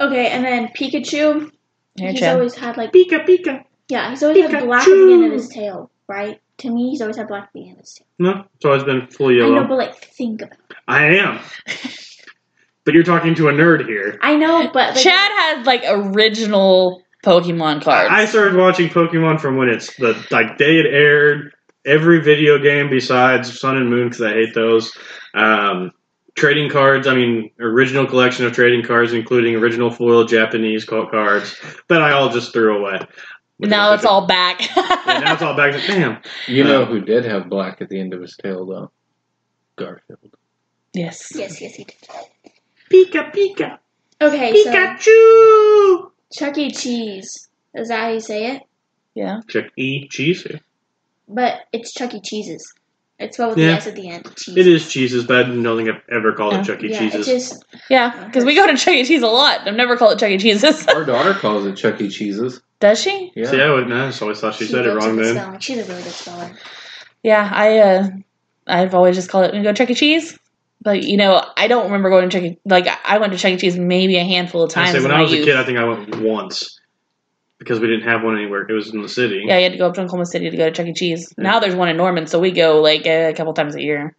[0.00, 0.28] okay.
[0.28, 1.50] And then Pikachu,
[1.96, 2.34] Here, he's Chad.
[2.36, 3.64] always had like Pika pika.
[3.88, 6.40] yeah, he's always had black at the end of his tail, right?
[6.58, 8.06] To me, he's always had black at the end of his tail.
[8.18, 10.58] No, it's always been full I know, but like think about.
[10.70, 10.76] it.
[10.86, 11.40] I am.
[12.84, 14.18] but you're talking to a nerd here.
[14.22, 18.10] I know, but like, Chad had like original Pokemon cards.
[18.12, 21.52] I started watching Pokemon from when it's the like day it aired.
[21.86, 24.96] Every video game besides Sun and Moon because I hate those.
[25.34, 25.92] Um,
[26.34, 27.06] trading cards.
[27.06, 31.54] I mean, original collection of trading cards, including original foil Japanese ca- cards
[31.88, 33.00] that I all just threw away.
[33.58, 34.60] now it's all back.
[35.06, 36.22] Yeah, now it's all back to damn.
[36.48, 38.90] You know who did have black at the end of his tail, though?
[39.76, 40.34] Garfield.
[40.94, 41.30] yes.
[41.34, 41.94] yes, yes, he did.
[42.90, 43.78] Pika Pika
[44.20, 46.10] Okay, so Pikachu.
[46.34, 46.70] Chuck E.
[46.70, 47.48] Cheese.
[47.74, 48.62] Is that how you say it?
[49.14, 49.40] Yeah.
[49.48, 50.46] Chuck E cheese.
[51.28, 52.20] But it's Chuck E.
[52.20, 52.72] Cheese's.
[53.20, 53.72] It's spelled with Yeah.
[53.72, 54.34] the S at the end.
[54.36, 54.56] Cheese.
[54.56, 56.60] It is cheeses, but I don't think I've ever called Yeah.
[56.62, 56.88] it Chuck E.
[56.90, 57.28] Yeah, Cheese's.
[57.28, 58.24] it's just Yeah.
[58.26, 59.04] Because we go to Chuck E.
[59.04, 59.66] Cheese a lot.
[59.66, 60.38] I've never called it Chuck E.
[60.38, 60.86] Cheese's.
[60.88, 62.08] Our daughter calls it Chuck E.
[62.08, 62.60] Cheese's.
[62.80, 63.32] Does she?
[63.36, 63.46] Yeah.
[63.50, 65.60] See, I, would, I just always thought she, said it wrong at then.
[65.60, 66.50] She's a really good speller.
[67.22, 67.48] Yeah.
[67.52, 68.08] I uh,
[68.66, 69.54] I've always just called it.
[69.54, 69.94] We go Chuck E.
[69.94, 70.36] Cheese.
[70.84, 72.58] But you know, I don't remember going to Chuck E.
[72.64, 73.56] Like I went to Chuck E.
[73.56, 74.90] Cheese maybe a handful of I times.
[74.92, 76.78] say when in I my was a kid, I think I went once
[77.58, 78.66] because we didn't have one anywhere.
[78.68, 79.42] It was in the city.
[79.46, 80.92] Yeah, you had to go up to Oklahoma City to go to Chuck E.
[80.92, 81.34] Cheese.
[81.38, 84.14] Now there's one in Norman, so we go like a couple times a year.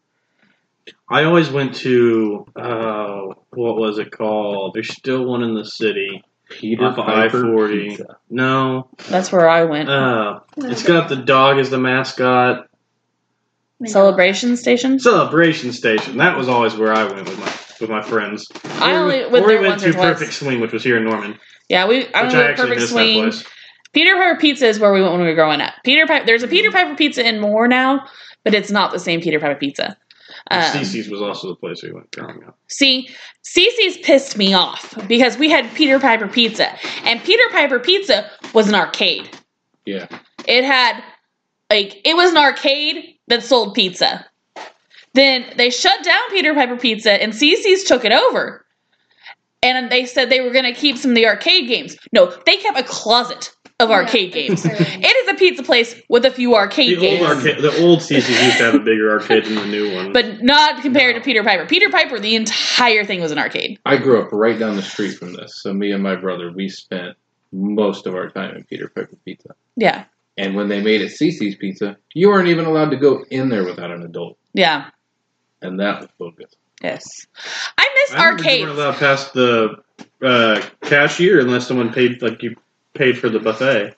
[1.09, 3.21] I always went to uh,
[3.51, 4.73] what was it called?
[4.73, 6.23] There's still one in the city.
[6.49, 7.89] Peter Off Piper I-40.
[7.89, 8.17] Pizza.
[8.29, 9.89] No, That's where I went.
[9.89, 12.67] uh, it's got the dog as the mascot.
[13.79, 13.91] Manila.
[13.93, 14.99] Celebration Station.
[14.99, 16.17] Celebration Station.
[16.17, 18.47] That was always where I went with my with my friends.
[18.79, 20.13] I Or only we- went or we went once to or twice.
[20.13, 21.37] Perfect Swing, which was here in Norman,
[21.69, 22.07] Yeah, we.
[22.13, 23.23] I which went to Perfect Swing.
[23.25, 23.43] that place.
[23.91, 25.73] Peter Piper Pizza is where we went when we were growing up.
[25.83, 26.25] Peter Piper.
[26.25, 28.05] There's a Peter Piper Pizza in Moore now,
[28.43, 29.97] but it's not the same Peter Piper Pizza.
[30.51, 32.57] Um, Cece's was also the place we went growing up.
[32.67, 33.09] See,
[33.43, 36.67] Cece's pissed me off because we had Peter Piper Pizza,
[37.03, 39.29] and Peter Piper Pizza was an arcade.
[39.85, 40.07] Yeah.
[40.47, 41.01] It had
[41.69, 44.25] like it was an arcade that sold pizza.
[45.13, 48.65] Then they shut down Peter Piper Pizza and CC's took it over.
[49.63, 51.97] And they said they were going to keep some of the arcade games.
[52.11, 54.63] No, they kept a closet of Yeah, arcade games.
[54.65, 57.25] it's It is a pizza place with a few arcade The old games.
[57.25, 60.13] arcade, the old CC's used to have a bigger arcade than the new one.
[60.13, 61.65] But not compared to Peter Piper.
[61.65, 63.79] Peter Piper, the entire thing was an arcade.
[63.85, 66.69] I grew up right down the street from this, so me and my brother we
[66.69, 67.17] spent
[67.51, 69.55] most of our time in Peter Piper Pizza.
[69.77, 70.05] Yeah.
[70.37, 73.63] And when they made it CC's Pizza, you weren't even allowed to go in there
[73.63, 74.89] without an adult, Yeah.
[75.61, 76.53] and that was bogus.
[76.83, 77.25] Yes.
[77.77, 78.59] I miss I remember arcades.
[78.61, 79.75] You weren't allowed past the
[80.21, 82.55] uh, cashier unless someone paid, like you
[82.93, 83.95] paid for the buffet.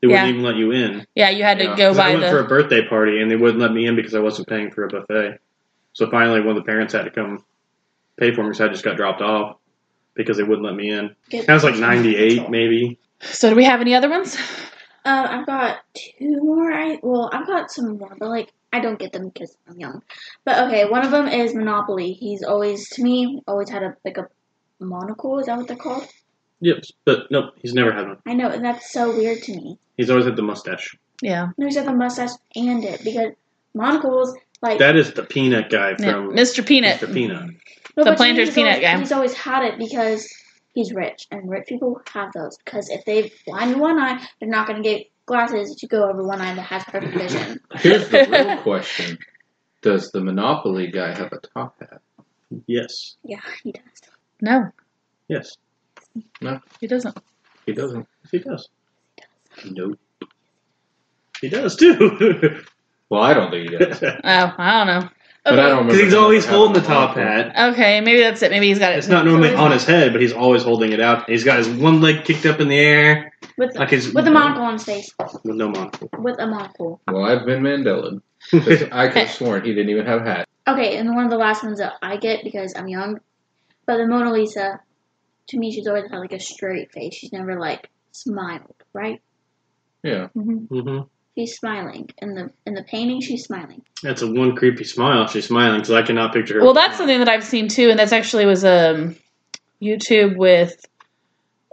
[0.00, 1.06] They wouldn't even let you in.
[1.14, 1.76] Yeah, you had to Yeah.
[1.76, 3.94] go 'Cause I by went for a birthday party and they wouldn't let me in
[3.96, 5.38] because I wasn't paying for a buffet.
[5.92, 7.44] So finally, one of the parents had to come
[8.16, 9.56] pay for me, so I just got dropped off
[10.14, 11.14] because they wouldn't let me in.
[11.28, 12.98] Get- That was like '98, maybe.
[13.20, 14.36] So, do we have any other ones?
[15.04, 16.72] Um, I've got two more.
[16.72, 20.02] I well, I've got some more, but like I don't get them because I'm young.
[20.44, 22.12] But okay, one of them is Monopoly.
[22.12, 24.28] He's always to me always had a like a
[24.78, 25.38] monocle.
[25.38, 26.06] Is that what they're called?
[26.60, 28.18] Yep, but nope, he's never had one.
[28.26, 29.78] I know, and that's so weird to me.
[29.96, 30.96] He's always had the mustache.
[31.22, 31.48] Yeah.
[31.56, 33.32] No, he's got the mustache and it because
[33.74, 36.12] monocles like That is the peanut guy yeah.
[36.12, 36.66] from Mr.
[36.66, 37.00] Peanut.
[37.00, 37.12] Mr.
[37.12, 37.50] Peanut.
[37.96, 38.98] No, the Planters peanut always, guy.
[38.98, 40.28] He's always had it because
[40.74, 42.56] he's rich, and rich people have those.
[42.58, 46.22] Because if they blind one eye, they're not going to get glasses to go over
[46.26, 47.60] one eye that has perfect vision.
[47.76, 49.18] Here's the real question:
[49.82, 52.00] Does the Monopoly guy have a top hat?
[52.66, 53.82] Yes, Yeah, he does.
[54.40, 54.70] No,
[55.28, 55.56] yes,
[56.40, 57.16] No, he doesn't.
[57.66, 58.08] He doesn't.
[58.30, 58.68] he does.
[59.64, 59.98] Nope.
[61.40, 62.62] He does too.
[63.10, 64.00] Well, I don't think he does.
[64.04, 65.08] Oh, I don't know.
[65.44, 65.92] But I don't remember.
[65.92, 67.72] Because he's always holding the top hat.
[67.72, 68.50] Okay, maybe that's it.
[68.50, 68.98] Maybe he's got it.
[68.98, 71.28] It's not normally on his head, but he's always holding it out.
[71.28, 74.30] He's got his one leg kicked up in the air, With like his with a
[74.30, 75.14] monocle on his face.
[75.42, 76.10] with no monocle.
[76.18, 77.00] With a monocle.
[77.08, 78.20] Well, I've been Mandela.
[78.50, 80.48] 'Cause I could have sworn he didn't even have a hat.
[80.68, 83.20] Okay, and one of the last ones that I get because I'm young,
[83.86, 84.80] but the Mona Lisa,
[85.48, 87.14] to me, she's always had like a straight face.
[87.14, 89.20] She's never like smiled, right?
[90.02, 90.28] Yeah.
[90.36, 90.68] Mhm.
[90.68, 90.98] hmm
[91.40, 93.22] She's smiling in the in the painting.
[93.22, 93.80] She's smiling.
[94.02, 95.26] That's a one creepy smile.
[95.26, 96.60] She's smiling because I cannot picture her.
[96.62, 99.16] Well, that's something that I've seen too, and that's actually was um,
[99.80, 100.84] YouTube with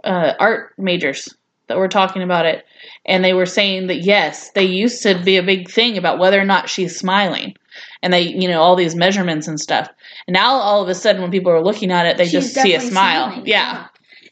[0.04, 1.28] uh, art majors
[1.66, 2.64] that were talking about it,
[3.04, 6.40] and they were saying that yes, they used to be a big thing about whether
[6.40, 7.54] or not she's smiling,
[8.02, 9.90] and they, you know, all these measurements and stuff.
[10.26, 12.54] And now all of a sudden, when people are looking at it, they She's just
[12.54, 13.26] see a definitely smile.
[13.26, 13.86] smiling, Yeah.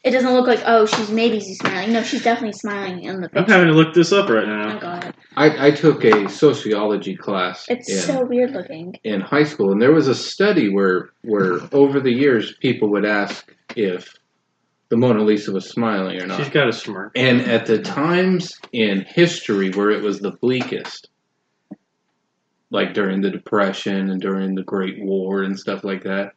[0.07, 1.91] It doesn't look like oh she's maybe she's smiling.
[1.91, 3.39] No, she's definitely smiling in the picture.
[3.39, 4.77] I'm having to look this up right now.
[4.77, 8.95] Oh god, I, I took a sociology class it's in, so weird looking.
[9.03, 13.03] in high school, and there was a study where where over the years people would
[13.03, 14.15] ask if
[14.87, 16.37] the Mona Lisa was smiling or not.
[16.37, 17.11] She's got a smirk.
[17.17, 21.09] And at the times in history where it was the bleakest,
[22.69, 26.31] like during the Depression and during the Great War and stuff like that,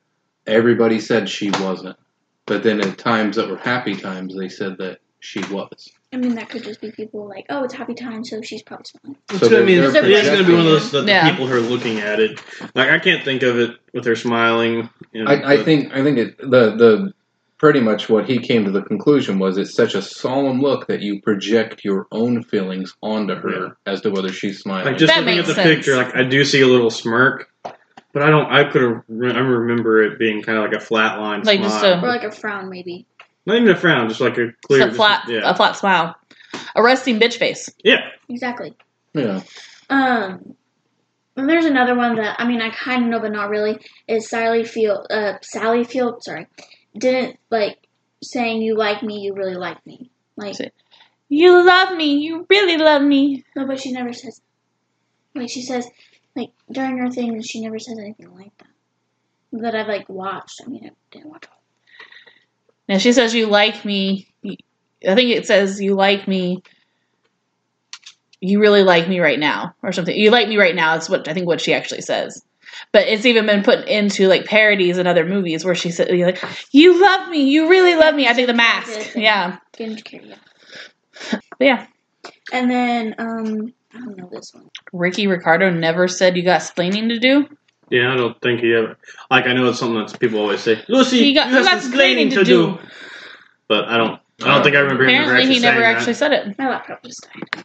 [0.45, 1.97] everybody said she wasn't.
[2.51, 5.89] But then at times that were happy times, they said that she was.
[6.13, 8.87] I mean, that could just be people like, oh, it's happy time, so she's probably
[8.87, 9.19] smiling.
[9.31, 11.15] It's So gonna, I mean, they're- it's, they're it's gonna be one of those projecting
[11.25, 12.41] the, people who are looking at it.
[12.75, 14.91] Like I can't think of it with her smiling.
[15.13, 17.13] You know, I, I think I think it, the the
[17.59, 21.03] pretty much what he came to the conclusion was it's such a solemn look that
[21.03, 24.87] you project your own feelings onto her as to whether she's smiling.
[24.87, 25.69] like just That looking at the sense.
[25.77, 27.50] picture, like I do see a little smirk,
[28.13, 28.51] but I don't.
[28.51, 29.03] I could have.
[29.09, 31.71] I remember it being kind of like a flat line Like smile.
[31.71, 33.07] just a- Or like a frown, maybe.
[33.47, 35.77] Not even a frown, just like a clear, Just a flat, just- yeah, a flat
[35.77, 36.15] smile,
[36.77, 37.69] a resting bitch face.
[37.85, 38.09] yeah.
[38.29, 38.75] Exactly.
[39.15, 39.41] yeah.
[39.89, 40.55] Um,
[41.37, 44.29] and there's another one that I mean I kind of know but not really is
[44.29, 45.07] Sally Field.
[45.11, 46.23] Uh, Sally Field.
[46.23, 46.47] Sorry,
[46.97, 47.79] didn't like
[48.23, 50.11] saying you like me, you really like me.
[50.37, 50.71] Like Say-
[51.29, 52.17] You love me.
[52.19, 53.45] You really love me.
[53.57, 54.41] no, but she never says.
[55.35, 55.89] Like she says,
[56.41, 58.67] like during her thing, she never says anything like that.
[59.61, 60.61] That I've like watched.
[60.65, 61.45] I mean, I didn't watch.
[61.51, 61.63] all.
[62.89, 64.29] Now she says you like me.
[64.45, 66.63] I think it says you like me.
[68.41, 70.17] You really like me right now, or something.
[70.17, 70.95] You like me right now.
[70.95, 71.47] That's what I think.
[71.47, 72.43] What she actually says.
[72.93, 76.43] But it's even been put into like parodies and other movies where she said, like,
[76.73, 77.51] "You love me.
[77.51, 79.15] You really love me." I think the mask.
[79.15, 80.39] Yeah, Didn't care yet.
[81.31, 81.87] but yeah.
[82.53, 84.71] And then um, I don't know this one.
[84.93, 87.49] Ricky Ricardo never said you got splaining to do.
[87.91, 88.97] Yeah, I don't think he ever.
[89.31, 90.83] Like I know it's something that people always say.
[90.89, 92.79] Lucy, You you, got- you have got some explaining to do.
[93.69, 94.21] But I don't.
[94.43, 96.19] I don't think I remember him Apparently, actually he never saying actually that.
[96.19, 96.59] said it.
[96.59, 97.65] My laptop just died.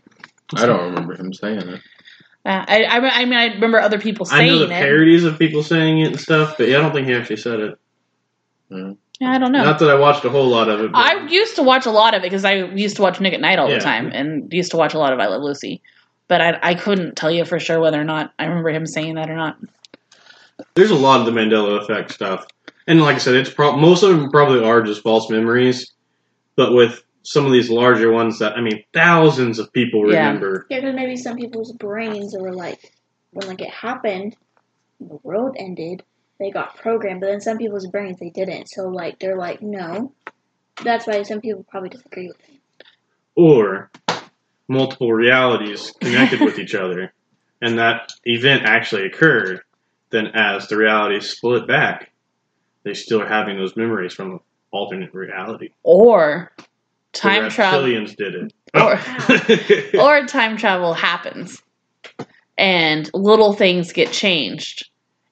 [0.56, 1.81] I don't remember him saying it.
[2.45, 4.45] Uh, I, I, I mean, I remember other people saying it.
[4.45, 4.80] I know saying the it.
[4.80, 7.60] parodies of people saying it and stuff, but yeah, I don't think he actually said
[7.60, 7.80] it.
[8.69, 9.64] Yeah, I don't know.
[9.64, 10.91] Not that I watched a whole lot of it.
[10.91, 13.34] But I used to watch a lot of it because I used to watch Nick
[13.34, 13.76] at Night all Yeah.
[13.76, 15.81] the time and used to watch a lot of I Love Lucy.
[16.27, 19.15] But I, I couldn't tell you for sure whether or not I remember him saying
[19.15, 19.57] that or not.
[20.73, 22.47] there's a lot of the Mandela effect stuff,
[22.88, 25.91] and like I said, it's pro- most of them probably are just false memories.
[26.56, 30.65] But with some of these larger ones that I mean, thousands of people remember.
[30.69, 32.93] Yeah, because maybe some people's brains were like,
[33.31, 34.35] when like it happened,
[34.99, 36.03] the world ended,
[36.39, 38.68] they got programmed, but then some people's brains they didn't.
[38.69, 40.14] So like they're like, no.
[40.84, 42.60] That's why some people probably disagree with me.
[43.35, 43.89] or
[44.68, 47.14] multiple realities connected with each other,
[47.62, 49.62] and that event actually occurred,
[50.10, 52.12] then as the realities split back,
[52.84, 54.40] they still are having those memories from
[54.72, 55.70] alternate reality.
[55.84, 56.52] Or
[57.14, 58.54] time travel reptilians did it.
[58.74, 60.00] Or- oh.
[60.22, 61.62] or time travel happens
[62.58, 64.90] and little things get changed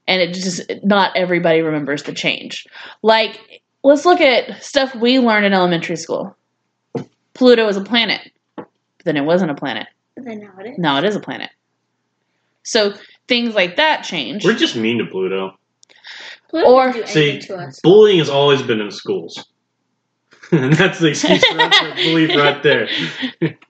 [0.08, 2.68] and it just not everybody remembers the change
[3.02, 6.36] like let's look at stuff we learned in elementary school
[7.34, 8.32] pluto is a planet
[9.04, 10.78] then it wasn't a planet But then now it is.
[10.78, 11.50] now it is a planet
[12.64, 12.94] so
[13.28, 15.58] things like that change We're just mean to Pluto.
[16.50, 17.80] Pluto Or- do See, to us.
[17.82, 19.44] bullying has always been in schools.
[20.52, 22.88] and that's the excuse for us to believe right there.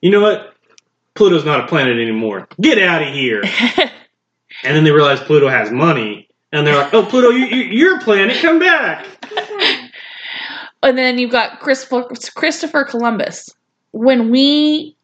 [0.02, 0.54] You know what?
[1.14, 2.46] Pluto's not a planet anymore.
[2.60, 3.42] Get out of here.
[4.62, 7.96] And then they realize Pluto has money, and they're like, "Oh, Pluto, you, you, you're
[7.98, 8.40] a planet.
[8.40, 9.04] Come back."
[10.82, 12.04] and then you've got Christopher,
[12.34, 13.50] Christopher Columbus.
[13.92, 14.96] When we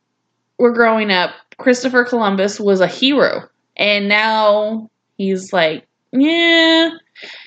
[0.60, 6.90] were growing up, Christopher Columbus was a hero, and now he's like, yeah.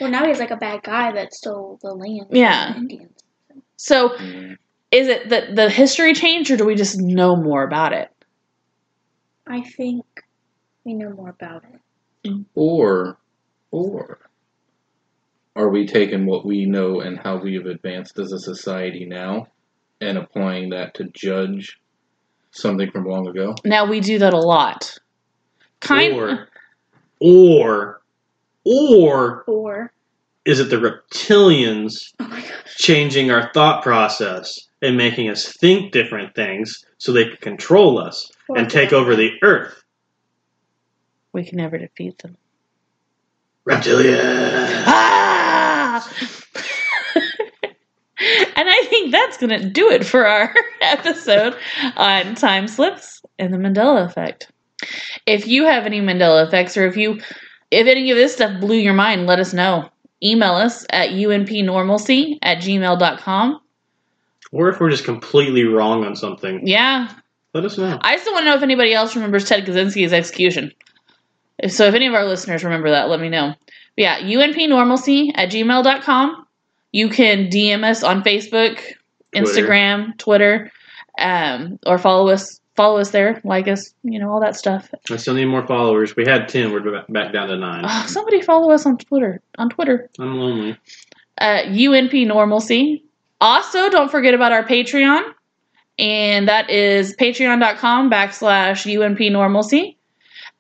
[0.01, 2.27] Well, now he's like a bad guy that stole the land.
[2.31, 2.73] Yeah.
[2.73, 3.11] the Indians.
[3.77, 4.15] So,
[4.91, 8.09] is it that the history changed, or do we just know more about it?
[9.45, 10.05] I think
[10.83, 11.63] we know more about
[12.23, 12.45] it.
[12.55, 13.17] Or,
[13.71, 14.19] or,
[15.55, 19.47] are we taking what we know and how we have advanced as a society now
[19.99, 21.79] and applying that to judge
[22.53, 23.55] something from long ago?
[23.65, 24.97] Now we do that a lot.
[25.81, 26.13] Kind.
[26.15, 26.47] Or,
[27.19, 28.01] or,
[28.65, 29.91] or Or,
[30.45, 32.43] is it the reptilians oh
[32.77, 38.31] changing our thought process and making us think different things so they can control us
[38.55, 39.83] and take over the Earth?
[41.33, 42.37] we can never defeat them.
[43.65, 44.19] Reptilian.
[44.85, 46.07] Ah!
[48.55, 51.55] And I think that's going to do it for our episode
[51.95, 54.51] on time slips and the Mandela effect.
[55.25, 57.19] If you have any Mandela effects or if you
[57.71, 59.89] if any of this stuff blew your mind, let us know.
[60.23, 63.59] Email us at unpnormalcy at gmail.com.
[64.51, 67.09] Or if we're just completely wrong on something, Yeah.
[67.53, 67.97] let us know.
[68.01, 70.71] I still want to know if anybody else remembers Ted Kaczynski's execution.
[71.67, 73.53] So, if any of our listeners remember that, let me know.
[73.95, 76.45] But yeah, unpnormalcy at gmail.com.
[76.93, 78.79] You can DM us on Facebook,
[79.35, 80.71] Instagram, Twitter,
[81.17, 84.89] um, or follow us follow us there, like us, you know, all that stuff.
[85.09, 86.15] I still need more followers.
[86.15, 87.85] We had 10, we're back down to 9.
[87.87, 89.41] Oh, somebody follow us on Twitter.
[89.59, 90.09] On Twitter.
[90.19, 90.77] I'm lonely.
[91.39, 93.03] uh, UNP Normalcy.
[93.41, 95.21] Also, don't forget about our Patreon,
[95.99, 99.97] and that is patreon.com backslash UNP Normalcy.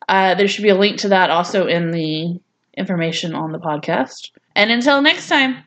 [0.09, 2.39] Uh, there should be a link to that also in the
[2.75, 4.31] information on the podcast.
[4.55, 5.63] And until next time.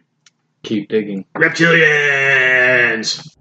[0.66, 1.24] Keep digging.
[1.36, 3.35] Reptilians!